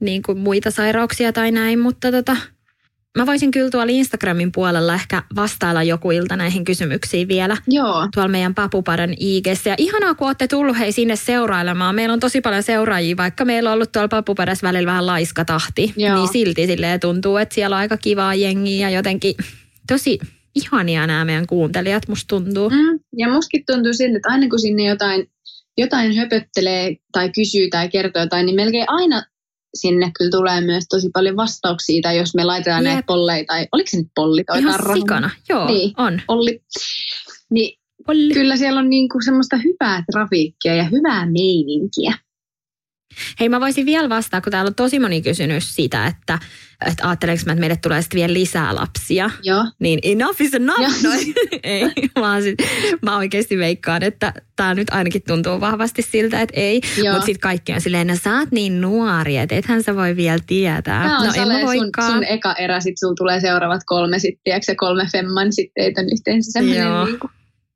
niin 0.00 0.22
kuin 0.22 0.38
muita 0.38 0.70
sairauksia 0.70 1.32
tai 1.32 1.50
näin. 1.52 1.78
Mutta 1.78 2.12
tota, 2.12 2.36
mä 3.18 3.26
voisin 3.26 3.50
kyllä 3.50 3.70
tuolla 3.70 3.92
Instagramin 3.92 4.52
puolella 4.52 4.94
ehkä 4.94 5.22
vastailla 5.36 5.82
joku 5.82 6.10
ilta 6.10 6.36
näihin 6.36 6.64
kysymyksiin 6.64 7.28
vielä 7.28 7.56
Joo, 7.68 8.08
tuolla 8.14 8.28
meidän 8.28 8.54
Papupadan 8.54 9.14
IGssä. 9.20 9.70
Ja 9.70 9.74
ihanaa, 9.78 10.14
kun 10.14 10.26
olette 10.26 10.48
tullut 10.48 10.78
hei 10.78 10.92
sinne 10.92 11.16
seurailemaan. 11.16 11.94
Meillä 11.94 12.12
on 12.12 12.20
tosi 12.20 12.40
paljon 12.40 12.62
seuraajia, 12.62 13.16
vaikka 13.16 13.44
meillä 13.44 13.70
on 13.70 13.74
ollut 13.74 13.92
tuolla 13.92 14.08
Papupadassa 14.08 14.66
välillä 14.66 14.86
vähän 14.86 15.06
laiska 15.06 15.44
tahti. 15.44 15.92
Joo. 15.96 16.16
Niin 16.16 16.28
silti 16.32 16.66
silleen 16.66 17.00
tuntuu, 17.00 17.36
että 17.36 17.54
siellä 17.54 17.76
on 17.76 17.80
aika 17.80 17.96
kivaa 17.96 18.34
jengiä 18.34 18.88
ja 18.88 18.96
jotenkin 18.96 19.34
tosi 19.86 20.18
ihania 20.54 21.06
nämä 21.06 21.24
meidän 21.24 21.46
kuuntelijat, 21.46 22.08
musta 22.08 22.28
tuntuu. 22.28 22.70
Mm, 22.70 22.98
ja 23.16 23.28
mustakin 23.28 23.64
tuntuu 23.66 23.92
siltä, 23.92 24.16
että 24.16 24.28
aina 24.28 24.48
kun 24.48 24.58
sinne 24.58 24.84
jotain, 24.84 25.30
jotain 25.78 26.16
höpöttelee 26.16 26.96
tai 27.12 27.30
kysyy 27.30 27.70
tai 27.70 27.88
kertoo 27.88 28.22
jotain, 28.22 28.46
niin 28.46 28.56
melkein 28.56 28.84
aina 28.88 29.22
sinne 29.74 30.10
kyllä 30.18 30.30
tulee 30.30 30.60
myös 30.60 30.84
tosi 30.90 31.10
paljon 31.12 31.36
vastauksia. 31.36 32.02
Tai 32.02 32.16
jos 32.18 32.34
me 32.34 32.44
laitetaan 32.44 32.84
Jep. 32.84 32.92
näitä 32.92 33.06
polleja, 33.06 33.44
tai 33.44 33.66
oliko 33.72 33.86
se 33.90 33.96
nyt 33.96 34.06
polli 34.14 34.44
toi 34.44 34.58
Ihan 34.58 34.72
tarra? 34.72 34.94
sikana, 34.94 35.30
joo, 35.48 35.66
Niin. 35.66 35.92
on. 35.96 36.20
Olli. 36.28 36.62
Niin 37.50 37.78
Olli. 38.08 38.34
kyllä 38.34 38.56
siellä 38.56 38.80
on 38.80 38.90
niinku 38.90 39.18
semmoista 39.24 39.56
hyvää 39.56 40.04
trafiikkia 40.12 40.74
ja 40.74 40.84
hyvää 40.84 41.26
meininkiä. 41.26 42.14
Hei, 43.40 43.48
mä 43.48 43.60
voisin 43.60 43.86
vielä 43.86 44.08
vastata, 44.08 44.40
kun 44.40 44.50
täällä 44.50 44.68
on 44.68 44.74
tosi 44.74 44.98
moni 44.98 45.22
kysynyt 45.22 45.64
sitä, 45.64 46.06
että, 46.06 46.38
että 46.86 47.08
ajattelenko 47.08 47.42
mä, 47.46 47.52
että 47.52 47.60
meille 47.60 47.76
tulee 47.76 48.02
sitten 48.02 48.18
vielä 48.18 48.32
lisää 48.32 48.74
lapsia. 48.74 49.30
Joo. 49.42 49.64
Niin 49.78 49.98
enough 50.02 50.42
is 50.42 50.54
enough. 50.54 51.02
Noin. 51.02 51.34
ei, 51.62 51.82
vaan 52.20 52.42
sit, 52.42 52.54
mä 53.02 53.16
oikeasti 53.16 53.58
veikkaan, 53.58 54.02
että 54.02 54.32
tämä 54.56 54.74
nyt 54.74 54.90
ainakin 54.90 55.22
tuntuu 55.26 55.60
vahvasti 55.60 56.02
siltä, 56.02 56.40
että 56.42 56.60
ei. 56.60 56.80
Mutta 57.12 57.26
sitten 57.26 57.40
kaikki 57.40 57.72
on 57.72 57.80
silleen, 57.80 58.06
no 58.06 58.16
sä 58.24 58.38
oot 58.38 58.50
niin 58.52 58.80
nuori, 58.80 59.36
että 59.36 59.54
ethän 59.54 59.82
sä 59.82 59.96
voi 59.96 60.16
vielä 60.16 60.40
tietää. 60.46 61.02
Tämä 61.02 61.18
on 61.18 61.26
no 61.26 61.32
en 61.36 61.48
mä 61.48 61.54
no, 61.54 61.58
sun, 61.58 61.66
voikaan. 61.66 62.12
sun 62.12 62.24
eka 62.24 62.54
erä, 62.54 62.80
sit 62.80 62.94
sulla 63.00 63.14
tulee 63.14 63.40
seuraavat 63.40 63.82
kolme 63.86 64.18
sitten, 64.18 64.50
ja 64.68 64.74
kolme 64.76 65.06
femman, 65.12 65.52
sitten 65.52 65.84
teitä 65.84 66.00
on 66.00 66.06
yhteensä 66.12 66.52
semmoinen 66.52 67.04
niinku 67.04 67.30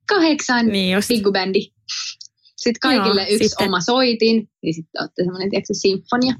kahdeksan 0.06 0.66
Niin 0.66 0.94
just. 0.94 1.10
bändi. 1.32 1.60
Sitten 2.64 2.80
kaikille 2.82 3.20
Joo, 3.22 3.30
yksi 3.30 3.48
sitten- 3.48 3.68
oma 3.68 3.80
soitin, 3.80 4.48
niin 4.62 4.74
sitten 4.74 5.02
olette 5.02 5.22
semmoinen, 5.24 5.50
tiedätkö, 5.50 5.74
sinfonia. 5.74 6.34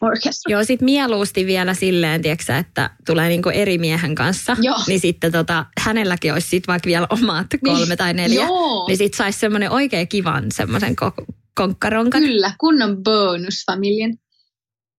Orchestra. 0.00 0.52
Joo, 0.52 0.64
sit 0.64 0.80
mieluusti 0.80 1.46
vielä 1.46 1.74
silleen, 1.74 2.22
tiedätkö, 2.22 2.56
että 2.56 2.90
tulee 3.06 3.28
niinku 3.28 3.48
eri 3.48 3.78
miehen 3.78 4.14
kanssa. 4.14 4.56
Joo. 4.62 4.76
Niin 4.86 5.00
sitten 5.00 5.32
tota, 5.32 5.66
hänelläkin 5.80 6.32
olisi 6.32 6.48
sit 6.48 6.66
vaikka 6.68 6.86
vielä 6.86 7.06
omat 7.10 7.46
kolme 7.64 7.96
tai 7.96 8.14
neljä. 8.14 8.44
Joo, 8.44 8.86
Niin 8.88 8.98
sit 8.98 9.14
saisi 9.14 9.38
semmoinen 9.38 9.70
oikein 9.70 10.08
kivan 10.08 10.44
semmoisen 10.54 10.94
ko- 11.04 11.24
konkkaronkan. 11.54 12.22
kyllä, 12.22 12.52
kunnon 12.60 13.02
bonusfamilien. 13.02 14.18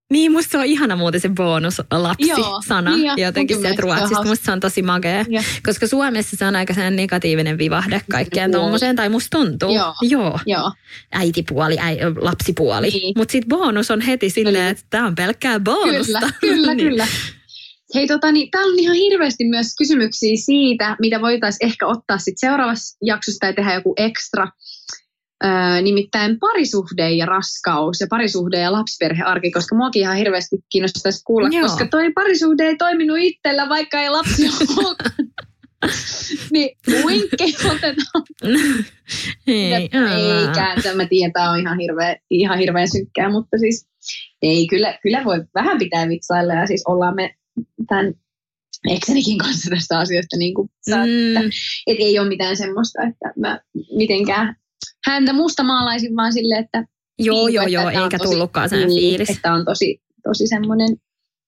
Niin, 0.09 0.31
musta 0.31 0.51
se 0.51 0.57
on 0.57 0.65
ihana 0.65 0.95
muuten 0.95 1.21
se 1.21 1.29
bonuslapsi-sana. 1.29 2.95
niin 2.95 3.05
ja 3.17 3.27
Jotenkin 3.27 3.61
se 3.61 3.75
ruotsista, 3.79 4.23
musta 4.25 4.45
se 4.45 4.51
on 4.51 4.59
tosi 4.59 4.81
makea. 4.81 5.25
Joo. 5.29 5.43
Koska 5.65 5.87
Suomessa 5.87 6.35
se 6.37 6.45
on 6.45 6.55
aika 6.55 6.73
sellainen 6.73 6.95
negatiivinen 6.95 7.57
vivahde 7.57 8.01
kaikkeen 8.11 8.51
Joo. 8.51 8.61
tommoseen, 8.61 8.95
tai 8.95 9.09
musta 9.09 9.37
tuntuu. 9.37 9.75
Joo. 9.75 9.93
Joo. 10.01 10.39
Joo, 10.45 10.71
Äitipuoli, 11.11 11.77
äi, 11.79 11.97
lapsipuoli. 12.21 12.89
Niin. 12.89 13.13
Mutta 13.17 13.31
sitten 13.31 13.49
bonus 13.49 13.91
on 13.91 14.01
heti 14.01 14.29
silleen, 14.29 14.67
että 14.67 14.83
tämä 14.89 15.07
on 15.07 15.15
pelkkää 15.15 15.59
bonusta. 15.59 16.19
kyllä, 16.19 16.31
kyllä, 16.41 16.73
Niin. 16.75 16.87
kyllä. 16.89 17.07
Hei, 17.95 18.07
tota, 18.07 18.31
niin, 18.31 18.51
täällä 18.51 18.73
on 18.73 18.79
ihan 18.79 18.95
hirveästi 18.95 19.43
myös 19.45 19.67
kysymyksiä 19.77 20.35
siitä, 20.45 20.95
mitä 21.01 21.21
voitaisiin 21.21 21.65
ehkä 21.67 21.87
ottaa 21.87 22.17
sit 22.17 22.33
seuraavassa 22.37 22.97
jaksossa 23.01 23.37
tai 23.39 23.53
tehdä 23.53 23.73
joku 23.73 23.93
ekstra. 23.97 24.47
Öö, 25.43 25.81
nimittäin 25.81 26.39
parisuhde 26.39 27.09
ja 27.11 27.25
raskaus 27.25 28.01
ja 28.01 28.07
parisuhde 28.09 28.59
ja 28.59 28.71
lapsiperhearki, 28.71 29.51
koska 29.51 29.75
muakin 29.75 30.01
ihan 30.01 30.17
hirveästi 30.17 30.57
kiinnostaisi 30.71 31.23
kuulla, 31.23 31.49
Joo. 31.51 31.61
koska 31.61 31.87
toi 31.87 32.11
parisuhde 32.13 32.63
ei 32.63 32.75
toiminut 32.75 33.17
itsellä, 33.19 33.69
vaikka 33.69 34.01
ei 34.01 34.09
lapsi 34.09 34.43
ole 34.77 34.95
Niin 36.51 36.77
winkke 37.05 37.45
otetaan. 37.65 38.23
Ei, 39.47 39.73
ei 39.73 39.89
tiedän, 41.09 41.33
tää 41.33 41.51
on 41.51 41.59
ihan 41.59 41.79
hirveän, 41.79 42.15
ihan 42.29 42.59
hirveän 42.59 42.89
synkkää, 42.91 43.29
mutta 43.29 43.57
siis 43.57 43.87
ei, 44.41 44.67
kyllä, 44.67 44.99
kyllä 45.03 45.25
voi 45.25 45.45
vähän 45.55 45.77
pitää 45.77 46.07
vitsailla 46.07 46.53
ja 46.53 46.67
siis 46.67 46.83
ollaan 46.87 47.15
me 47.15 47.35
tämän 47.87 48.13
eksenikin 48.89 49.37
kanssa 49.37 49.69
tästä 49.69 49.99
asiasta 49.99 50.37
niin 50.37 50.53
kuin 50.53 50.69
Mm. 50.87 51.37
että, 51.37 51.49
et 51.87 51.97
ei 51.99 52.19
ole 52.19 52.27
mitään 52.27 52.57
semmoista, 52.57 53.03
että 53.03 53.33
mä 53.37 53.59
mitenkään 53.95 54.55
häntä 55.05 55.33
musta 55.33 55.63
maalaisin 55.63 56.15
vaan 56.15 56.33
silleen, 56.33 56.63
että 56.63 56.85
Joo, 57.19 57.45
niin, 57.45 57.53
joo, 57.53 57.63
että 57.63 57.73
joo, 57.73 57.85
on 57.85 57.93
eikä 58.03 58.17
tosi- 58.17 58.29
tullutkaan 58.29 58.69
sen 58.69 58.87
niin, 58.87 59.01
fiilis. 59.01 59.29
Että 59.29 59.53
on 59.53 59.65
tosi, 59.65 60.01
tosi 60.23 60.47
semmoinen, 60.47 60.87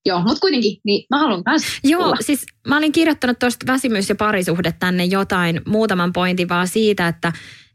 joo, 0.06 0.20
mutta 0.22 0.40
kuitenkin, 0.40 0.76
niin 0.84 1.06
mä 1.10 1.18
haluan 1.18 1.44
kanssa 1.44 1.68
Joo, 1.84 2.00
kuulla. 2.02 2.16
siis 2.20 2.46
mä 2.68 2.76
olin 2.76 2.92
kirjoittanut 2.92 3.38
tuosta 3.38 3.66
väsymys 3.72 4.08
ja 4.08 4.14
parisuhde 4.14 4.74
tänne 4.78 5.04
jotain, 5.04 5.60
muutaman 5.66 6.12
pointin 6.12 6.48
vaan 6.48 6.68
siitä, 6.68 7.08
että 7.08 7.32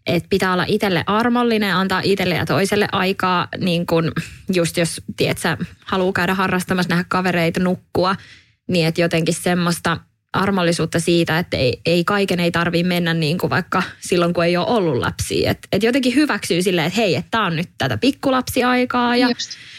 et 0.07 0.23
pitää 0.29 0.53
olla 0.53 0.65
itselle 0.67 1.03
armollinen, 1.07 1.75
antaa 1.75 2.01
itselle 2.03 2.35
ja 2.35 2.45
toiselle 2.45 2.87
aikaa, 2.91 3.47
niin 3.57 3.85
kun 3.85 4.11
just 4.53 4.77
jos, 4.77 5.01
tiedät 5.17 5.37
sä, 5.37 5.57
haluaa 5.85 6.13
käydä 6.13 6.33
harrastamassa, 6.33 6.89
nähdä 6.89 7.05
kavereita, 7.09 7.59
nukkua, 7.59 8.15
niin 8.67 8.87
että 8.87 9.01
jotenkin 9.01 9.33
semmoista 9.33 9.97
armollisuutta 10.37 10.99
siitä, 10.99 11.39
että 11.39 11.57
ei, 11.57 11.81
ei 11.85 12.03
kaiken 12.03 12.39
ei 12.39 12.51
tarvii 12.51 12.83
mennä 12.83 13.13
niin 13.13 13.37
kuin 13.37 13.49
vaikka 13.49 13.83
silloin, 13.99 14.33
kun 14.33 14.45
ei 14.45 14.57
ole 14.57 14.67
ollut 14.67 14.97
lapsia. 14.97 15.51
Et, 15.51 15.59
et 15.71 15.83
jotenkin 15.83 16.15
hyväksyy 16.15 16.61
silleen, 16.61 16.87
että 16.87 16.99
hei, 16.99 17.15
että 17.15 17.31
tämä 17.31 17.45
on 17.45 17.55
nyt 17.55 17.69
tätä 17.77 17.97
pikkulapsiaikaa. 17.97 19.15
Ja, 19.15 19.27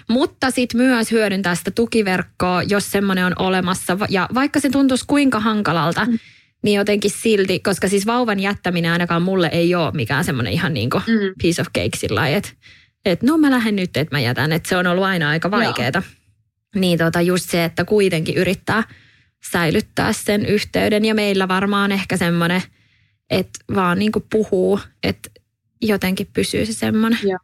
mutta 0.08 0.50
sitten 0.50 0.80
myös 0.80 1.10
hyödyntää 1.10 1.54
sitä 1.54 1.70
tukiverkkoa, 1.70 2.62
jos 2.62 2.90
semmoinen 2.90 3.24
on 3.24 3.32
olemassa. 3.38 3.98
Ja 4.08 4.28
vaikka 4.34 4.60
se 4.60 4.70
tuntuisi 4.70 5.04
kuinka 5.06 5.40
hankalalta, 5.40 6.04
mm. 6.04 6.18
niin 6.62 6.76
jotenkin 6.76 7.10
silti, 7.10 7.60
koska 7.60 7.88
siis 7.88 8.06
vauvan 8.06 8.40
jättäminen 8.40 8.92
ainakaan 8.92 9.22
mulle 9.22 9.48
ei 9.52 9.74
ole 9.74 9.92
mikään 9.92 10.24
semmoinen 10.24 10.52
ihan 10.52 10.74
niin 10.74 10.90
kuin 10.90 11.02
mm. 11.06 11.34
piece 11.42 11.62
of 11.62 11.66
cake 11.66 11.96
sillä 11.96 12.28
että 12.28 12.50
et 13.04 13.22
no 13.22 13.38
mä 13.38 13.50
lähden 13.50 13.76
nyt, 13.76 13.96
että 13.96 14.16
mä 14.16 14.20
jätän. 14.20 14.52
Että 14.52 14.68
se 14.68 14.76
on 14.76 14.86
ollut 14.86 15.04
aina 15.04 15.28
aika 15.28 15.50
vaikeaa. 15.50 16.02
Niin 16.74 16.98
tota 16.98 17.20
just 17.20 17.50
se, 17.50 17.64
että 17.64 17.84
kuitenkin 17.84 18.36
yrittää– 18.36 18.82
säilyttää 19.50 20.12
sen 20.12 20.46
yhteyden. 20.46 21.04
Ja 21.04 21.14
meillä 21.14 21.48
varmaan 21.48 21.92
ehkä 21.92 22.16
semmoinen, 22.16 22.62
että 23.30 23.58
vaan 23.74 23.98
niin 23.98 24.12
puhuu, 24.30 24.80
että 25.02 25.30
jotenkin 25.82 26.28
pysyy 26.32 26.66
se 26.66 26.72
semmoinen 26.72 27.18
Joo. 27.22 27.38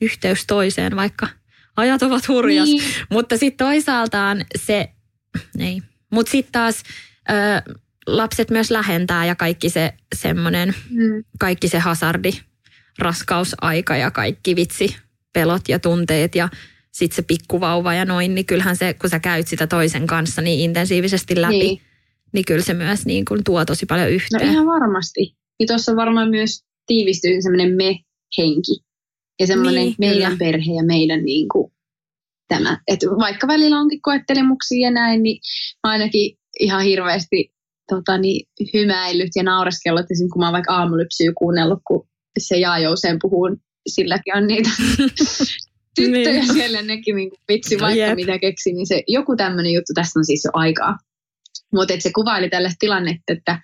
yhteys 0.00 0.46
toiseen, 0.46 0.96
vaikka 0.96 1.28
ajat 1.76 2.02
ovat 2.02 2.28
hurjas. 2.28 2.68
Niin. 2.68 2.82
Mutta 3.10 3.36
sitten 3.36 3.66
toisaaltaan 3.66 4.44
se, 4.56 4.88
ei. 5.58 5.82
Mutta 6.10 6.30
sitten 6.30 6.52
taas 6.52 6.82
ö, 7.30 7.72
lapset 8.06 8.50
myös 8.50 8.70
lähentää 8.70 9.24
ja 9.24 9.34
kaikki 9.34 9.70
se 9.70 9.94
semmoinen, 10.14 10.74
mm. 10.90 11.24
kaikki 11.38 11.68
se 11.68 11.78
hasardi, 11.78 12.32
raskausaika 12.98 13.96
ja 13.96 14.10
kaikki 14.10 14.56
vitsi, 14.56 14.96
pelot 15.32 15.68
ja 15.68 15.78
tunteet 15.78 16.34
ja 16.34 16.48
sitten 16.98 17.16
se 17.16 17.22
pikkuvauva 17.22 17.94
ja 17.94 18.04
noin, 18.04 18.34
niin 18.34 18.46
kyllähän 18.46 18.76
se, 18.76 18.94
kun 18.94 19.10
sä 19.10 19.20
käyt 19.20 19.48
sitä 19.48 19.66
toisen 19.66 20.06
kanssa 20.06 20.42
niin 20.42 20.60
intensiivisesti 20.60 21.40
läpi, 21.40 21.58
niin, 21.58 21.80
niin 22.32 22.44
kyllä 22.44 22.62
se 22.62 22.74
myös 22.74 23.06
niin 23.06 23.24
kuin 23.24 23.44
tuo 23.44 23.64
tosi 23.64 23.86
paljon 23.86 24.10
yhteen. 24.10 24.46
No 24.46 24.52
ihan 24.52 24.66
varmasti. 24.66 25.36
Ja 25.60 25.66
tuossa 25.66 25.96
varmaan 25.96 26.30
myös 26.30 26.64
tiivistyy 26.86 27.42
semmoinen 27.42 27.76
me-henki. 27.76 28.72
Ja 29.40 29.46
semmoinen 29.46 29.84
niin, 29.84 29.94
meidän 29.98 30.32
kyllä. 30.32 30.38
perhe 30.38 30.72
ja 30.72 30.84
meidän 30.84 31.24
niin 31.24 31.48
kuin, 31.48 31.72
tämä. 32.48 32.80
Et 32.88 33.00
vaikka 33.18 33.46
välillä 33.46 33.80
onkin 33.80 34.02
koettelemuksia 34.02 34.88
ja 34.88 34.90
näin, 34.90 35.22
niin 35.22 35.40
ainakin 35.82 36.38
ihan 36.60 36.82
hirveästi 36.82 37.52
tota, 37.88 38.18
niin, 38.18 38.46
hymäillyt 38.74 39.30
ja 39.36 39.42
naureskellut. 39.42 40.10
Esim. 40.10 40.28
kun 40.32 40.40
mä 40.40 40.46
oon 40.46 40.52
vaikka 40.52 40.74
aamulypsyä 40.74 41.32
kuunnellut, 41.38 41.80
kun 41.86 42.08
se 42.38 42.56
Jaajo 42.56 42.92
usein 42.92 43.18
puhuu, 43.22 43.56
silläkin 43.88 44.36
on 44.36 44.46
niitä 44.46 44.70
tyttöjä 45.98 46.40
niin. 46.40 46.54
siellä 46.54 46.82
nekin 46.82 47.16
niin 47.16 47.30
kuin, 47.30 47.40
vitsi 47.48 47.80
vaikka 47.80 48.00
Jep. 48.00 48.16
mitä 48.16 48.38
keksi, 48.38 48.72
niin 48.72 48.86
se 48.86 49.02
joku 49.08 49.36
tämmöinen 49.36 49.72
juttu 49.72 49.92
tässä 49.94 50.20
on 50.20 50.24
siis 50.24 50.44
jo 50.44 50.50
aikaa. 50.54 50.96
Mutta 51.72 51.94
se 51.98 52.10
kuvaili 52.14 52.48
tällaista 52.48 52.76
tilannetta, 52.80 53.32
että 53.32 53.60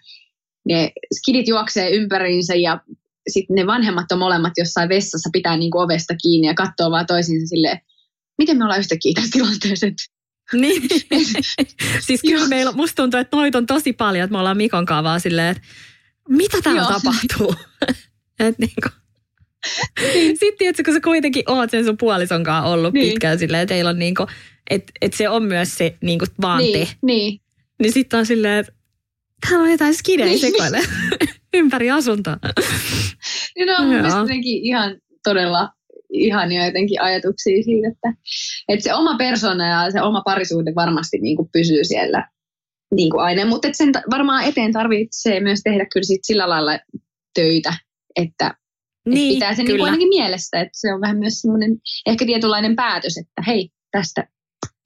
ne 0.67 0.93
skidit 1.19 1.49
juoksee 1.49 1.91
ympäriinsä 1.91 2.55
ja 2.55 2.81
sitten 3.29 3.55
ne 3.55 3.67
vanhemmat 3.67 4.13
on 4.13 4.19
molemmat 4.19 4.53
jossain 4.57 4.89
vessassa, 4.89 5.31
pitää 5.33 5.57
niin 5.57 5.71
kuin 5.71 5.85
ovesta 5.85 6.15
kiinni 6.23 6.47
ja 6.47 6.55
katsoo 6.55 6.91
vaan 6.91 7.07
toisiinsa 7.07 7.47
silleen, 7.49 7.81
miten 8.39 8.59
me 8.59 8.65
ollaan 8.65 8.81
yhtäkkiä 8.81 9.13
tässä 9.15 9.31
tilanteessa. 9.33 9.87
Niin. 10.53 10.83
siis 12.01 12.23
kyllä 12.23 12.49
meillä, 12.49 12.73
musta 12.73 13.03
tuntuu, 13.03 13.21
että 13.21 13.37
noita 13.37 13.59
on 13.59 13.67
tosi 13.67 13.93
paljon, 13.93 14.25
että 14.25 14.33
me 14.33 14.39
ollaan 14.39 14.57
Mikon 14.57 14.87
kaavaa 14.87 15.19
silleen, 15.19 15.57
että 15.57 15.69
mitä 16.29 16.63
täällä 16.63 16.81
Joo. 16.83 16.93
tapahtuu? 16.93 17.55
että 18.39 18.55
niin 18.59 18.73
kuin, 18.83 19.04
Sitten 20.29 20.59
tietysti, 20.59 20.83
kun 20.83 20.95
sä 20.95 21.01
kuitenkin 21.01 21.45
oot 21.47 21.71
sen 21.71 21.85
sun 21.85 21.97
puolison 21.97 22.45
kanssa 22.45 22.71
ollut 22.71 22.95
niin. 22.95 23.09
pitkään 23.09 23.39
silleen, 23.39 23.63
että 23.63 23.75
teillä 23.75 23.91
on 23.91 23.99
niinku, 23.99 24.27
että 24.71 24.93
et 25.01 25.13
se 25.13 25.29
on 25.29 25.43
myös 25.43 25.79
se 25.79 25.97
niinku 26.01 26.25
vaan 26.41 26.59
niin, 26.59 26.87
te. 26.87 26.95
Niin. 27.03 27.41
Niin 27.83 27.93
sitten 27.93 28.19
on 28.19 28.27
silleen, 28.27 28.59
että 28.59 28.73
täällä 29.49 29.65
on 29.65 29.71
jotain 29.71 29.95
skidejä 29.95 30.27
niin. 30.27 30.41
sekoille 30.41 30.81
ympäri 31.55 31.91
asuntoa. 31.91 32.37
Niin 33.57 33.71
on 33.81 33.87
mun 33.87 34.29
ihan 34.43 34.97
todella 35.25 35.69
ihania 36.15 36.67
jotenkin 36.67 37.03
ajatuksia 37.03 37.63
siitä, 37.63 37.89
että, 37.89 38.13
että 38.69 38.83
se 38.83 38.95
oma 38.95 39.17
persona 39.17 39.67
ja 39.67 39.91
se 39.91 40.03
oma 40.03 40.23
parisuhde 40.25 40.73
varmasti 40.75 41.19
niin 41.19 41.37
kuin 41.37 41.49
pysyy 41.53 41.85
siellä 41.85 42.29
niin 42.95 43.11
kuin 43.11 43.23
aina. 43.23 43.47
Mutta 43.47 43.69
sen 43.73 43.93
varmaan 44.11 44.45
eteen 44.45 44.73
tarvitsee 44.73 45.41
myös 45.41 45.61
tehdä 45.65 45.87
kyllä 45.93 46.05
sit 46.05 46.21
sillä 46.23 46.49
lailla 46.49 46.79
töitä, 47.35 47.75
että 48.17 48.55
niin, 49.07 49.33
Et 49.33 49.35
pitää 49.35 49.55
sen 49.55 49.65
niin 49.65 49.85
ainakin 49.85 50.09
mielessä, 50.09 50.61
että 50.61 50.81
se 50.81 50.95
on 50.95 51.01
vähän 51.01 51.19
myös 51.19 51.41
semmoinen 51.41 51.77
ehkä 52.07 52.27
tietynlainen 52.27 52.77
päätös, 52.77 53.19
että 53.19 53.43
hei, 53.47 53.71
tästä 53.91 54.29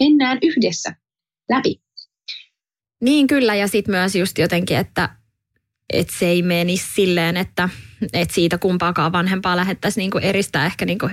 mennään 0.00 0.38
yhdessä 0.42 0.94
läpi. 1.50 1.80
Niin 3.00 3.26
kyllä, 3.26 3.54
ja 3.54 3.68
sitten 3.68 3.94
myös 3.94 4.14
just 4.14 4.38
jotenkin, 4.38 4.76
että, 4.76 5.08
että 5.92 6.14
se 6.18 6.26
ei 6.26 6.42
menisi 6.42 6.94
silleen, 6.94 7.36
että, 7.36 7.68
että 8.12 8.34
siitä 8.34 8.58
kumpaakaan 8.58 9.12
vanhempaa 9.12 9.56
lähettäisiin 9.56 10.02
niinku 10.02 10.18
eristää. 10.18 10.66
Ehkä 10.66 10.84
niinku 10.84 11.08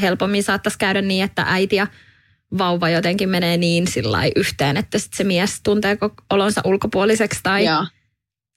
helpommin 0.00 0.42
saattaisi 0.42 0.78
käydä 0.78 1.02
niin, 1.02 1.24
että 1.24 1.44
äiti 1.48 1.76
ja 1.76 1.86
vauva 2.58 2.90
jotenkin 2.90 3.28
menee 3.28 3.56
niin 3.56 3.86
sillä 3.86 4.18
yhteen, 4.36 4.76
että 4.76 4.98
sit 4.98 5.12
se 5.12 5.24
mies 5.24 5.60
tuntee 5.62 5.98
olonsa 6.30 6.60
ulkopuoliseksi 6.64 7.40
tai 7.42 7.64
Joo. 7.64 7.86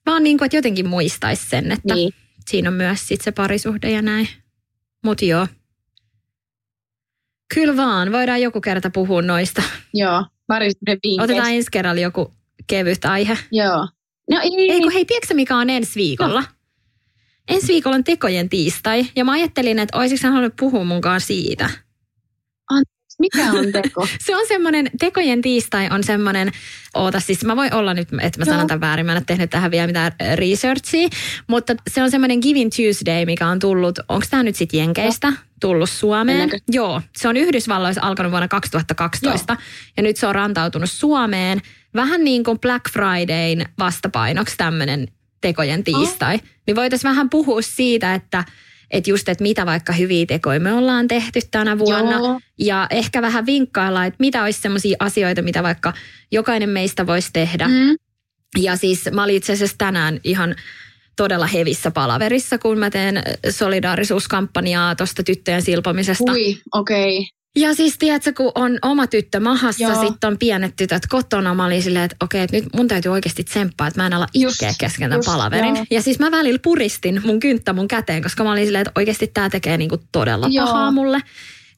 vaan 0.06 0.22
niin 0.22 0.38
kuin, 0.38 0.46
että 0.46 0.56
jotenkin 0.56 0.88
muistaisi 0.88 1.48
sen, 1.48 1.72
että 1.72 1.94
niin 1.94 2.12
siinä 2.48 2.68
on 2.68 2.74
myös 2.74 3.08
sit 3.08 3.20
se 3.20 3.32
parisuhde 3.32 3.90
ja 3.90 4.02
näin. 4.02 4.28
Mutta 5.04 5.24
joo. 5.24 5.46
Kyllä 7.54 7.76
vaan, 7.76 8.12
voidaan 8.12 8.42
joku 8.42 8.60
kerta 8.60 8.90
puhua 8.90 9.22
noista. 9.22 9.62
Joo, 9.94 10.26
parisuhde 10.46 10.98
Otetaan 11.20 11.52
ensi 11.52 11.68
kerralla 11.72 12.00
joku 12.00 12.34
kevyt 12.66 13.04
aihe. 13.04 13.38
Joo. 13.52 13.88
No 14.30 14.40
ei. 14.42 14.70
Ei 14.70 14.80
kun 14.80 14.92
hei, 14.92 15.04
tiedätkö 15.04 15.34
mikä 15.34 15.56
on 15.56 15.70
ensi 15.70 15.94
viikolla? 15.94 16.40
No. 16.40 16.46
Ensi 17.48 17.66
viikolla 17.68 17.96
on 17.96 18.04
tekojen 18.04 18.48
tiistai 18.48 19.06
ja 19.16 19.24
mä 19.24 19.32
ajattelin, 19.32 19.78
että 19.78 19.98
olisiko 19.98 20.28
halunnut 20.28 20.56
puhua 20.56 20.84
munkaan 20.84 21.20
siitä. 21.20 21.70
Mikä 23.18 23.52
on 23.52 23.72
teko? 23.72 24.08
se 24.26 24.36
on 24.36 24.46
semmoinen, 24.48 24.90
tekojen 24.98 25.42
tiistai 25.42 25.88
on 25.90 26.04
semmoinen, 26.04 26.52
oota 26.94 27.20
siis 27.20 27.44
mä 27.44 27.56
voin 27.56 27.74
olla 27.74 27.94
nyt, 27.94 28.08
että 28.22 28.38
mä 28.38 28.44
sanon 28.44 28.66
tämän 28.66 28.80
väärin, 28.80 29.06
mä 29.06 29.12
en 29.12 29.18
ole 29.18 29.24
tehnyt 29.26 29.50
tähän 29.50 29.70
vielä 29.70 29.86
mitään 29.86 30.12
researchia, 30.34 31.08
mutta 31.46 31.74
se 31.90 32.02
on 32.02 32.10
semmoinen 32.10 32.38
Giving 32.42 32.70
Tuesday, 32.76 33.26
mikä 33.26 33.48
on 33.48 33.58
tullut, 33.58 33.98
onko 34.08 34.26
tämä 34.30 34.42
nyt 34.42 34.56
sitten 34.56 34.78
Jenkeistä? 34.78 35.32
tullut 35.60 35.90
Suomeen. 35.90 36.40
Ennäkö? 36.40 36.58
Joo, 36.68 37.02
se 37.16 37.28
on 37.28 37.36
Yhdysvalloissa 37.36 38.00
alkanut 38.04 38.32
vuonna 38.32 38.48
2012 38.48 39.52
Joo. 39.52 39.62
ja 39.96 40.02
nyt 40.02 40.16
se 40.16 40.26
on 40.26 40.34
rantautunut 40.34 40.90
Suomeen. 40.90 41.60
Vähän 41.94 42.24
niin 42.24 42.44
kuin 42.44 42.58
Black 42.58 42.84
Fridayn 42.92 43.64
vastapainoksi 43.78 44.54
tämmöinen 44.56 45.08
tekojen 45.40 45.84
tiistai. 45.84 46.34
Oh. 46.34 46.40
Niin 46.66 46.76
voitaisiin 46.76 47.08
vähän 47.08 47.30
puhua 47.30 47.62
siitä, 47.62 48.14
että– 48.14 48.44
että 48.90 49.10
just, 49.10 49.28
että 49.28 49.42
mitä 49.42 49.66
vaikka 49.66 49.92
hyviä 49.92 50.26
tekoja 50.26 50.60
me 50.60 50.72
ollaan 50.72 51.08
tehty 51.08 51.40
tänä 51.50 51.78
vuonna. 51.78 52.12
Joo. 52.12 52.40
Ja 52.58 52.86
ehkä 52.90 53.22
vähän 53.22 53.46
vinkkailla, 53.46 54.04
että 54.04 54.16
mitä 54.20 54.42
olisi 54.42 54.60
sellaisia 54.60 54.96
asioita, 55.00 55.42
mitä 55.42 55.62
vaikka 55.62 55.92
jokainen 56.32 56.68
meistä 56.68 57.06
voisi 57.06 57.30
tehdä. 57.32 57.68
Mm. 57.68 57.96
Ja 58.58 58.76
siis 58.76 59.08
mä 59.12 59.24
olin 59.24 59.36
itse 59.36 59.52
asiassa 59.52 59.78
tänään 59.78 60.20
ihan 60.24 60.54
todella 61.16 61.46
hevissä 61.46 61.90
palaverissa, 61.90 62.58
kun 62.58 62.78
mä 62.78 62.90
teen 62.90 63.22
solidaarisuuskampanjaa 63.50 64.94
tuosta 64.94 65.22
tyttöjen 65.22 65.62
silpomisesta. 65.62 66.32
Ui, 66.32 66.56
okei. 66.74 67.18
Okay. 67.18 67.37
Ja 67.56 67.74
siis 67.74 67.98
tiedätkö, 67.98 68.32
kun 68.32 68.52
on 68.54 68.78
oma 68.82 69.06
tyttö 69.06 69.40
mahassa, 69.40 69.94
sitten 69.94 70.28
on 70.28 70.38
pienet 70.38 70.76
tytöt 70.76 71.06
kotona, 71.08 71.54
mä 71.54 71.66
olin 71.66 71.82
silleen, 71.82 72.04
että 72.04 72.16
okei, 72.24 72.42
että 72.42 72.56
nyt 72.56 72.64
mun 72.76 72.88
täytyy 72.88 73.12
oikeasti 73.12 73.44
tsemppaa, 73.44 73.86
että 73.86 74.00
mä 74.00 74.06
en 74.06 74.12
ala 74.12 74.26
itkeä 74.34 74.72
kesken 74.80 75.10
tämän 75.10 75.24
palaverin. 75.26 75.76
Joo. 75.76 75.84
Ja 75.90 76.02
siis 76.02 76.18
mä 76.18 76.30
välillä 76.30 76.58
puristin 76.62 77.20
mun 77.24 77.40
kynttä 77.40 77.72
mun 77.72 77.88
käteen, 77.88 78.22
koska 78.22 78.44
mä 78.44 78.52
olin 78.52 78.64
silleen, 78.64 78.82
että 78.82 79.00
oikeasti 79.00 79.26
tämä 79.26 79.50
tekee 79.50 79.76
niinku 79.76 79.96
todella 80.12 80.48
joo. 80.50 80.66
pahaa 80.66 80.90
mulle. 80.90 81.20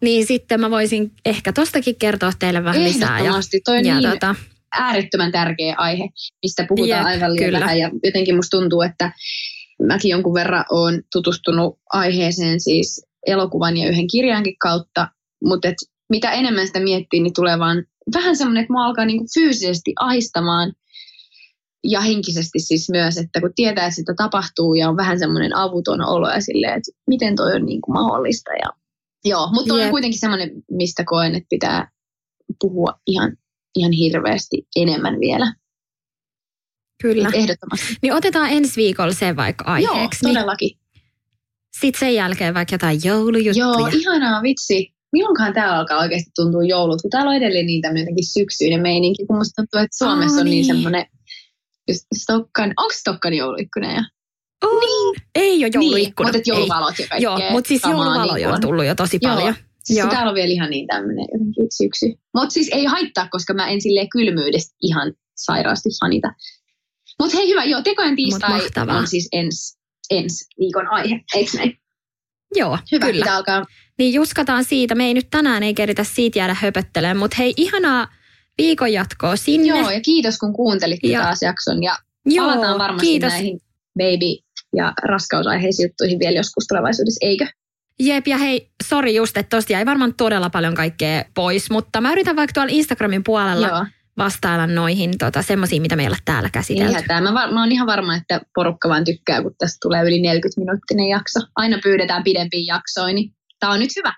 Niin 0.00 0.26
sitten 0.26 0.60
mä 0.60 0.70
voisin 0.70 1.12
ehkä 1.24 1.52
tostakin 1.52 1.96
kertoa 1.96 2.32
teille 2.38 2.64
vähän 2.64 2.84
lisää. 2.84 3.18
Ehdottomasti, 3.18 3.60
toi 3.64 3.76
ja, 3.86 3.94
niin 3.94 4.10
tota, 4.10 4.34
äärettömän 4.72 5.32
tärkeä 5.32 5.74
aihe, 5.78 6.08
mistä 6.42 6.64
puhutaan 6.68 6.98
Jep, 6.98 7.06
aivan 7.06 7.34
liian 7.34 7.52
vähän. 7.52 7.78
Ja 7.78 7.90
jotenkin 8.04 8.36
musta 8.36 8.56
tuntuu, 8.56 8.82
että 8.82 9.12
mäkin 9.82 10.08
jonkun 10.08 10.34
verran 10.34 10.64
olen 10.70 11.02
tutustunut 11.12 11.78
aiheeseen 11.92 12.60
siis 12.60 13.06
elokuvan 13.26 13.76
ja 13.76 13.88
yhden 13.88 14.06
kirjankin 14.06 14.58
kautta, 14.58 15.08
mutta 15.44 15.68
et 15.68 15.76
mitä 16.10 16.30
enemmän 16.30 16.66
sitä 16.66 16.80
miettii, 16.80 17.20
niin 17.20 17.34
tulee 17.34 17.58
vaan 17.58 17.84
vähän 18.14 18.36
semmoinen, 18.36 18.60
että 18.60 18.72
mua 18.72 18.84
alkaa 18.84 19.04
niinku 19.04 19.26
fyysisesti 19.34 19.92
aistamaan 19.96 20.72
ja 21.84 22.00
henkisesti 22.00 22.58
siis 22.58 22.90
myös, 22.90 23.16
että 23.16 23.40
kun 23.40 23.52
tietää, 23.54 23.84
että 23.84 23.94
sitä 23.94 24.14
tapahtuu 24.16 24.74
ja 24.74 24.88
on 24.88 24.96
vähän 24.96 25.18
semmoinen 25.18 25.56
avuton 25.56 26.06
olo 26.06 26.30
ja 26.30 26.40
silleen, 26.40 26.72
että 26.72 26.90
miten 27.06 27.36
toi 27.36 27.54
on 27.54 27.66
niinku 27.66 27.92
mahdollista. 27.92 28.50
Ja, 28.52 28.68
joo, 29.24 29.50
mutta 29.52 29.74
on 29.74 29.90
kuitenkin 29.90 30.20
semmoinen, 30.20 30.50
mistä 30.70 31.04
koen, 31.06 31.34
että 31.34 31.46
pitää 31.50 31.90
puhua 32.60 33.00
ihan, 33.06 33.36
ihan 33.76 33.92
hirveästi 33.92 34.66
enemmän 34.76 35.20
vielä. 35.20 35.54
Kyllä. 37.02 37.28
Et 37.28 37.34
ehdottomasti. 37.34 37.96
Niin 38.02 38.12
otetaan 38.12 38.50
ensi 38.50 38.76
viikolla 38.76 39.12
se 39.12 39.36
vaikka 39.36 39.64
aiheeksi. 39.64 40.26
Joo, 40.26 40.34
todellakin. 40.34 40.68
Niin 40.68 40.80
sitten 41.80 42.00
sen 42.00 42.14
jälkeen 42.14 42.54
vaikka 42.54 42.74
jotain 42.74 43.00
joulujuttuja. 43.04 43.66
Joo, 43.66 43.90
ihanaa 43.92 44.42
vitsi 44.42 44.94
milloinkaan 45.12 45.52
täällä 45.52 45.78
alkaa 45.78 45.98
oikeasti 45.98 46.30
tuntua 46.36 46.64
joulut, 46.64 47.02
kun 47.02 47.10
täällä 47.10 47.30
on 47.30 47.36
edelleen 47.36 47.66
niin 47.66 47.82
tämmöinen 47.82 48.14
syksyinen 48.32 48.80
meininki, 48.80 49.26
kun 49.26 49.36
musta 49.36 49.62
tuntuu, 49.62 49.80
että 49.80 49.96
Suomessa 49.98 50.36
Aa, 50.36 50.40
on 50.40 50.44
niin, 50.44 50.50
niin 50.50 50.64
semmoinen 50.64 51.06
just 51.88 52.06
Stokkan, 52.16 52.72
onko 52.76 52.92
Stokkan 52.92 53.34
jouluikkunen? 53.34 54.04
On. 54.64 54.80
Niin. 54.80 55.22
Ei 55.34 55.64
ole 55.64 55.70
jouluikkuna. 55.74 56.30
Niin, 56.30 56.38
mutta 56.38 56.50
jouluvalot 56.50 56.98
ja 56.98 57.08
kaikkea. 57.08 57.18
Joo, 57.18 57.50
mutta 57.50 57.68
siis 57.68 57.82
jouluvaloja 57.82 58.46
niin 58.46 58.54
on 58.54 58.60
tullut 58.60 58.84
jo 58.84 58.94
tosi 58.94 59.18
Joo. 59.22 59.34
paljon. 59.34 59.54
Siis 59.84 59.98
Joo. 59.98 60.08
täällä 60.08 60.28
on 60.28 60.34
vielä 60.34 60.52
ihan 60.52 60.70
niin 60.70 60.86
tämmöinen 60.86 61.26
jotenkin 61.32 61.66
syksy. 61.70 62.06
Mutta 62.34 62.50
siis 62.50 62.68
ei 62.72 62.84
haittaa, 62.84 63.28
koska 63.30 63.54
mä 63.54 63.68
en 63.68 63.80
silleen 63.80 64.08
kylmyydestä 64.08 64.76
ihan 64.82 65.12
sairaasti 65.36 65.88
fanita. 66.00 66.32
Mutta 67.22 67.36
hei 67.36 67.48
hyvä, 67.48 67.64
joo, 67.64 67.82
tekojen 67.82 68.16
tiistai 68.16 68.60
on 68.98 69.06
siis 69.06 69.28
ensi 69.32 69.80
ens 70.10 70.46
viikon 70.58 70.88
aihe, 70.88 71.20
eikö 71.34 71.50
näin? 71.56 71.78
Joo, 72.54 72.78
Hyvä, 72.92 73.06
kyllä. 73.06 73.36
alkaa. 73.36 73.64
Niin 74.00 74.14
juskataan 74.14 74.64
siitä. 74.64 74.94
Me 74.94 75.04
ei 75.06 75.14
nyt 75.14 75.26
tänään 75.30 75.62
ei 75.62 75.74
keritä 75.74 76.04
siitä 76.04 76.38
jäädä 76.38 76.56
höpöttelemään, 76.60 77.16
mutta 77.16 77.36
hei, 77.38 77.54
ihanaa 77.56 78.08
viikon 78.58 78.92
jatkoa 78.92 79.36
sinne. 79.36 79.66
Joo, 79.66 79.90
ja 79.90 80.00
kiitos 80.00 80.38
kun 80.38 80.52
kuuntelit 80.52 81.00
Ja- 81.02 81.20
taas 81.22 81.42
jakson. 81.42 81.82
Ja 81.82 81.96
Joo, 82.26 82.46
palataan 82.46 82.78
varmasti 82.78 83.06
kiitos. 83.06 83.32
näihin 83.32 83.60
baby- 83.98 84.42
ja 84.76 84.92
raskausaiheisiin 85.02 85.86
juttuihin 85.88 86.18
vielä 86.18 86.36
joskus 86.36 86.66
tulevaisuudessa, 86.66 87.26
eikö? 87.26 87.46
Jep, 88.00 88.26
ja 88.28 88.38
hei, 88.38 88.70
sori 88.88 89.14
just, 89.14 89.36
että 89.36 89.56
tosta 89.56 89.72
jäi 89.72 89.86
varmaan 89.86 90.14
todella 90.14 90.50
paljon 90.50 90.74
kaikkea 90.74 91.24
pois, 91.34 91.70
mutta 91.70 92.00
mä 92.00 92.12
yritän 92.12 92.36
vaikka 92.36 92.52
tuolla 92.52 92.72
Instagramin 92.72 93.24
puolella 93.24 93.68
Joo. 93.68 93.86
vastailla 94.18 94.66
noihin 94.66 95.18
tota, 95.18 95.42
semmoisiin, 95.42 95.82
mitä 95.82 95.96
meillä 95.96 96.16
täällä 96.24 96.46
Ei 96.46 96.50
käsitelty. 96.50 96.92
hätää. 96.94 97.20
Mä, 97.20 97.34
var- 97.34 97.52
mä 97.52 97.60
oon 97.60 97.72
ihan 97.72 97.86
varma, 97.86 98.14
että 98.16 98.40
porukka 98.54 98.88
vaan 98.88 99.04
tykkää, 99.04 99.42
kun 99.42 99.54
tästä 99.58 99.78
tulee 99.82 100.02
yli 100.02 100.18
40-minuuttinen 100.22 101.08
jakso. 101.08 101.40
Aina 101.56 101.78
pyydetään 101.82 102.24
pidempiä 102.24 102.62
jaksoja, 102.66 103.14
niin 103.14 103.32
tää 103.60 103.70
on 103.70 103.80
nyt 103.80 103.90
hyvä. 103.96 104.14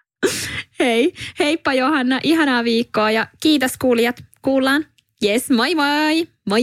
Hei, 0.80 1.12
heippa 1.38 1.74
Johanna, 1.74 2.20
ihanaa 2.22 2.64
viikkoa 2.64 3.10
ja 3.10 3.26
kiitos 3.40 3.72
kuulijat. 3.78 4.24
Kuullaan. 4.42 4.86
Yes, 5.24 5.50
moi 5.50 5.74
moi. 5.74 6.28
Moi. 6.48 6.62